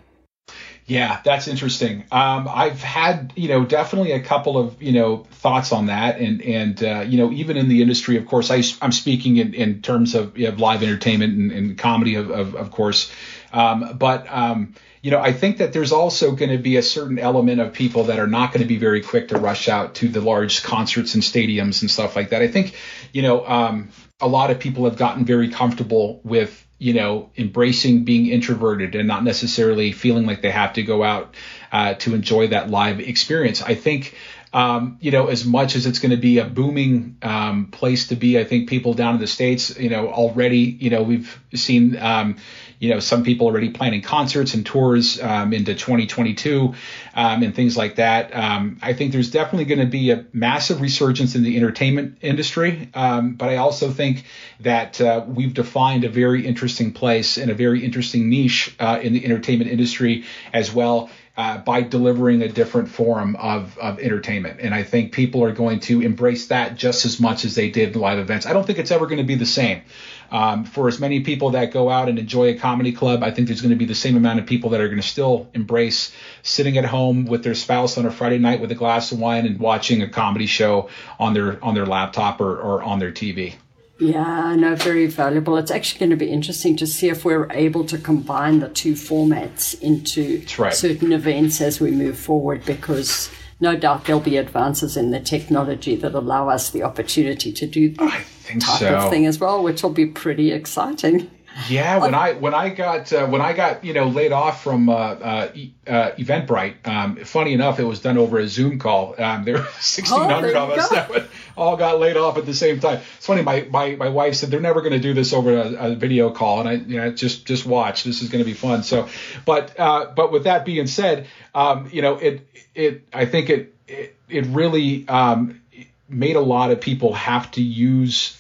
Yeah, 0.87 1.21
that's 1.25 1.47
interesting. 1.47 2.05
Um, 2.11 2.49
I've 2.53 2.83
had, 2.83 3.33
you 3.37 3.49
know, 3.49 3.65
definitely 3.65 4.13
a 4.13 4.21
couple 4.21 4.59
of, 4.59 4.83
you 4.83 4.93
know, 4.93 5.19
thoughts 5.31 5.71
on 5.71 5.87
that, 5.87 6.19
and 6.19 6.43
and 6.43 6.83
uh, 6.83 7.05
you 7.07 7.19
know, 7.19 7.31
even 7.31 7.57
in 7.57 7.69
the 7.69 7.83
industry, 7.83 8.17
of 8.17 8.27
course, 8.27 8.51
I, 8.51 8.63
am 8.85 8.91
speaking 8.91 9.37
in, 9.37 9.55
in 9.55 9.81
terms 9.81 10.17
of, 10.17 10.37
live 10.37 10.83
entertainment 10.83 11.35
and, 11.35 11.53
and 11.53 11.79
comedy, 11.79 12.17
of, 12.17 12.31
of, 12.31 12.57
of 12.57 12.73
course, 12.73 13.13
um, 13.53 13.97
but 13.97 14.27
um, 14.29 14.75
you 15.03 15.11
know, 15.11 15.21
I 15.21 15.33
think 15.33 15.59
that 15.59 15.73
there's 15.73 15.91
also 15.93 16.33
going 16.33 16.53
to 16.53 16.59
be 16.59 16.77
a 16.77 16.83
certain 16.83 17.19
element 17.19 17.61
of 17.61 17.73
people 17.73 18.05
that 18.05 18.21
are 18.21 18.29
not 18.29 18.53
going 18.53 18.63
to 18.63 18.69
be 18.69 18.79
very 18.79 19.03
quick 19.03 19.29
to 19.29 19.39
rush 19.39 19.69
out 19.69 19.97
to 19.97 20.09
the 20.09 20.21
large 20.21 20.63
concerts 20.63 21.15
and 21.15 21.23
stadiums 21.23 21.83
and 21.83 21.91
stuff 21.91 22.15
like 22.15 22.31
that. 22.31 22.41
I 22.41 22.49
think, 22.49 22.77
you 23.13 23.23
know, 23.23 23.45
um, 23.45 23.91
a 24.21 24.29
lot 24.29 24.53
of 24.53 24.61
people 24.61 24.85
have 24.85 24.97
gotten 24.97 25.25
very 25.25 25.49
comfortable 25.49 26.21
with 26.23 26.65
you 26.83 26.95
know, 26.95 27.31
embracing 27.37 28.03
being 28.03 28.27
introverted 28.27 28.97
and 28.97 29.07
not 29.07 29.23
necessarily 29.23 29.93
feeling 29.93 30.27
like 30.27 30.43
they 30.43 30.51
have 30.51 30.73
to 30.73 30.83
go 30.83 31.05
out 31.05 31.37
uh, 31.71 31.95
to 31.95 32.13
enjoy 32.13 32.49
that 32.49 32.71
live 32.71 32.99
experience. 32.99 33.63
I 33.63 33.77
think 33.77 34.17
um, 34.53 34.99
you 35.01 35.11
know, 35.11 35.29
as 35.29 35.45
much 35.45 35.77
as 35.77 35.87
it's 35.87 35.99
going 35.99 36.11
to 36.11 36.19
be 36.19 36.39
a 36.39 36.45
booming 36.45 37.17
um, 37.23 37.69
place 37.69 38.09
to 38.09 38.17
be, 38.17 38.39
I 38.39 38.45
think 38.45 38.69
people 38.69 38.93
down 38.93 39.15
in 39.15 39.21
the 39.21 39.27
states, 39.27 39.79
you 39.79 39.89
know, 39.89 40.09
already, 40.09 40.59
you 40.59 40.91
know, 40.91 41.03
we've 41.03 41.41
seen, 41.55 41.97
um, 41.97 42.37
you 42.79 42.91
know, 42.91 43.01
some 43.01 43.23
people 43.23 43.47
already 43.47 43.71
planning 43.71 44.03
concerts 44.03 44.53
and 44.53 44.67
tours 44.67 45.21
um, 45.23 45.55
into 45.55 45.75
2022 45.75 46.75
um, 47.15 47.43
and 47.43 47.55
things 47.55 47.77
like 47.77 47.97
that. 47.97 48.35
Um, 48.35 48.79
I 48.83 48.93
think 48.93 49.13
there's 49.13 49.31
definitely 49.31 49.65
going 49.67 49.79
to 49.79 49.87
be 49.87 50.11
a 50.11 50.27
massive 50.33 50.81
resurgence 50.83 51.35
in 51.35 51.45
the 51.45 51.57
entertainment 51.57 52.19
industry, 52.21 52.91
but 52.93 53.49
I 53.49 53.57
also 53.57 53.91
think 53.91 54.25
that 54.61 55.01
uh, 55.01 55.25
we've 55.27 55.55
defined 55.55 56.05
a 56.05 56.09
very 56.09 56.45
interesting 56.45 56.93
place 56.93 57.39
and 57.39 57.51
a 57.51 57.55
very 57.55 57.85
interesting 57.85 58.29
niche 58.29 58.75
uh, 58.79 58.99
in 59.03 59.13
the 59.13 59.25
entertainment 59.25 59.71
industry 59.71 60.25
as 60.53 60.73
well 60.73 61.09
uh, 61.37 61.59
by 61.59 61.81
delivering 61.81 62.43
a 62.43 62.49
different 62.49 62.91
form 62.91 63.37
of, 63.37 63.79
of 63.79 63.99
entertainment. 63.99 64.61
And 64.61 64.75
I 64.75 64.83
think 64.83 65.13
people 65.13 65.43
are 65.45 65.53
going 65.53 65.81
to 65.81 66.03
embrace 66.03 66.49
that 66.49 66.77
just 66.77 67.07
as 67.07 67.19
much 67.19 67.47
as 67.47 67.55
they 67.55 67.71
did 67.71 67.97
live 67.97 68.19
events. 68.19 68.45
I 68.45 68.53
don't 68.53 68.67
think 68.67 68.79
it's 68.79 68.91
ever 68.91 69.07
going 69.07 69.19
to 69.19 69.25
be 69.25 69.37
the 69.37 69.47
same. 69.47 69.83
Um, 70.31 70.65
for 70.65 70.89
as 70.89 70.99
many 70.99 71.21
people 71.21 71.51
that 71.51 71.73
go 71.73 71.89
out 71.89 72.09
and 72.09 72.19
enjoy 72.19 72.49
a 72.49 72.55
comedy 72.55 72.93
club, 72.93 73.23
I 73.23 73.31
think 73.31 73.49
there's 73.49 73.63
going 73.63 73.71
to 73.71 73.77
be 73.77 73.85
the 73.87 73.95
same 73.95 74.17
amount 74.17 74.41
of 74.41 74.47
people 74.47 74.71
that 74.71 74.81
are 74.81 74.89
going 74.89 75.01
to 75.01 75.07
still 75.07 75.49
embrace 75.55 76.13
sitting 76.43 76.77
at 76.79 76.85
home 76.85 77.27
with 77.27 77.45
their 77.45 77.55
spouse 77.55 77.97
on 77.97 78.07
a 78.07 78.11
Friday 78.11 78.39
night 78.39 78.61
with 78.61 78.71
a 78.71 78.75
glass 78.75 79.13
of 79.13 79.19
wine 79.19 79.47
and 79.47 79.59
watching 79.59 80.03
a 80.03 80.09
comedy 80.09 80.47
show 80.47 80.89
on 81.19 81.35
their 81.35 81.63
on 81.63 81.75
their 81.75 81.87
laptop 81.87 82.41
or, 82.41 82.59
or 82.59 82.83
on 82.83 82.99
their 82.99 83.13
TV. 83.13 83.55
Yeah, 84.03 84.55
no, 84.57 84.75
very 84.75 85.07
valuable. 85.07 85.57
It's 85.57 85.71
actually 85.71 86.01
going 86.01 86.11
to 86.11 86.17
be 86.17 86.31
interesting 86.31 86.77
to 86.79 86.87
see 86.87 87.09
if 87.09 87.25
we're 87.25 87.51
able 87.53 87.85
to 87.85 87.99
combine 87.99 88.59
the 88.59 88.69
two 88.69 88.95
formats 88.95 89.81
into 89.81 90.45
right. 90.59 90.75
certain 90.75 91.13
events 91.13 91.61
as 91.61 91.81
we 91.81 91.93
move 91.93 92.19
forward 92.19 92.65
because 92.65 93.31
no 93.61 93.77
doubt 93.77 94.05
there'll 94.05 94.21
be 94.21 94.37
advances 94.37 94.97
in 94.97 95.13
the 95.13 95.21
technology 95.21 95.95
that 95.97 96.15
allow 96.15 96.49
us 96.49 96.71
the 96.71 96.83
opportunity 96.83 97.53
to 97.53 97.67
do 97.67 97.91
that 97.91 98.25
type 98.59 98.81
so. 98.81 98.97
of 98.97 99.11
thing 99.11 99.25
as 99.25 99.39
well, 99.39 99.63
which 99.63 99.83
will 99.83 99.91
be 99.91 100.07
pretty 100.07 100.51
exciting. 100.51 101.31
Yeah, 101.69 101.99
when 101.99 102.15
I 102.15 102.33
when 102.33 102.55
I 102.55 102.71
got 102.71 103.13
uh, 103.13 103.27
when 103.27 103.41
I 103.41 103.53
got 103.53 103.85
you 103.85 103.93
know 103.93 104.09
laid 104.09 104.33
off 104.33 104.63
from 104.63 104.89
uh, 104.89 104.93
uh, 104.93 105.53
uh, 105.87 106.11
Eventbrite, 106.13 106.87
um, 106.87 107.17
funny 107.17 107.53
enough, 107.53 107.79
it 107.79 107.85
was 107.85 108.01
done 108.01 108.17
over 108.17 108.39
a 108.39 108.49
Zoom 108.49 108.79
call. 108.79 109.15
Um, 109.19 109.45
there 109.45 109.55
were 109.55 109.61
1,600 109.83 110.55
oh, 110.55 110.65
of 110.65 110.71
us 110.71 110.89
go. 110.89 110.95
that 110.95 111.29
all 111.57 111.77
got 111.77 112.01
laid 112.01 112.17
off 112.17 112.39
at 112.39 112.47
the 112.47 112.55
same 112.55 112.81
time. 112.81 113.01
It's 113.17 113.27
funny. 113.27 113.43
My 113.43 113.67
my, 113.71 113.97
my 113.97 114.09
wife 114.09 114.37
said 114.37 114.51
they're 114.51 114.61
never 114.61 114.81
going 114.81 114.93
to 114.93 114.99
do 114.99 115.15
this 115.15 115.33
over 115.33 115.53
a, 115.53 115.93
a, 115.93 115.95
video 115.95 116.31
call, 116.31 116.61
and 116.61 116.69
I 116.69 116.73
you 116.75 116.97
know 116.97 117.13
just 117.13 117.47
just 117.47 117.67
watch. 117.67 118.05
This 118.05 118.23
is 118.23 118.29
going 118.29 118.43
to 118.43 118.49
be 118.49 118.55
fun. 118.55 118.83
So, 118.83 119.09
but 119.45 119.79
uh, 119.79 120.13
but 120.17 120.33
with 120.33 120.45
that 120.45 120.65
being 120.65 120.87
said, 120.87 121.27
um, 121.55 121.89
you 121.93 122.03
know 122.03 122.17
it 122.17 122.47
it 122.75 123.03
I 123.13 123.27
think 123.27 123.51
it 123.51 123.75
it, 123.87 124.17
it 124.29 124.47
really 124.47 125.07
um, 125.09 125.61
made 126.09 126.37
a 126.37 126.41
lot 126.41 126.71
of 126.71 126.81
people 126.81 127.13
have 127.13 127.51
to 127.53 127.63
use 127.63 128.37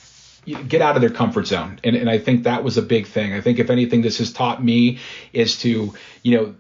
get 0.47 0.83
out 0.83 0.97
of 0.97 1.01
their 1.01 1.11
comfort 1.11 1.47
zone. 1.47 1.79
And, 1.85 1.97
and 1.97 2.11
I 2.11 2.19
think 2.19 2.45
that 2.45 2.65
was 2.65 2.77
a 2.79 2.83
big 2.83 3.07
thing. 3.07 3.33
I 3.33 3.41
think 3.41 3.59
if 3.59 3.71
anything, 3.71 4.03
this 4.03 4.19
has 4.19 4.33
taught 4.33 4.63
me 4.63 4.99
is 5.33 5.61
to, 5.61 5.95
you 6.23 6.37
know, 6.37 6.55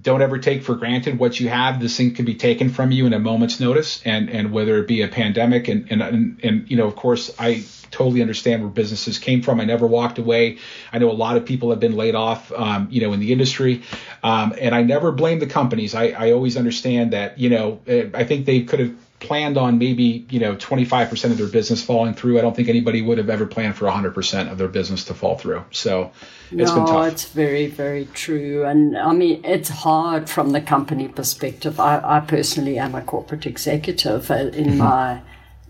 don't 0.00 0.22
ever 0.22 0.38
take 0.38 0.62
for 0.64 0.74
granted 0.74 1.18
what 1.18 1.38
you 1.38 1.48
have. 1.48 1.80
This 1.80 1.96
thing 1.96 2.14
can 2.14 2.24
be 2.24 2.34
taken 2.34 2.68
from 2.68 2.90
you 2.90 3.06
in 3.06 3.12
a 3.12 3.18
moment's 3.18 3.60
notice, 3.60 4.02
and 4.04 4.28
and 4.28 4.50
whether 4.50 4.78
it 4.78 4.88
be 4.88 5.02
a 5.02 5.08
pandemic, 5.08 5.68
and 5.68 5.86
and 5.88 6.02
and, 6.02 6.40
and 6.42 6.70
you 6.70 6.76
know, 6.76 6.86
of 6.86 6.96
course, 6.96 7.32
I 7.38 7.64
totally 7.92 8.20
understand 8.20 8.62
where 8.62 8.70
businesses 8.70 9.18
came 9.20 9.40
from. 9.40 9.60
I 9.60 9.64
never 9.64 9.86
walked 9.86 10.18
away. 10.18 10.58
I 10.92 10.98
know 10.98 11.10
a 11.10 11.12
lot 11.12 11.36
of 11.36 11.44
people 11.44 11.70
have 11.70 11.78
been 11.78 11.94
laid 11.94 12.16
off, 12.16 12.50
um, 12.50 12.88
you 12.90 13.02
know, 13.02 13.12
in 13.12 13.20
the 13.20 13.30
industry, 13.30 13.82
um, 14.24 14.52
and 14.60 14.74
I 14.74 14.82
never 14.82 15.12
blame 15.12 15.38
the 15.38 15.46
companies. 15.46 15.94
I, 15.94 16.08
I 16.08 16.32
always 16.32 16.56
understand 16.56 17.12
that, 17.12 17.38
you 17.38 17.50
know, 17.50 17.80
I 17.86 18.24
think 18.24 18.46
they 18.46 18.62
could 18.64 18.80
have 18.80 19.03
planned 19.24 19.58
on 19.58 19.78
maybe 19.78 20.26
you 20.30 20.38
know 20.38 20.54
25% 20.56 21.30
of 21.30 21.38
their 21.38 21.48
business 21.48 21.82
falling 21.82 22.14
through. 22.14 22.38
I 22.38 22.42
don't 22.42 22.54
think 22.54 22.68
anybody 22.68 23.02
would 23.02 23.18
have 23.18 23.30
ever 23.30 23.46
planned 23.46 23.76
for 23.76 23.86
100% 23.86 24.50
of 24.50 24.58
their 24.58 24.68
business 24.68 25.04
to 25.04 25.14
fall 25.14 25.36
through. 25.36 25.64
So 25.70 26.12
it's 26.50 26.70
no, 26.70 26.76
been 26.76 26.86
tough. 26.86 27.12
it's 27.12 27.24
very 27.30 27.66
very 27.66 28.06
true, 28.14 28.64
and 28.64 28.96
I 28.96 29.12
mean 29.12 29.44
it's 29.44 29.68
hard 29.68 30.28
from 30.28 30.50
the 30.50 30.60
company 30.60 31.08
perspective. 31.08 31.80
I, 31.80 32.00
I 32.04 32.20
personally 32.20 32.78
am 32.78 32.94
a 32.94 33.02
corporate 33.02 33.46
executive 33.46 34.30
uh, 34.30 34.34
in 34.34 34.66
mm-hmm. 34.66 34.78
my, 34.78 35.20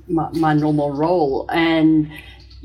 my 0.09 0.31
my 0.33 0.53
normal 0.53 0.93
role, 0.93 1.49
and 1.51 2.11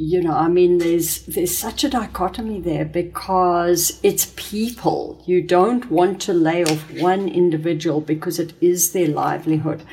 you 0.02 0.22
know 0.24 0.32
i 0.32 0.48
mean 0.48 0.78
there's 0.78 1.26
there's 1.26 1.58
such 1.58 1.84
a 1.84 1.90
dichotomy 1.90 2.62
there 2.62 2.86
because 2.86 4.00
it's 4.02 4.32
people 4.38 5.22
you 5.28 5.42
don't 5.42 5.92
want 5.92 6.22
to 6.22 6.32
lay 6.32 6.64
off 6.64 6.90
one 7.02 7.28
individual 7.28 8.00
because 8.00 8.40
it 8.40 8.54
is 8.62 8.94
their 8.94 9.10
livelihood 9.10 9.84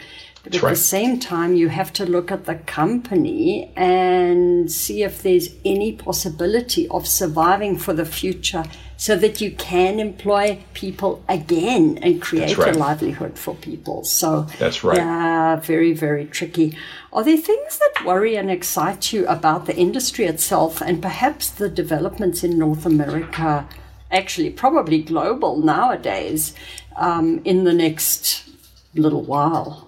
but 0.46 0.54
at 0.54 0.62
right. 0.62 0.70
the 0.70 0.76
same 0.76 1.18
time, 1.18 1.56
you 1.56 1.70
have 1.70 1.92
to 1.94 2.06
look 2.06 2.30
at 2.30 2.44
the 2.44 2.54
company 2.54 3.72
and 3.74 4.70
see 4.70 5.02
if 5.02 5.20
there's 5.20 5.48
any 5.64 5.90
possibility 5.90 6.86
of 6.86 7.08
surviving 7.08 7.76
for 7.76 7.92
the 7.92 8.04
future 8.04 8.62
so 8.96 9.16
that 9.16 9.40
you 9.40 9.50
can 9.50 9.98
employ 9.98 10.62
people 10.72 11.24
again 11.28 11.98
and 12.00 12.22
create 12.22 12.56
right. 12.56 12.76
a 12.76 12.78
livelihood 12.78 13.36
for 13.36 13.56
people. 13.56 14.04
So 14.04 14.42
that's 14.60 14.84
right. 14.84 14.98
Yeah, 14.98 15.56
very, 15.56 15.92
very 15.92 16.26
tricky. 16.26 16.78
Are 17.12 17.24
there 17.24 17.36
things 17.36 17.80
that 17.80 18.04
worry 18.06 18.36
and 18.36 18.48
excite 18.48 19.12
you 19.12 19.26
about 19.26 19.66
the 19.66 19.74
industry 19.76 20.26
itself 20.26 20.80
and 20.80 21.02
perhaps 21.02 21.50
the 21.50 21.68
developments 21.68 22.44
in 22.44 22.56
North 22.56 22.86
America 22.86 23.68
actually 24.12 24.50
probably 24.50 25.02
global 25.02 25.56
nowadays 25.56 26.54
um, 26.94 27.40
in 27.44 27.64
the 27.64 27.72
next 27.72 28.48
little 28.94 29.22
while. 29.22 29.85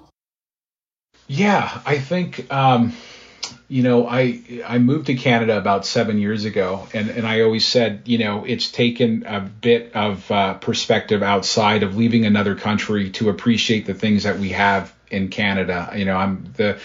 Yeah, 1.29 1.81
I 1.85 1.99
think 1.99 2.51
um, 2.53 2.95
you 3.69 3.83
know 3.83 4.09
I 4.09 4.41
I 4.67 4.79
moved 4.79 5.07
to 5.07 5.15
Canada 5.15 5.59
about 5.59 5.87
seven 5.87 6.19
years 6.19 6.45
ago, 6.45 6.89
and 6.95 7.11
and 7.11 7.27
I 7.27 7.43
always 7.43 7.67
said 7.67 8.03
you 8.07 8.19
know 8.19 8.45
it's 8.45 8.71
taken 8.71 9.25
a 9.27 9.41
bit 9.41 9.95
of 9.95 10.29
uh, 10.31 10.55
perspective 10.55 11.23
outside 11.23 11.83
of 11.83 11.97
leaving 11.97 12.25
another 12.25 12.55
country 12.55 13.11
to 13.11 13.29
appreciate 13.29 13.87
the 13.87 13.95
things 13.95 14.23
that 14.23 14.39
we 14.39 14.51
have 14.51 14.93
in 15.11 15.29
Canada. 15.29 15.93
You 15.95 16.07
know, 16.07 16.17
I'm 16.17 16.53
the 16.57 16.79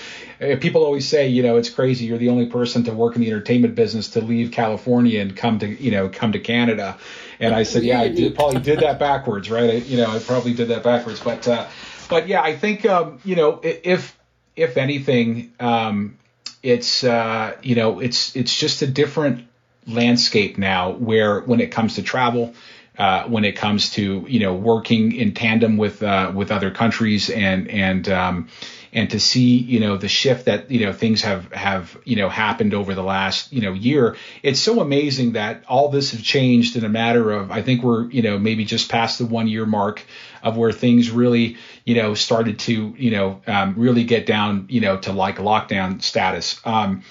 people 0.60 0.84
always 0.84 1.08
say, 1.08 1.28
you 1.28 1.44
know, 1.44 1.58
it's 1.58 1.70
crazy. 1.70 2.06
You're 2.06 2.18
the 2.18 2.30
only 2.30 2.48
person 2.48 2.84
to 2.86 2.94
work 2.94 3.16
in 3.16 3.22
the 3.22 3.30
entertainment 3.30 3.76
business 3.76 4.10
to 4.12 4.22
leave 4.22 4.52
California 4.52 5.22
and 5.22 5.36
come 5.36 5.60
to, 5.60 5.68
you 5.68 5.91
know, 5.91 6.10
come 6.10 6.34
to 6.34 6.39
Canada. 6.39 6.98
And 7.39 7.54
I 7.54 7.64
said, 7.64 7.84
yeah, 7.84 8.02
I 8.02 8.10
did, 8.10 8.36
probably 8.36 8.62
did 8.62 8.80
that 8.80 9.00
backwards, 9.00 9.50
right? 9.50 9.70
I, 9.70 9.74
you 9.74 9.98
know, 9.98 10.10
I 10.10 10.20
probably 10.20 10.54
did 10.54 10.70
that 10.70 10.84
backwards. 10.84 11.20
But, 11.20 11.48
uh, 11.48 11.68
but 12.10 12.28
yeah, 12.28 12.41
I 12.41 12.56
think, 12.56 12.86
um, 12.86 13.20
you 13.24 13.36
know, 13.36 13.60
if 13.64 14.18
if 14.56 14.78
anything, 14.78 15.51
um, 15.60 16.18
it's 16.62 17.04
uh, 17.04 17.58
you 17.62 17.76
know, 17.76 17.99
it's 17.99 18.36
it's 18.36 18.58
just 18.58 18.82
a 18.82 18.88
different 18.88 19.45
landscape 19.88 20.58
now 20.58 20.91
where 20.91 21.41
when 21.41 21.60
it 21.60 21.72
comes 21.72 21.95
to 21.95 22.04
travel 22.04 22.54
uh, 22.97 23.24
when 23.24 23.43
it 23.43 23.56
comes 23.56 23.89
to 23.91 24.26
you 24.28 24.39
know 24.39 24.54
working 24.54 25.14
in 25.14 25.34
tandem 25.34 25.78
with 25.78 26.04
uh, 26.04 26.32
with 26.34 26.51
other 26.51 26.72
countries 26.72 27.30
and 27.30 27.68
and 27.70 28.08
um, 28.10 28.47
and 28.94 29.10
to 29.10 29.20
see 29.20 29.58
you 29.58 29.80
know 29.80 29.98
the 29.98 30.08
shift 30.08 30.46
that 30.46 30.70
you 30.72 30.86
know 30.86 30.94
things 30.94 31.24
have 31.24 31.52
have 31.52 31.98
you 32.06 32.16
know 32.16 32.30
happened 32.30 32.74
over 32.74 32.94
the 32.94 33.04
last 33.04 33.52
you 33.52 33.62
know 33.62 33.74
year 33.74 34.16
it's 34.44 34.60
so 34.60 34.80
amazing 34.80 35.34
that 35.34 35.64
all 35.68 35.89
this 35.89 36.12
have 36.12 36.24
changed 36.24 36.76
in 36.76 36.86
a 36.86 36.89
matter 36.89 37.32
of 37.32 37.52
I 37.52 37.62
think 37.62 37.84
we're 37.84 38.10
you 38.12 38.22
know 38.22 38.38
maybe 38.38 38.66
just 38.66 38.89
past 38.89 39.18
the 39.18 39.26
one 39.26 39.48
year 39.48 39.66
mark 39.66 40.06
of 40.44 40.56
where 40.56 40.72
things 40.72 41.10
really 41.10 41.58
you 41.86 41.96
know 41.96 42.14
started 42.14 42.60
to 42.60 42.96
you 42.98 43.12
know 43.12 43.41
um, 43.48 43.74
really 43.78 44.04
get 44.04 44.26
down 44.26 44.68
you 44.70 44.82
know 44.82 44.98
to 44.98 45.12
like 45.12 45.38
lockdown 45.38 46.02
status. 46.02 46.62
Um, 46.66 47.04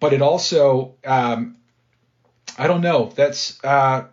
but 0.00 0.12
it 0.12 0.22
also 0.22 0.96
um, 1.04 1.56
I 2.58 2.66
don't 2.66 2.82
know 2.82 3.12
that's 3.14 3.62
uh, 3.64 4.06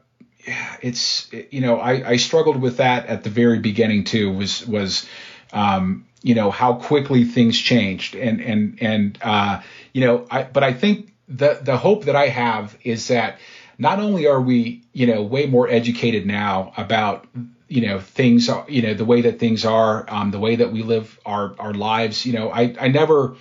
it's 0.82 1.32
you 1.52 1.62
know 1.62 1.80
I, 1.80 2.12
I 2.12 2.16
struggled 2.18 2.62
with 2.62 2.78
that 2.78 3.08
at 3.08 3.24
the 3.24 3.30
very 3.30 3.60
beginning 3.60 4.04
too 4.04 4.32
was 4.32 4.66
was 4.68 5.08
um, 5.54 6.06
you 6.22 6.36
know 6.36 6.52
how 6.52 6.74
quickly 6.74 7.24
things 7.24 7.58
changed. 7.58 8.16
And 8.16 8.42
and 8.42 8.78
and 8.82 9.18
uh, 9.22 9.62
you 9.94 10.02
know 10.06 10.26
I 10.30 10.44
but 10.44 10.64
I 10.64 10.74
think 10.74 11.14
the 11.28 11.60
the 11.62 11.78
hope 11.78 12.06
that 12.06 12.16
I 12.16 12.28
have 12.28 12.78
is 12.84 13.08
that 13.10 13.40
not 13.78 14.00
only 14.00 14.28
are 14.28 14.42
we 14.42 14.84
you 14.94 15.08
know 15.08 15.22
way 15.22 15.46
more 15.46 15.68
educated 15.68 16.26
now 16.26 16.74
about 16.78 17.28
you 17.68 17.88
know 17.88 18.00
things 18.00 18.50
you 18.68 18.82
know 18.82 18.94
the 18.94 19.06
way 19.06 19.22
that 19.22 19.40
things 19.40 19.66
are 19.66 20.06
um, 20.08 20.32
the 20.32 20.40
way 20.40 20.56
that 20.56 20.72
we 20.72 20.84
live 20.84 21.20
our 21.26 21.56
our 21.60 21.74
lives 21.74 22.26
you 22.26 22.34
know 22.34 22.52
I 22.52 22.76
I 22.80 22.88
never 22.88 23.36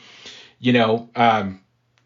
you 0.61 0.73
know 0.73 1.09
um, 1.15 1.61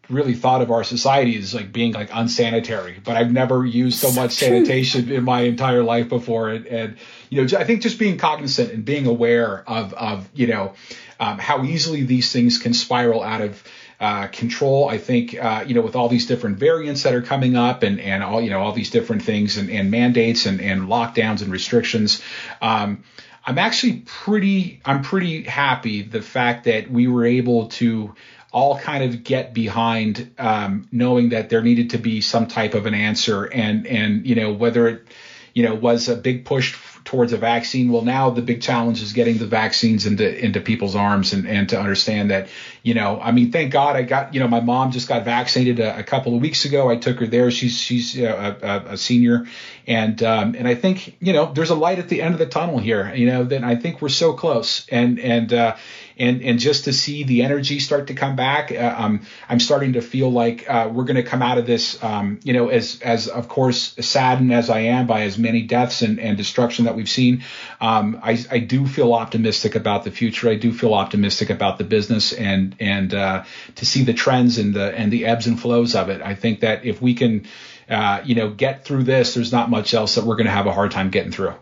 really 0.09 0.33
thought 0.33 0.61
of 0.61 0.71
our 0.71 0.83
society 0.83 1.37
as 1.37 1.53
like 1.53 1.71
being 1.71 1.93
like 1.93 2.09
unsanitary, 2.11 2.99
but 3.03 3.15
I've 3.15 3.31
never 3.31 3.65
used 3.65 3.99
so 3.99 4.11
much 4.11 4.31
sanitation 4.31 5.11
in 5.11 5.23
my 5.23 5.41
entire 5.41 5.83
life 5.83 6.09
before. 6.09 6.49
And, 6.49 6.65
and, 6.65 6.97
you 7.29 7.45
know, 7.45 7.57
I 7.57 7.63
think 7.63 7.81
just 7.81 7.99
being 7.99 8.17
cognizant 8.17 8.71
and 8.71 8.83
being 8.83 9.05
aware 9.05 9.63
of, 9.69 9.93
of, 9.93 10.27
you 10.33 10.47
know, 10.47 10.73
um, 11.19 11.37
how 11.37 11.63
easily 11.63 12.03
these 12.03 12.31
things 12.31 12.57
can 12.57 12.73
spiral 12.73 13.21
out 13.21 13.41
of, 13.41 13.63
uh, 13.99 14.27
control. 14.27 14.89
I 14.89 14.97
think, 14.97 15.35
uh, 15.35 15.65
you 15.67 15.75
know, 15.75 15.81
with 15.81 15.95
all 15.95 16.09
these 16.09 16.25
different 16.25 16.57
variants 16.57 17.03
that 17.03 17.13
are 17.13 17.21
coming 17.21 17.55
up 17.55 17.83
and, 17.83 17.99
and 17.99 18.23
all, 18.23 18.41
you 18.41 18.49
know, 18.49 18.59
all 18.59 18.71
these 18.71 18.89
different 18.89 19.23
things 19.23 19.57
and, 19.57 19.69
and 19.69 19.91
mandates 19.91 20.45
and, 20.45 20.59
and 20.61 20.83
lockdowns 20.83 21.41
and 21.41 21.51
restrictions, 21.51 22.21
um, 22.61 23.03
I'm 23.45 23.57
actually 23.57 24.03
pretty, 24.05 24.79
I'm 24.85 25.01
pretty 25.01 25.43
happy 25.43 26.01
the 26.01 26.21
fact 26.21 26.65
that 26.65 26.89
we 26.89 27.07
were 27.07 27.25
able 27.25 27.67
to, 27.67 28.15
all 28.51 28.79
kind 28.79 29.03
of 29.03 29.23
get 29.23 29.53
behind 29.53 30.31
um, 30.37 30.87
knowing 30.91 31.29
that 31.29 31.49
there 31.49 31.61
needed 31.61 31.91
to 31.91 31.97
be 31.97 32.21
some 32.21 32.47
type 32.47 32.73
of 32.73 32.85
an 32.85 32.93
answer. 32.93 33.45
And 33.45 33.85
and 33.87 34.25
you 34.25 34.35
know 34.35 34.51
whether 34.51 34.87
it 34.87 35.07
you 35.53 35.63
know 35.63 35.75
was 35.75 36.09
a 36.09 36.15
big 36.15 36.45
push 36.45 36.77
towards 37.05 37.33
a 37.33 37.37
vaccine 37.37 37.91
well 37.91 38.01
now 38.01 38.29
the 38.29 38.41
big 38.41 38.61
challenge 38.61 39.01
is 39.01 39.13
getting 39.13 39.37
the 39.37 39.47
vaccines 39.47 40.05
into 40.05 40.45
into 40.45 40.61
people's 40.61 40.95
arms 40.95 41.33
and 41.33 41.47
and 41.47 41.69
to 41.69 41.79
understand 41.79 42.29
that 42.29 42.47
you 42.83 42.93
know 42.93 43.19
i 43.19 43.31
mean 43.31 43.51
thank 43.51 43.71
god 43.71 43.95
i 43.95 44.03
got 44.03 44.33
you 44.33 44.39
know 44.39 44.47
my 44.47 44.59
mom 44.59 44.91
just 44.91 45.07
got 45.07 45.25
vaccinated 45.25 45.79
a, 45.79 45.99
a 45.99 46.03
couple 46.03 46.35
of 46.35 46.41
weeks 46.41 46.65
ago. 46.65 46.89
I 46.89 46.97
took 46.97 47.19
her 47.19 47.27
there. 47.27 47.49
She's 47.51 47.77
she's 47.77 48.17
a, 48.17 48.57
a, 48.61 48.93
a 48.93 48.97
senior. 48.97 49.47
And 49.87 50.21
um, 50.21 50.55
and 50.55 50.67
i 50.67 50.75
think 50.75 51.15
you 51.19 51.33
know 51.33 51.51
there's 51.51 51.71
a 51.71 51.75
light 51.75 51.99
at 51.99 52.09
the 52.09 52.21
end 52.21 52.35
of 52.35 52.39
the 52.39 52.45
tunnel 52.45 52.77
here 52.77 53.11
you 53.15 53.25
know 53.25 53.43
that 53.43 53.63
i 53.63 53.75
think 53.75 54.01
we're 54.01 54.09
so 54.09 54.33
close. 54.33 54.85
And 54.89 55.19
and 55.19 55.51
uh, 55.51 55.75
and 56.19 56.41
and 56.41 56.59
just 56.59 56.85
to 56.85 56.93
see 56.93 57.23
the 57.23 57.43
energy 57.43 57.79
start 57.79 58.07
to 58.07 58.13
come 58.13 58.35
back, 58.35 58.71
uh, 58.71 58.95
um, 58.97 59.21
I'm 59.47 59.59
starting 59.59 59.93
to 59.93 60.01
feel 60.01 60.29
like 60.29 60.69
uh, 60.69 60.89
we're 60.91 61.05
going 61.05 61.15
to 61.15 61.23
come 61.23 61.41
out 61.41 61.57
of 61.57 61.65
this, 61.65 62.01
um, 62.03 62.39
you 62.43 62.53
know, 62.53 62.67
as 62.69 62.99
as 63.01 63.27
of 63.27 63.47
course 63.47 63.95
saddened 63.99 64.53
as 64.53 64.69
I 64.69 64.81
am 64.81 65.07
by 65.07 65.21
as 65.21 65.37
many 65.37 65.63
deaths 65.63 66.01
and, 66.01 66.19
and 66.19 66.37
destruction 66.37 66.85
that 66.85 66.95
we've 66.95 67.09
seen. 67.09 67.43
Um, 67.79 68.19
I, 68.21 68.37
I 68.51 68.59
do 68.59 68.85
feel 68.85 69.13
optimistic 69.13 69.75
about 69.75 70.03
the 70.03 70.11
future. 70.11 70.49
I 70.49 70.55
do 70.55 70.73
feel 70.73 70.93
optimistic 70.93 71.49
about 71.49 71.77
the 71.77 71.85
business 71.85 72.33
and 72.33 72.75
and 72.79 73.13
uh, 73.13 73.43
to 73.75 73.85
see 73.85 74.03
the 74.03 74.13
trends 74.13 74.57
and 74.57 74.73
the 74.73 74.93
and 74.95 75.11
the 75.11 75.25
ebbs 75.25 75.47
and 75.47 75.59
flows 75.59 75.95
of 75.95 76.09
it. 76.09 76.21
I 76.21 76.35
think 76.35 76.59
that 76.61 76.85
if 76.85 77.01
we 77.01 77.13
can, 77.13 77.47
uh, 77.89 78.21
you 78.25 78.35
know, 78.35 78.49
get 78.49 78.83
through 78.83 79.03
this, 79.03 79.33
there's 79.33 79.51
not 79.51 79.69
much 79.69 79.93
else 79.93 80.15
that 80.15 80.25
we're 80.25 80.35
going 80.35 80.47
to 80.47 80.51
have 80.51 80.67
a 80.67 80.73
hard 80.73 80.91
time 80.91 81.09
getting 81.09 81.31
through. 81.31 81.53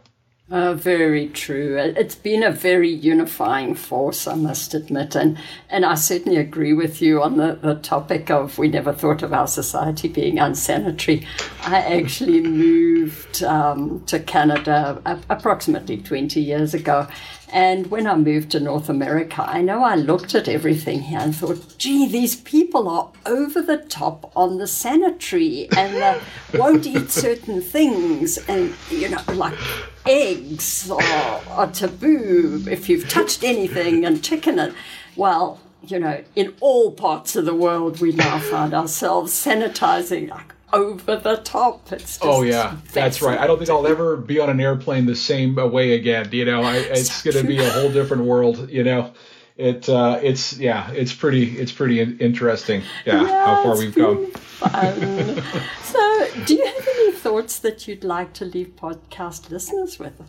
Uh, 0.49 0.73
very 0.73 1.27
true. 1.27 1.75
It's 1.77 2.15
been 2.15 2.41
a 2.41 2.51
very 2.51 2.89
unifying 2.89 3.75
force, 3.75 4.27
I 4.27 4.35
must 4.35 4.73
admit. 4.73 5.13
And, 5.13 5.37
and 5.69 5.83
I 5.83 5.95
certainly 5.95 6.37
agree 6.37 6.71
with 6.71 7.01
you 7.01 7.21
on 7.21 7.35
the, 7.35 7.59
the 7.61 7.75
topic 7.75 8.31
of 8.31 8.57
we 8.57 8.69
never 8.69 8.93
thought 8.93 9.23
of 9.23 9.33
our 9.33 9.47
society 9.47 10.07
being 10.07 10.39
unsanitary. 10.39 11.27
I 11.63 11.99
actually 11.99 12.39
moved 12.39 13.43
um, 13.43 14.05
to 14.05 14.21
Canada 14.21 15.01
approximately 15.29 15.97
20 15.97 16.39
years 16.39 16.73
ago. 16.73 17.07
And 17.49 17.87
when 17.87 18.07
I 18.07 18.15
moved 18.15 18.51
to 18.51 18.59
North 18.59 18.89
America, 18.89 19.41
I 19.41 19.61
know 19.61 19.83
I 19.83 19.95
looked 19.95 20.35
at 20.35 20.49
everything 20.49 21.03
here 21.03 21.19
and 21.19 21.35
thought, 21.35 21.77
gee, 21.77 22.07
these 22.07 22.35
people 22.35 22.89
are 22.89 23.11
over 23.25 23.61
the 23.61 23.77
top 23.77 24.31
on 24.35 24.57
the 24.57 24.67
sanitary 24.67 25.69
and 25.75 26.21
won't 26.53 26.85
eat 26.85 27.09
certain 27.09 27.61
things. 27.61 28.37
And, 28.49 28.75
you 28.89 29.09
know, 29.09 29.21
like 29.33 29.57
eggs 30.05 30.91
are, 30.91 31.41
are 31.49 31.71
taboo 31.71 32.65
if 32.69 32.89
you've 32.89 33.07
touched 33.07 33.43
anything 33.43 34.05
and 34.05 34.23
chicken 34.23 34.59
it. 34.59 34.73
Well, 35.15 35.61
you 35.87 35.99
know, 35.99 36.23
in 36.35 36.53
all 36.59 36.91
parts 36.91 37.35
of 37.35 37.45
the 37.45 37.55
world, 37.55 37.99
we 37.99 38.11
now 38.11 38.39
find 38.39 38.73
ourselves 38.73 39.33
sanitizing 39.33 40.29
like 40.29 40.53
over 40.73 41.15
the 41.15 41.37
top. 41.37 41.91
It's 41.91 42.19
oh 42.21 42.43
yeah, 42.43 42.77
that's 42.93 43.21
right. 43.21 43.39
I 43.39 43.47
don't 43.47 43.57
think 43.57 43.69
I'll 43.69 43.87
ever 43.87 44.17
be 44.17 44.39
on 44.39 44.49
an 44.49 44.59
airplane 44.59 45.05
the 45.05 45.15
same 45.15 45.55
way 45.55 45.93
again. 45.93 46.29
You 46.31 46.45
know, 46.45 46.61
I, 46.63 46.75
it's 46.91 47.23
going 47.23 47.37
to 47.37 47.43
be 47.43 47.59
a 47.59 47.69
whole 47.69 47.91
different 47.91 48.23
world. 48.23 48.69
You 48.69 48.83
know, 48.83 49.13
it 49.55 49.87
uh, 49.89 50.19
it's 50.21 50.57
yeah, 50.57 50.91
it's 50.91 51.13
pretty 51.13 51.57
it's 51.57 51.71
pretty 51.71 52.01
interesting. 52.01 52.83
Yeah, 53.05 53.23
yeah 53.23 53.45
how 53.45 53.63
far 53.63 53.77
we've 53.77 53.95
come. 53.95 54.31
so, 55.83 56.27
do 56.45 56.55
you 56.55 56.65
have 56.65 56.87
any 56.87 57.11
thoughts 57.11 57.59
that 57.59 57.87
you'd 57.87 58.03
like 58.03 58.33
to 58.33 58.45
leave 58.45 58.75
podcast 58.75 59.49
listeners 59.49 59.99
with? 59.99 60.21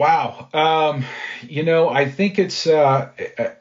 Wow. 0.00 0.48
Um, 0.54 1.04
you 1.42 1.62
know, 1.62 1.90
I 1.90 2.10
think 2.10 2.38
it's, 2.38 2.66
uh, 2.66 3.10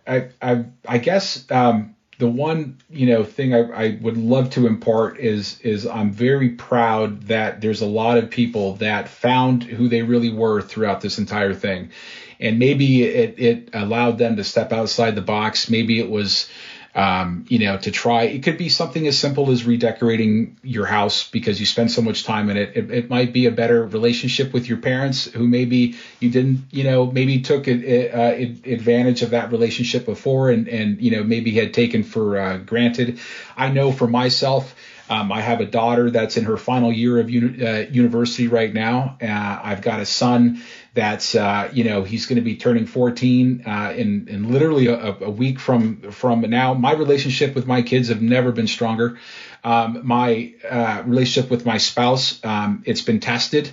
I, 0.08 0.30
I, 0.42 0.66
I 0.88 0.98
guess, 0.98 1.46
um, 1.52 1.98
the 2.18 2.30
one 2.30 2.78
you 2.90 3.08
know 3.08 3.24
thing 3.24 3.54
I, 3.54 3.60
I, 3.60 4.00
would 4.02 4.18
love 4.18 4.50
to 4.52 4.68
impart 4.68 5.20
is 5.20 5.60
is 5.62 5.88
I'm 5.88 6.12
very 6.12 6.50
proud 6.50 7.24
that 7.24 7.62
there's 7.62 7.80
a 7.80 7.86
lot 7.86 8.18
of 8.18 8.30
people 8.30 8.74
that 8.76 9.08
found 9.08 9.64
who 9.64 9.88
they 9.88 10.02
really 10.02 10.30
were 10.30 10.62
throughout 10.62 11.00
this 11.00 11.18
entire 11.18 11.54
thing, 11.54 11.92
and 12.38 12.60
maybe 12.60 13.04
it 13.04 13.36
it 13.40 13.70
allowed 13.72 14.18
them 14.18 14.36
to 14.36 14.44
step 14.44 14.74
outside 14.74 15.16
the 15.16 15.22
box. 15.22 15.70
Maybe 15.70 15.98
it 15.98 16.10
was 16.10 16.50
um, 16.96 17.46
you 17.50 17.60
know, 17.60 17.78
to 17.78 17.92
try. 17.92 18.24
It 18.24 18.44
could 18.44 18.58
be 18.58 18.70
something 18.70 19.08
as 19.08 19.18
simple 19.18 19.52
as 19.52 19.64
redecorating 19.64 20.58
your 20.64 20.86
house 20.86 21.30
because 21.30 21.60
you 21.60 21.66
spend 21.66 21.92
so 21.92 22.02
much 22.02 22.24
time 22.24 22.50
in 22.50 22.58
it. 22.58 22.76
It, 22.76 22.92
it 22.92 23.10
might 23.10 23.32
be 23.32 23.46
a 23.46 23.52
better 23.52 23.86
relationship 23.86 24.54
with 24.54 24.68
your 24.68 24.80
parents 24.80 25.26
who 25.26 25.48
maybe 25.48 25.96
you 26.20 26.30
didn't, 26.32 26.66
you 26.72 26.84
know, 26.84 27.06
maybe 27.06 27.42
took 27.42 27.68
a, 27.68 27.72
a, 27.72 28.12
a 28.16 28.74
advantage 28.74 29.22
of 29.22 29.30
that 29.32 29.52
relationship 29.52 30.06
before 30.06 30.50
and, 30.50 30.68
and, 30.68 31.02
you 31.02 31.12
know, 31.12 31.24
maybe 31.24 31.52
had 31.52 31.74
taken 31.74 32.04
for 32.04 32.40
uh, 32.40 32.58
granted. 32.58 33.20
I 33.56 33.70
know 33.70 33.92
for 33.92 34.08
myself, 34.08 34.76
Um, 35.12 35.32
I 35.32 35.42
have 35.42 35.60
a 35.60 35.66
daughter 35.66 36.12
that's 36.12 36.38
in 36.38 36.46
her 36.46 36.56
final 36.58 36.94
year 36.94 37.20
of 37.20 37.32
uni- 37.32 37.66
uh, 37.66 37.90
university 37.90 38.48
right 38.48 38.72
now. 38.72 39.18
Uh, 39.20 39.60
I've 39.70 39.82
got 39.82 40.00
a 40.02 40.06
son 40.06 40.62
that's 40.94 41.36
uh, 41.36 41.70
you 41.72 41.84
know 41.84 42.04
he's 42.04 42.26
going 42.26 42.38
to 42.38 42.42
be 42.42 42.58
turning 42.58 42.86
14 42.86 43.64
uh, 43.66 43.94
in 43.96 44.28
in 44.28 44.52
literally 44.52 44.88
a, 44.88 45.16
a, 45.22 45.30
week 45.30 45.60
from 45.60 46.12
from 46.12 46.42
now. 46.42 46.74
My 46.74 46.94
relationship 46.94 47.56
with 47.56 47.68
my 47.68 47.82
kids 47.82 48.10
have 48.10 48.22
never 48.22 48.52
been 48.52 48.68
stronger. 48.68 49.20
Um, 49.64 50.02
my 50.04 50.54
uh, 50.70 51.04
relationship 51.06 51.52
with 51.52 51.66
my 51.66 51.78
spouse, 51.78 52.44
um, 52.46 52.84
it's 52.86 53.02
been 53.02 53.20
tested 53.20 53.70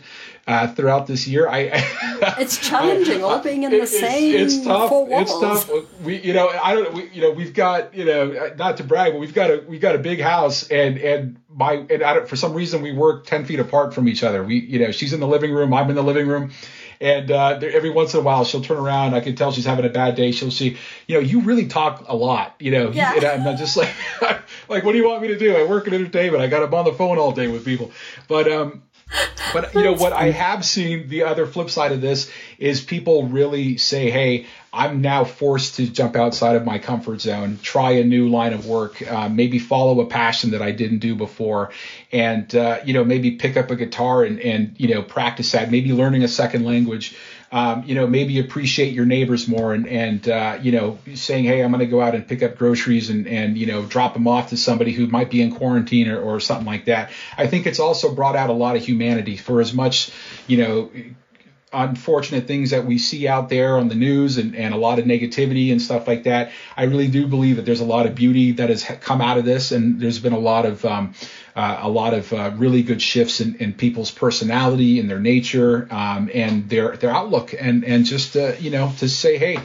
uh, 0.47 0.69
throughout 0.69 1.07
this 1.07 1.27
year. 1.27 1.49
I 1.49 1.71
it's 2.39 2.59
challenging, 2.59 3.21
I, 3.21 3.23
all 3.23 3.39
being 3.41 3.64
in 3.64 3.71
the 3.71 3.87
same 3.87 4.35
it's, 4.35 4.64
tough. 4.64 4.89
Four 4.89 5.07
walls. 5.07 5.23
It's 5.23 5.41
tough. 5.41 6.03
We, 6.03 6.19
you 6.19 6.33
know, 6.33 6.49
I 6.49 6.75
don't, 6.75 6.95
we, 6.95 7.09
you 7.11 7.23
know, 7.23 7.31
we've 7.31 7.55
got, 7.55 7.95
you 7.95 8.05
know, 8.05 8.53
not 8.57 8.77
to 8.77 8.85
brag, 8.85 9.12
but 9.12 9.21
we've 9.21 9.35
got 9.35 9.51
a 9.51 9.64
we've 9.67 9.81
got 9.81 9.95
a 9.95 9.99
big 9.99 10.21
house, 10.21 10.69
and 10.69 10.99
and 10.99 11.37
my 11.49 11.85
and 11.91 12.03
I 12.03 12.14
don't, 12.14 12.29
for 12.29 12.37
some 12.37 12.53
reason 12.55 12.83
we 12.83 12.93
work 12.93 13.27
ten 13.27 13.45
feet 13.45 13.61
apart 13.61 13.95
from 13.95 14.09
each 14.09 14.23
other. 14.23 14.43
We, 14.45 14.61
you 14.61 14.79
know, 14.79 14.93
she's 14.93 15.12
in 15.12 15.21
the 15.21 15.29
living 15.29 15.53
room, 15.53 15.75
I'm 15.75 15.89
in 15.89 15.97
the 15.97 16.05
living 16.05 16.29
room. 16.29 16.53
And 17.01 17.30
uh, 17.30 17.59
every 17.62 17.90
once 17.90 18.14
in 18.14 18.20
a 18.20 18.22
while, 18.22 18.44
she'll 18.44 18.62
turn 18.62 18.78
around. 18.78 19.14
I 19.14 19.20
can 19.20 19.36
tell 19.36 19.53
she's 19.53 19.64
having 19.64 19.84
a 19.84 19.90
bad 19.90 20.14
day. 20.14 20.32
She'll 20.32 20.51
see, 20.51 20.76
you 21.07 21.14
know, 21.14 21.20
you 21.20 21.40
really 21.40 21.66
talk 21.66 22.05
a 22.09 22.16
lot, 22.16 22.55
you 22.59 22.70
know. 22.70 22.90
Yeah. 22.90 23.14
And 23.14 23.24
I'm 23.24 23.44
not 23.44 23.59
just 23.59 23.76
like, 23.76 23.92
like, 24.68 24.84
what 24.84 24.92
do 24.92 24.99
you 24.99 25.09
want 25.09 25.22
me 25.22 25.28
to 25.28 25.38
do? 25.38 25.57
I 25.57 25.64
work 25.64 25.86
in 25.86 25.94
entertainment. 25.94 26.42
I 26.42 26.47
got 26.47 26.62
up 26.62 26.72
on 26.72 26.84
the 26.84 26.92
phone 26.92 27.18
all 27.18 27.32
day 27.32 27.49
with 27.49 27.64
people. 27.64 27.92
But 28.28 28.51
um, 28.51 28.82
but 29.53 29.74
you 29.74 29.84
know 29.84 29.92
what 29.94 30.12
I 30.12 30.30
have 30.30 30.64
seen 30.64 31.09
the 31.09 31.24
other 31.24 31.47
flip 31.47 31.70
side 31.70 31.92
of 31.92 32.01
this 32.01 32.30
is 32.59 32.80
people 32.80 33.28
really 33.28 33.76
say, 33.76 34.11
"Hey, 34.11 34.47
I'm 34.77 35.01
now 35.01 35.24
forced 35.24 35.77
to 35.77 35.89
jump 35.89 36.16
outside 36.16 36.57
of 36.57 36.64
my 36.64 36.79
comfort 36.79 37.20
zone, 37.20 37.59
try 37.62 37.93
a 37.93 38.05
new 38.05 38.29
line 38.29 38.53
of 38.53 38.66
work, 38.66 39.01
uh, 39.11 39.29
maybe 39.29 39.59
follow 39.59 40.01
a 40.01 40.07
passion 40.07 40.51
that 40.51 40.62
I 40.62 40.72
didn't 40.72 40.99
do 40.99 41.14
before, 41.14 41.72
and 42.12 42.55
uh, 42.55 42.81
you 42.85 42.93
know 42.93 43.05
maybe 43.05 43.33
pick 43.33 43.57
up 43.57 43.70
a 43.70 43.77
guitar 43.77 44.22
and 44.24 44.39
and 44.41 44.74
you 44.79 44.95
know 44.95 45.03
practice 45.03 45.53
that, 45.53 45.70
maybe 45.70 45.93
learning 45.93 46.22
a 46.22 46.29
second 46.29 46.64
language." 46.64 47.16
um, 47.53 47.85
you 47.87 47.95
know, 47.95 48.07
maybe 48.07 48.39
appreciate 48.41 48.93
your 48.93 49.07
neighbors 49.07 49.47
more 49.47 49.72
and, 49.72 49.87
and 49.87 50.29
uh, 50.29 50.59
you 50.61 50.72
know, 50.72 50.99
saying, 51.14 51.45
hey, 51.45 51.62
I'm 51.62 51.70
going 51.70 51.81
to 51.81 51.87
go 51.87 52.01
out 52.01 52.14
and 52.14 52.27
pick 52.27 52.43
up 52.43 52.59
groceries 52.59 53.09
and, 53.09 53.29
and, 53.29 53.57
you 53.57 53.66
know, 53.66 53.85
drop 53.85 54.14
them 54.14 54.27
off 54.27 54.51
to 54.51 54.57
somebody 54.57 54.93
who 54.93 55.07
might 55.07 55.31
be 55.31 55.41
in 55.41 55.55
quarantine 55.55 56.09
or, 56.09 56.20
or 56.20 56.41
something 56.41 56.66
like 56.66 56.87
that. 56.87 57.11
I 57.39 57.47
think 57.47 57.66
it's 57.66 57.79
also 57.79 58.14
brought 58.14 58.37
out 58.37 58.51
a 58.51 58.55
lot 58.55 58.77
of 58.77 58.85
humanity 58.85 59.37
for 59.37 59.61
as 59.61 59.72
much, 59.72 60.11
you 60.49 60.59
know, 60.59 60.91
unfortunate 61.73 62.47
things 62.47 62.71
that 62.71 62.85
we 62.85 62.97
see 62.97 63.27
out 63.27 63.49
there 63.49 63.77
on 63.77 63.89
the 63.89 63.95
news 63.95 64.39
and, 64.39 64.55
and 64.55 64.73
a 64.73 64.77
lot 64.77 64.99
of 64.99 65.05
negativity 65.05 65.73
and 65.73 65.83
stuff 65.83 66.07
like 66.07 66.23
that. 66.23 66.53
I 66.77 66.85
really 66.85 67.09
do 67.09 67.27
believe 67.27 67.57
that 67.57 67.64
there's 67.64 67.81
a 67.81 67.85
lot 67.85 68.07
of 68.07 68.14
beauty 68.14 68.53
that 68.53 68.69
has 68.71 68.85
come 68.85 69.21
out 69.21 69.37
of 69.37 69.45
this, 69.45 69.73
and 69.73 70.01
there's 70.01 70.21
been 70.21 70.33
a 70.33 70.39
lot 70.39 70.64
of 70.64 70.85
um, 70.85 71.14
uh, 71.57 71.79
a 71.83 71.89
lot 71.89 72.14
of 72.14 72.33
uh, 72.33 72.53
really 72.57 72.83
good 72.83 73.03
shifts 73.03 73.41
in, 73.41 73.57
in 73.57 73.73
people's 73.73 74.11
personality 74.11 75.01
and 75.01 75.11
their 75.11 75.19
nature 75.21 75.89
um, 75.91 76.31
and 76.33 76.69
their 76.69 76.97
their 76.97 77.11
outlook, 77.11 77.55
and 77.59 77.85
and 77.85 78.05
just 78.05 78.37
uh, 78.37 78.53
you 78.59 78.71
know 78.71 78.93
to 78.99 79.09
say, 79.09 79.39
hey. 79.39 79.59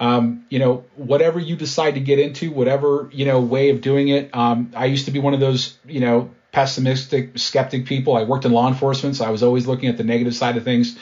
Um, 0.00 0.44
you 0.48 0.58
know, 0.58 0.84
whatever 0.96 1.38
you 1.38 1.54
decide 1.54 1.94
to 1.94 2.00
get 2.00 2.18
into, 2.18 2.50
whatever, 2.50 3.08
you 3.12 3.24
know, 3.24 3.40
way 3.40 3.70
of 3.70 3.80
doing 3.80 4.08
it. 4.08 4.34
Um, 4.34 4.72
I 4.74 4.86
used 4.86 5.04
to 5.04 5.12
be 5.12 5.20
one 5.20 5.34
of 5.34 5.40
those, 5.40 5.78
you 5.86 6.00
know, 6.00 6.30
pessimistic, 6.54 7.36
skeptic 7.36 7.84
people. 7.84 8.16
I 8.16 8.22
worked 8.22 8.44
in 8.44 8.52
law 8.52 8.68
enforcement, 8.68 9.16
so 9.16 9.24
I 9.24 9.30
was 9.30 9.42
always 9.42 9.66
looking 9.66 9.88
at 9.88 9.96
the 9.96 10.04
negative 10.04 10.36
side 10.36 10.56
of 10.56 10.62
things, 10.62 10.96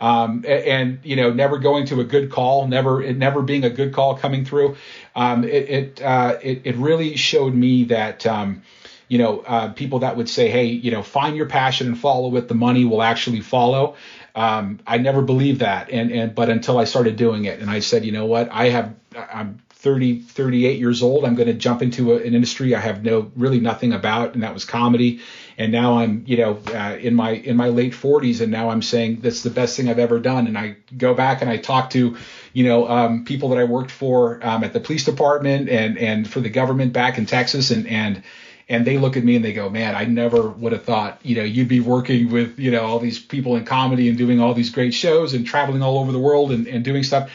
um, 0.00 0.46
and, 0.48 0.98
you 1.02 1.14
know, 1.14 1.30
never 1.30 1.58
going 1.58 1.84
to 1.88 2.00
a 2.00 2.04
good 2.04 2.30
call, 2.30 2.66
never 2.66 3.02
it 3.02 3.18
never 3.18 3.42
being 3.42 3.64
a 3.64 3.70
good 3.70 3.92
call 3.92 4.16
coming 4.16 4.46
through. 4.46 4.76
Um, 5.14 5.44
it 5.44 5.68
it, 5.68 6.02
uh, 6.02 6.38
it, 6.42 6.62
it 6.64 6.76
really 6.76 7.16
showed 7.16 7.54
me 7.54 7.84
that. 7.84 8.26
Um, 8.26 8.62
you 9.06 9.18
know, 9.18 9.40
uh, 9.40 9.68
people 9.68 9.98
that 9.98 10.16
would 10.16 10.30
say, 10.30 10.48
"Hey, 10.48 10.64
you 10.64 10.90
know, 10.90 11.02
find 11.02 11.36
your 11.36 11.44
passion 11.44 11.88
and 11.88 11.98
follow 11.98 12.34
it. 12.36 12.48
The 12.48 12.54
money 12.54 12.86
will 12.86 13.02
actually 13.02 13.42
follow." 13.42 13.96
Um, 14.34 14.80
I 14.86 14.96
never 14.96 15.20
believed 15.20 15.60
that, 15.60 15.90
and 15.90 16.10
and 16.10 16.34
but 16.34 16.48
until 16.48 16.78
I 16.78 16.84
started 16.84 17.16
doing 17.16 17.44
it, 17.44 17.60
and 17.60 17.70
I 17.70 17.80
said, 17.80 18.06
you 18.06 18.12
know 18.12 18.24
what, 18.24 18.50
I 18.50 18.70
have, 18.70 18.94
I'm 19.14 19.60
30, 19.84 20.20
38 20.20 20.78
years 20.78 21.02
old. 21.02 21.26
I'm 21.26 21.34
going 21.34 21.46
to 21.46 21.52
jump 21.52 21.82
into 21.82 22.14
a, 22.14 22.16
an 22.16 22.34
industry 22.34 22.74
I 22.74 22.80
have 22.80 23.04
no 23.04 23.30
really 23.36 23.60
nothing 23.60 23.92
about, 23.92 24.32
and 24.32 24.42
that 24.42 24.54
was 24.54 24.64
comedy. 24.64 25.20
And 25.58 25.70
now 25.70 25.98
I'm, 25.98 26.24
you 26.26 26.38
know, 26.38 26.58
uh, 26.74 26.96
in 26.98 27.14
my 27.14 27.32
in 27.32 27.54
my 27.58 27.68
late 27.68 27.92
40s, 27.92 28.40
and 28.40 28.50
now 28.50 28.70
I'm 28.70 28.80
saying 28.80 29.20
that's 29.20 29.42
the 29.42 29.50
best 29.50 29.76
thing 29.76 29.90
I've 29.90 29.98
ever 29.98 30.18
done. 30.18 30.46
And 30.46 30.56
I 30.56 30.76
go 30.96 31.12
back 31.12 31.42
and 31.42 31.50
I 31.50 31.58
talk 31.58 31.90
to, 31.90 32.16
you 32.54 32.64
know, 32.64 32.88
um, 32.88 33.26
people 33.26 33.50
that 33.50 33.58
I 33.58 33.64
worked 33.64 33.90
for 33.90 34.44
um, 34.44 34.64
at 34.64 34.72
the 34.72 34.80
police 34.80 35.04
department 35.04 35.68
and 35.68 35.98
and 35.98 36.28
for 36.28 36.40
the 36.40 36.48
government 36.50 36.94
back 36.94 37.18
in 37.18 37.26
Texas, 37.26 37.70
and 37.70 37.86
and 37.86 38.22
and 38.70 38.86
they 38.86 38.96
look 38.96 39.18
at 39.18 39.22
me 39.22 39.36
and 39.36 39.44
they 39.44 39.52
go, 39.52 39.68
man, 39.68 39.94
I 39.94 40.06
never 40.06 40.48
would 40.48 40.72
have 40.72 40.84
thought, 40.84 41.20
you 41.22 41.36
know, 41.36 41.44
you'd 41.44 41.68
be 41.68 41.80
working 41.80 42.30
with, 42.30 42.58
you 42.58 42.70
know, 42.70 42.86
all 42.86 43.00
these 43.00 43.18
people 43.18 43.56
in 43.56 43.66
comedy 43.66 44.08
and 44.08 44.16
doing 44.16 44.40
all 44.40 44.54
these 44.54 44.70
great 44.70 44.94
shows 44.94 45.34
and 45.34 45.46
traveling 45.46 45.82
all 45.82 45.98
over 45.98 46.10
the 46.10 46.18
world 46.18 46.52
and, 46.52 46.66
and 46.66 46.82
doing 46.82 47.02
stuff 47.02 47.30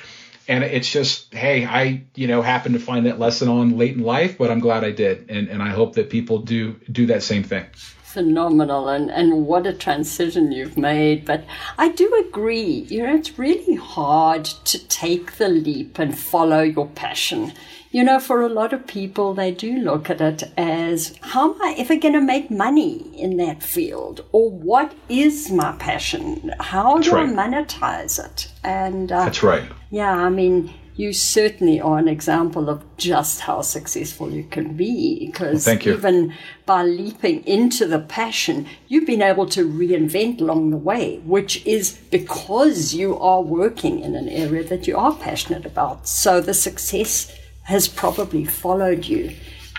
and 0.50 0.64
it's 0.64 0.92
just 0.92 1.34
hey 1.34 1.64
i 1.64 2.04
you 2.16 2.28
know 2.28 2.42
happened 2.42 2.74
to 2.74 2.82
find 2.82 3.06
that 3.06 3.20
lesson 3.20 3.48
on 3.48 3.78
late 3.78 3.96
in 3.96 4.04
life 4.04 4.38
but 4.38 4.52
i'm 4.52 4.60
glad 4.60 4.84
i 4.84 4.92
did. 4.92 5.30
And 5.30 5.48
and 5.48 5.62
i 5.62 5.70
hope 5.70 5.94
that 5.96 6.10
people 6.10 6.40
do 6.40 6.76
do 6.92 7.06
that 7.06 7.24
same 7.24 7.44
thing. 7.44 7.66
Phenomenal. 8.04 8.90
And 8.90 9.12
and 9.12 9.46
what 9.46 9.68
a 9.68 9.74
transition 9.74 10.52
you've 10.52 10.78
made. 10.78 11.26
But 11.26 11.46
i 11.78 11.90
do 11.90 12.26
agree 12.28 12.88
you 12.90 13.04
know 13.04 13.16
it's 13.16 13.38
really 13.38 13.76
hard 13.76 14.46
to 14.46 14.88
take 14.88 15.38
the 15.38 15.48
leap 15.48 16.00
and 16.00 16.18
follow 16.18 16.62
your 16.62 16.88
passion 16.88 17.54
you 17.92 18.04
know, 18.04 18.20
for 18.20 18.42
a 18.42 18.50
lot 18.50 18.72
of 18.72 18.86
people, 18.86 19.34
they 19.34 19.52
do 19.52 19.78
look 19.80 20.10
at 20.10 20.22
it 20.22 20.44
as 20.58 21.18
how 21.22 21.54
am 21.54 21.62
I 21.62 21.76
ever 21.78 21.96
going 21.96 22.14
to 22.14 22.22
make 22.22 22.52
money 22.52 23.10
in 23.18 23.38
that 23.38 23.64
field? 23.64 24.24
Or 24.32 24.52
what 24.52 24.94
is 25.10 25.52
my 25.52 25.72
passion? 25.74 26.54
How 26.60 26.96
That's 26.96 27.10
do 27.10 27.16
right. 27.16 27.30
I 27.30 27.32
monetize 27.32 28.24
it? 28.24 28.52
And 28.64 29.12
uh, 29.12 29.26
That's 29.26 29.42
right. 29.42 29.64
Yeah, 29.90 30.14
I 30.14 30.30
mean, 30.30 30.72
you 31.00 31.14
certainly 31.14 31.80
are 31.80 31.98
an 31.98 32.10
example 32.10 32.70
of 32.70 32.84
just 32.98 33.40
how 33.40 33.62
successful 33.62 34.30
you 34.32 34.44
can 34.44 34.76
be 34.76 35.28
because 35.28 35.66
well, 35.66 35.88
even 35.88 36.34
by 36.66 36.84
leaping 36.84 37.42
into 37.46 37.88
the 37.88 38.00
passion, 38.00 38.68
you've 38.90 39.08
been 39.08 39.22
able 39.22 39.46
to 39.46 39.66
reinvent 39.66 40.42
along 40.42 40.72
the 40.72 40.78
way, 40.78 41.20
which 41.20 41.66
is 41.66 41.98
because 42.12 42.94
you 42.94 43.18
are 43.18 43.42
working 43.42 44.02
in 44.02 44.14
an 44.14 44.28
area 44.28 44.62
that 44.66 44.88
you 44.88 44.98
are 44.98 45.16
passionate 45.16 45.66
about. 45.66 46.06
So 46.06 46.42
the 46.42 46.54
success 46.54 47.34
has 47.70 47.88
probably 47.88 48.44
followed 48.46 49.06
you 49.06 49.32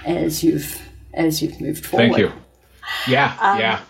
as 0.07 0.45
you've 0.45 0.80
as 1.12 1.43
you've 1.43 1.61
moved 1.61 1.84
forward. 1.84 2.12
Thank 2.12 2.18
you. 2.18 2.32
Yeah, 3.09 3.36
um, 3.41 3.59
yeah. 3.59 3.80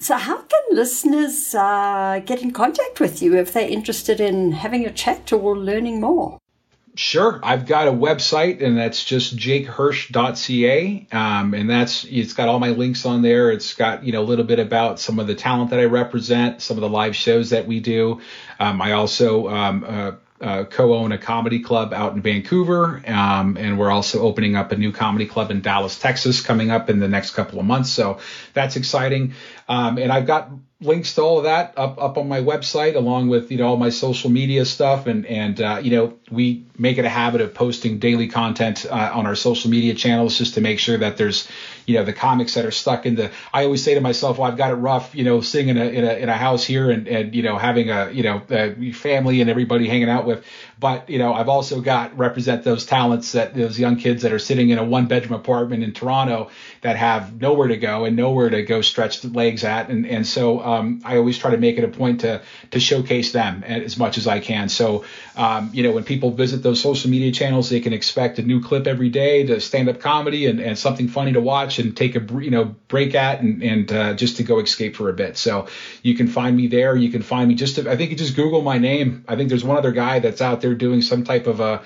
So, 0.00 0.16
how 0.16 0.38
can 0.42 0.62
listeners 0.72 1.54
uh, 1.54 2.20
get 2.26 2.42
in 2.42 2.50
contact 2.50 2.98
with 2.98 3.22
you 3.22 3.36
if 3.36 3.52
they're 3.52 3.68
interested 3.68 4.20
in 4.20 4.50
having 4.50 4.84
a 4.84 4.92
chat 4.92 5.32
or 5.32 5.56
learning 5.56 6.00
more? 6.00 6.40
Sure, 6.96 7.38
I've 7.44 7.66
got 7.66 7.86
a 7.86 7.92
website, 7.92 8.60
and 8.60 8.76
that's 8.76 9.04
just 9.04 9.36
jakehirsch.ca, 9.36 11.06
um, 11.12 11.54
and 11.54 11.70
that's 11.70 12.04
it's 12.04 12.32
got 12.32 12.48
all 12.48 12.58
my 12.58 12.70
links 12.70 13.06
on 13.06 13.22
there. 13.22 13.52
It's 13.52 13.74
got 13.74 14.02
you 14.02 14.10
know 14.10 14.22
a 14.22 14.28
little 14.30 14.44
bit 14.44 14.58
about 14.58 14.98
some 14.98 15.20
of 15.20 15.28
the 15.28 15.36
talent 15.36 15.70
that 15.70 15.78
I 15.78 15.84
represent, 15.84 16.62
some 16.62 16.76
of 16.76 16.80
the 16.80 16.88
live 16.88 17.14
shows 17.14 17.50
that 17.50 17.68
we 17.68 17.78
do. 17.78 18.20
Um, 18.58 18.82
I 18.82 18.92
also 18.92 19.48
um, 19.48 19.84
uh, 19.86 20.12
uh, 20.40 20.64
co-own 20.64 21.12
a 21.12 21.18
comedy 21.18 21.60
club 21.60 21.92
out 21.92 22.14
in 22.14 22.22
Vancouver, 22.22 23.02
um, 23.06 23.56
and 23.56 23.78
we're 23.78 23.90
also 23.90 24.20
opening 24.20 24.56
up 24.56 24.72
a 24.72 24.76
new 24.76 24.92
comedy 24.92 25.26
club 25.26 25.50
in 25.50 25.60
Dallas, 25.60 25.98
Texas, 25.98 26.40
coming 26.40 26.70
up 26.70 26.88
in 26.90 27.00
the 27.00 27.08
next 27.08 27.32
couple 27.32 27.58
of 27.58 27.66
months. 27.66 27.90
So 27.90 28.18
that's 28.54 28.76
exciting. 28.76 29.34
Um, 29.68 29.98
and 29.98 30.12
I've 30.12 30.26
got 30.26 30.50
links 30.80 31.16
to 31.16 31.22
all 31.22 31.38
of 31.38 31.44
that 31.44 31.74
up 31.76 32.00
up 32.00 32.18
on 32.18 32.28
my 32.28 32.40
website, 32.40 32.94
along 32.94 33.28
with 33.28 33.50
you 33.50 33.58
know 33.58 33.68
all 33.68 33.76
my 33.76 33.90
social 33.90 34.30
media 34.30 34.64
stuff, 34.64 35.06
and 35.06 35.26
and 35.26 35.60
uh, 35.60 35.80
you 35.82 35.90
know 35.90 36.18
we 36.30 36.64
make 36.78 36.98
it 36.98 37.04
a 37.04 37.08
habit 37.08 37.40
of 37.40 37.52
posting 37.54 37.98
daily 37.98 38.28
content 38.28 38.86
uh, 38.86 39.10
on 39.12 39.26
our 39.26 39.34
social 39.34 39.70
media 39.70 39.94
channels 39.94 40.38
just 40.38 40.54
to 40.54 40.60
make 40.60 40.78
sure 40.78 40.96
that 40.96 41.16
there's 41.16 41.48
you 41.86 41.94
know 41.94 42.04
the 42.04 42.12
comics 42.12 42.54
that 42.54 42.64
are 42.64 42.70
stuck 42.70 43.06
in 43.06 43.16
the. 43.16 43.30
I 43.52 43.64
always 43.64 43.82
say 43.82 43.94
to 43.94 44.00
myself, 44.00 44.38
well, 44.38 44.50
I've 44.50 44.56
got 44.56 44.70
it 44.70 44.76
rough, 44.76 45.14
you 45.14 45.24
know, 45.24 45.40
sitting 45.40 45.68
in 45.68 45.78
a 45.78 45.84
in 45.84 46.04
a, 46.04 46.12
in 46.14 46.28
a 46.28 46.36
house 46.36 46.64
here 46.64 46.90
and 46.90 47.08
and 47.08 47.34
you 47.34 47.42
know 47.42 47.58
having 47.58 47.90
a 47.90 48.10
you 48.10 48.22
know 48.22 48.42
a 48.50 48.92
family 48.92 49.40
and 49.40 49.50
everybody 49.50 49.88
hanging 49.88 50.08
out 50.08 50.26
with. 50.26 50.44
But 50.78 51.10
you 51.10 51.18
know, 51.18 51.34
I've 51.34 51.48
also 51.48 51.80
got 51.80 52.16
represent 52.16 52.62
those 52.62 52.86
talents 52.86 53.32
that 53.32 53.54
those 53.54 53.78
young 53.80 53.96
kids 53.96 54.22
that 54.22 54.32
are 54.32 54.38
sitting 54.38 54.70
in 54.70 54.78
a 54.78 54.84
one 54.84 55.06
bedroom 55.06 55.38
apartment 55.38 55.82
in 55.82 55.92
Toronto 55.92 56.50
that 56.82 56.96
have 56.96 57.40
nowhere 57.40 57.68
to 57.68 57.76
go 57.76 58.04
and 58.04 58.14
nowhere 58.14 58.50
to 58.50 58.62
go 58.62 58.80
stretch 58.80 59.22
the 59.22 59.28
legs 59.28 59.64
at, 59.64 59.88
and 59.88 60.06
and 60.06 60.24
so 60.24 60.60
um, 60.68 61.00
I 61.04 61.16
always 61.16 61.38
try 61.38 61.50
to 61.52 61.56
make 61.56 61.78
it 61.78 61.84
a 61.84 61.88
point 61.88 62.20
to 62.20 62.42
to 62.70 62.80
showcase 62.80 63.32
them 63.32 63.64
as 63.64 63.96
much 63.96 64.18
as 64.18 64.26
I 64.26 64.40
can. 64.40 64.68
So 64.68 65.04
um, 65.36 65.70
you 65.72 65.82
know, 65.82 65.92
when 65.92 66.04
people 66.04 66.30
visit 66.30 66.62
those 66.62 66.80
social 66.80 67.10
media 67.10 67.32
channels, 67.32 67.70
they 67.70 67.80
can 67.80 67.92
expect 67.92 68.38
a 68.38 68.42
new 68.42 68.60
clip 68.62 68.86
every 68.86 69.08
day 69.08 69.46
to 69.46 69.60
stand 69.60 69.88
up 69.88 70.00
comedy 70.00 70.46
and, 70.46 70.60
and 70.60 70.78
something 70.78 71.08
funny 71.08 71.32
to 71.32 71.40
watch 71.40 71.78
and 71.78 71.96
take 71.96 72.16
a 72.16 72.20
you 72.42 72.50
know 72.50 72.74
break 72.88 73.14
at 73.14 73.40
and 73.40 73.62
and 73.62 73.92
uh, 73.92 74.14
just 74.14 74.36
to 74.36 74.42
go 74.42 74.58
escape 74.58 74.96
for 74.96 75.08
a 75.08 75.12
bit. 75.12 75.36
So 75.36 75.68
you 76.02 76.14
can 76.14 76.28
find 76.28 76.56
me 76.56 76.66
there. 76.66 76.96
You 76.96 77.10
can 77.10 77.22
find 77.22 77.48
me 77.48 77.54
just 77.54 77.76
to, 77.76 77.90
I 77.90 77.96
think 77.96 78.10
you 78.10 78.16
just 78.16 78.36
Google 78.36 78.62
my 78.62 78.78
name. 78.78 79.24
I 79.28 79.36
think 79.36 79.48
there's 79.48 79.64
one 79.64 79.76
other 79.76 79.92
guy 79.92 80.18
that's 80.18 80.42
out 80.42 80.60
there 80.60 80.74
doing 80.74 81.02
some 81.02 81.24
type 81.24 81.46
of 81.46 81.60
a 81.60 81.82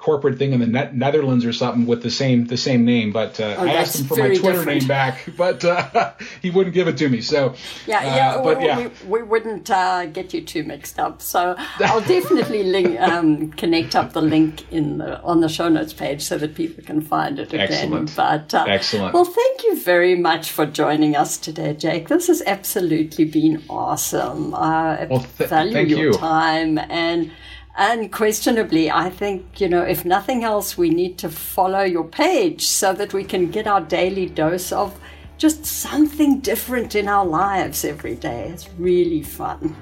corporate 0.00 0.38
thing 0.38 0.54
in 0.54 0.60
the 0.60 0.66
ne- 0.66 0.90
Netherlands 0.94 1.44
or 1.44 1.52
something 1.52 1.86
with 1.86 2.02
the 2.02 2.10
same 2.10 2.46
the 2.46 2.56
same 2.56 2.84
name. 2.84 3.12
But 3.12 3.38
uh, 3.38 3.56
oh, 3.58 3.66
I 3.66 3.74
asked 3.74 4.00
him 4.00 4.06
for 4.06 4.16
my 4.16 4.28
Twitter 4.28 4.58
different. 4.58 4.80
name 4.80 4.88
back, 4.88 5.28
but 5.36 5.64
uh, 5.64 6.12
he 6.42 6.50
wouldn't 6.50 6.74
give 6.74 6.88
it 6.88 6.96
to 6.98 7.08
me. 7.08 7.20
So 7.20 7.54
yeah, 7.86 8.02
yeah, 8.02 8.34
uh, 8.36 8.42
but 8.42 8.62
yeah, 8.62 8.88
we, 9.04 9.20
we 9.20 9.22
wouldn't 9.22 9.70
uh, 9.70 10.06
get 10.06 10.32
you 10.32 10.40
too 10.40 10.64
mixed 10.64 10.98
up. 10.98 11.20
So 11.22 11.54
I'll 11.78 12.00
definitely 12.00 12.64
link 12.64 12.98
um, 13.00 13.52
connect 13.52 13.94
up 13.94 14.14
the 14.14 14.22
link 14.22 14.70
in 14.72 14.98
the 14.98 15.20
on 15.22 15.40
the 15.40 15.48
show 15.48 15.68
notes 15.68 15.92
page 15.92 16.22
so 16.22 16.38
that 16.38 16.54
people 16.54 16.82
can 16.82 17.02
find 17.02 17.38
it 17.38 17.52
again. 17.52 17.60
Excellent. 17.70 18.16
But 18.16 18.54
uh, 18.54 18.64
excellent. 18.68 19.14
Well, 19.14 19.26
thank 19.26 19.64
you 19.64 19.80
very 19.82 20.16
much 20.16 20.50
for 20.50 20.64
joining 20.64 21.14
us 21.14 21.36
today, 21.36 21.74
Jake. 21.74 22.08
This 22.08 22.26
has 22.28 22.42
absolutely 22.46 23.26
been 23.26 23.62
awesome. 23.68 24.54
I 24.54 25.06
well, 25.10 25.20
th- 25.20 25.50
value 25.50 25.72
thank 25.72 25.88
your 25.90 25.98
you. 25.98 26.12
time 26.14 26.78
and. 26.78 27.30
Unquestionably, 27.76 28.90
I 28.90 29.10
think, 29.10 29.60
you 29.60 29.68
know, 29.68 29.82
if 29.82 30.04
nothing 30.04 30.44
else, 30.44 30.76
we 30.76 30.90
need 30.90 31.18
to 31.18 31.28
follow 31.28 31.82
your 31.82 32.04
page 32.04 32.66
so 32.66 32.92
that 32.92 33.14
we 33.14 33.24
can 33.24 33.50
get 33.50 33.66
our 33.66 33.80
daily 33.80 34.26
dose 34.26 34.72
of 34.72 34.98
just 35.38 35.64
something 35.64 36.40
different 36.40 36.94
in 36.94 37.08
our 37.08 37.24
lives 37.24 37.84
every 37.84 38.16
day. 38.16 38.48
It's 38.48 38.68
really 38.78 39.22
fun. 39.22 39.74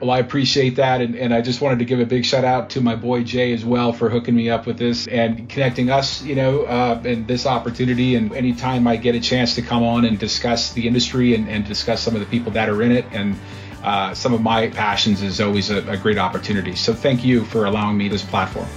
Well, 0.00 0.10
I 0.10 0.18
appreciate 0.18 0.76
that. 0.76 1.00
And, 1.00 1.16
and 1.16 1.34
I 1.34 1.40
just 1.40 1.60
wanted 1.60 1.80
to 1.80 1.84
give 1.84 1.98
a 1.98 2.06
big 2.06 2.24
shout 2.24 2.44
out 2.44 2.70
to 2.70 2.80
my 2.80 2.94
boy 2.94 3.24
Jay 3.24 3.52
as 3.52 3.64
well 3.64 3.92
for 3.92 4.08
hooking 4.08 4.34
me 4.34 4.50
up 4.50 4.66
with 4.66 4.78
this 4.78 5.08
and 5.08 5.48
connecting 5.48 5.90
us, 5.90 6.22
you 6.22 6.36
know, 6.36 6.62
uh, 6.64 7.00
in 7.04 7.26
this 7.26 7.46
opportunity. 7.46 8.14
And 8.14 8.32
anytime 8.34 8.86
I 8.86 8.96
get 8.96 9.14
a 9.14 9.20
chance 9.20 9.54
to 9.56 9.62
come 9.62 9.82
on 9.82 10.04
and 10.04 10.18
discuss 10.18 10.72
the 10.72 10.86
industry 10.86 11.34
and, 11.34 11.48
and 11.48 11.64
discuss 11.64 12.02
some 12.02 12.14
of 12.14 12.20
the 12.20 12.26
people 12.26 12.52
that 12.52 12.68
are 12.68 12.82
in 12.82 12.92
it 12.92 13.06
and 13.12 13.36
uh, 13.82 14.14
some 14.14 14.34
of 14.34 14.42
my 14.42 14.68
passions 14.68 15.22
is 15.22 15.40
always 15.40 15.70
a, 15.70 15.86
a 15.88 15.96
great 15.96 16.18
opportunity. 16.18 16.74
So 16.74 16.92
thank 16.92 17.24
you 17.24 17.44
for 17.44 17.66
allowing 17.66 17.96
me 17.96 18.08
this 18.08 18.24
platform. 18.24 18.68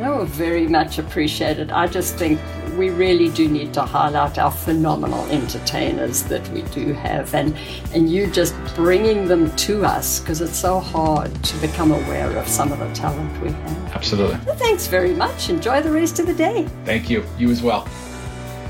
Oh, 0.00 0.24
very 0.24 0.66
much 0.66 0.98
appreciated. 0.98 1.70
I 1.70 1.86
just 1.86 2.16
think 2.16 2.40
we 2.76 2.90
really 2.90 3.28
do 3.28 3.48
need 3.48 3.74
to 3.74 3.82
highlight 3.82 4.38
our 4.38 4.50
phenomenal 4.50 5.24
entertainers 5.26 6.22
that 6.24 6.48
we 6.48 6.62
do 6.62 6.92
have 6.94 7.34
and, 7.34 7.56
and 7.92 8.10
you 8.10 8.26
just 8.26 8.54
bringing 8.74 9.28
them 9.28 9.54
to 9.56 9.84
us 9.84 10.20
because 10.20 10.40
it's 10.40 10.56
so 10.56 10.80
hard 10.80 11.32
to 11.44 11.56
become 11.58 11.92
aware 11.92 12.36
of 12.36 12.48
some 12.48 12.72
of 12.72 12.78
the 12.78 12.90
talent 12.94 13.42
we 13.42 13.50
have. 13.50 13.92
Absolutely. 13.94 14.36
Thanks 14.54 14.86
very 14.86 15.14
much. 15.14 15.50
Enjoy 15.50 15.82
the 15.82 15.92
rest 15.92 16.18
of 16.18 16.26
the 16.26 16.34
day. 16.34 16.66
Thank 16.84 17.10
you. 17.10 17.24
You 17.38 17.50
as 17.50 17.62
well. 17.62 17.86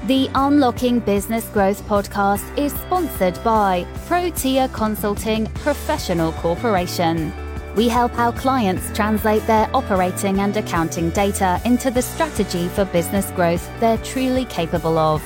The 0.06 0.28
Unlocking 0.34 0.98
Business 0.98 1.46
Growth 1.50 1.80
podcast 1.86 2.58
is 2.58 2.72
sponsored 2.72 3.38
by 3.44 3.86
Protea 4.06 4.66
Consulting 4.72 5.46
Professional 5.46 6.32
Corporation. 6.32 7.32
We 7.76 7.86
help 7.86 8.18
our 8.18 8.32
clients 8.32 8.92
translate 8.96 9.46
their 9.46 9.70
operating 9.72 10.40
and 10.40 10.56
accounting 10.56 11.10
data 11.10 11.60
into 11.64 11.92
the 11.92 12.02
strategy 12.02 12.66
for 12.70 12.84
business 12.86 13.30
growth 13.30 13.70
they're 13.78 13.96
truly 13.98 14.44
capable 14.46 14.98
of. 14.98 15.22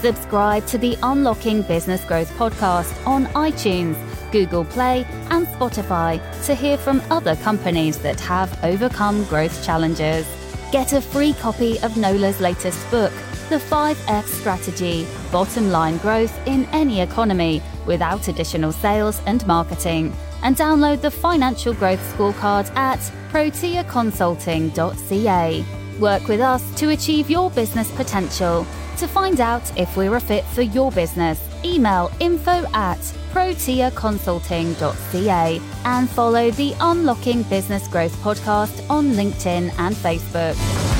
Subscribe 0.00 0.66
to 0.66 0.78
the 0.78 0.98
Unlocking 1.04 1.62
Business 1.62 2.04
Growth 2.04 2.30
podcast 2.32 3.06
on 3.06 3.26
iTunes, 3.26 3.96
Google 4.32 4.64
Play, 4.64 5.06
and 5.30 5.46
Spotify 5.46 6.20
to 6.44 6.56
hear 6.56 6.76
from 6.76 7.00
other 7.08 7.36
companies 7.36 7.98
that 7.98 8.18
have 8.18 8.64
overcome 8.64 9.22
growth 9.26 9.64
challenges. 9.64 10.26
Get 10.72 10.92
a 10.92 11.00
free 11.00 11.34
copy 11.34 11.78
of 11.82 11.96
Nola's 11.96 12.40
latest 12.40 12.90
book, 12.90 13.12
The 13.48 13.56
5F 13.56 14.26
Strategy 14.26 15.06
Bottom 15.32 15.70
Line 15.70 15.96
Growth 15.98 16.38
in 16.46 16.66
Any 16.66 17.00
Economy, 17.00 17.62
without 17.86 18.28
additional 18.28 18.72
sales 18.72 19.22
and 19.24 19.46
marketing 19.46 20.14
and 20.42 20.54
download 20.56 21.00
the 21.00 21.10
Financial 21.10 21.72
Growth 21.72 22.00
Scorecard 22.14 22.70
at 22.76 22.98
proteaconsulting.ca. 23.32 25.64
Work 25.98 26.28
with 26.28 26.40
us 26.40 26.78
to 26.78 26.90
achieve 26.90 27.30
your 27.30 27.50
business 27.50 27.90
potential. 27.92 28.66
To 28.98 29.08
find 29.08 29.40
out 29.40 29.78
if 29.78 29.96
we're 29.96 30.16
a 30.16 30.20
fit 30.20 30.44
for 30.44 30.60
your 30.62 30.92
business, 30.92 31.40
email 31.64 32.12
info 32.20 32.66
at 32.74 32.98
proteaconsulting.ca 33.32 35.60
and 35.84 36.10
follow 36.10 36.50
the 36.50 36.74
Unlocking 36.80 37.44
Business 37.44 37.88
Growth 37.88 38.14
podcast 38.22 38.90
on 38.90 39.12
LinkedIn 39.12 39.72
and 39.78 39.96
Facebook. 39.96 40.97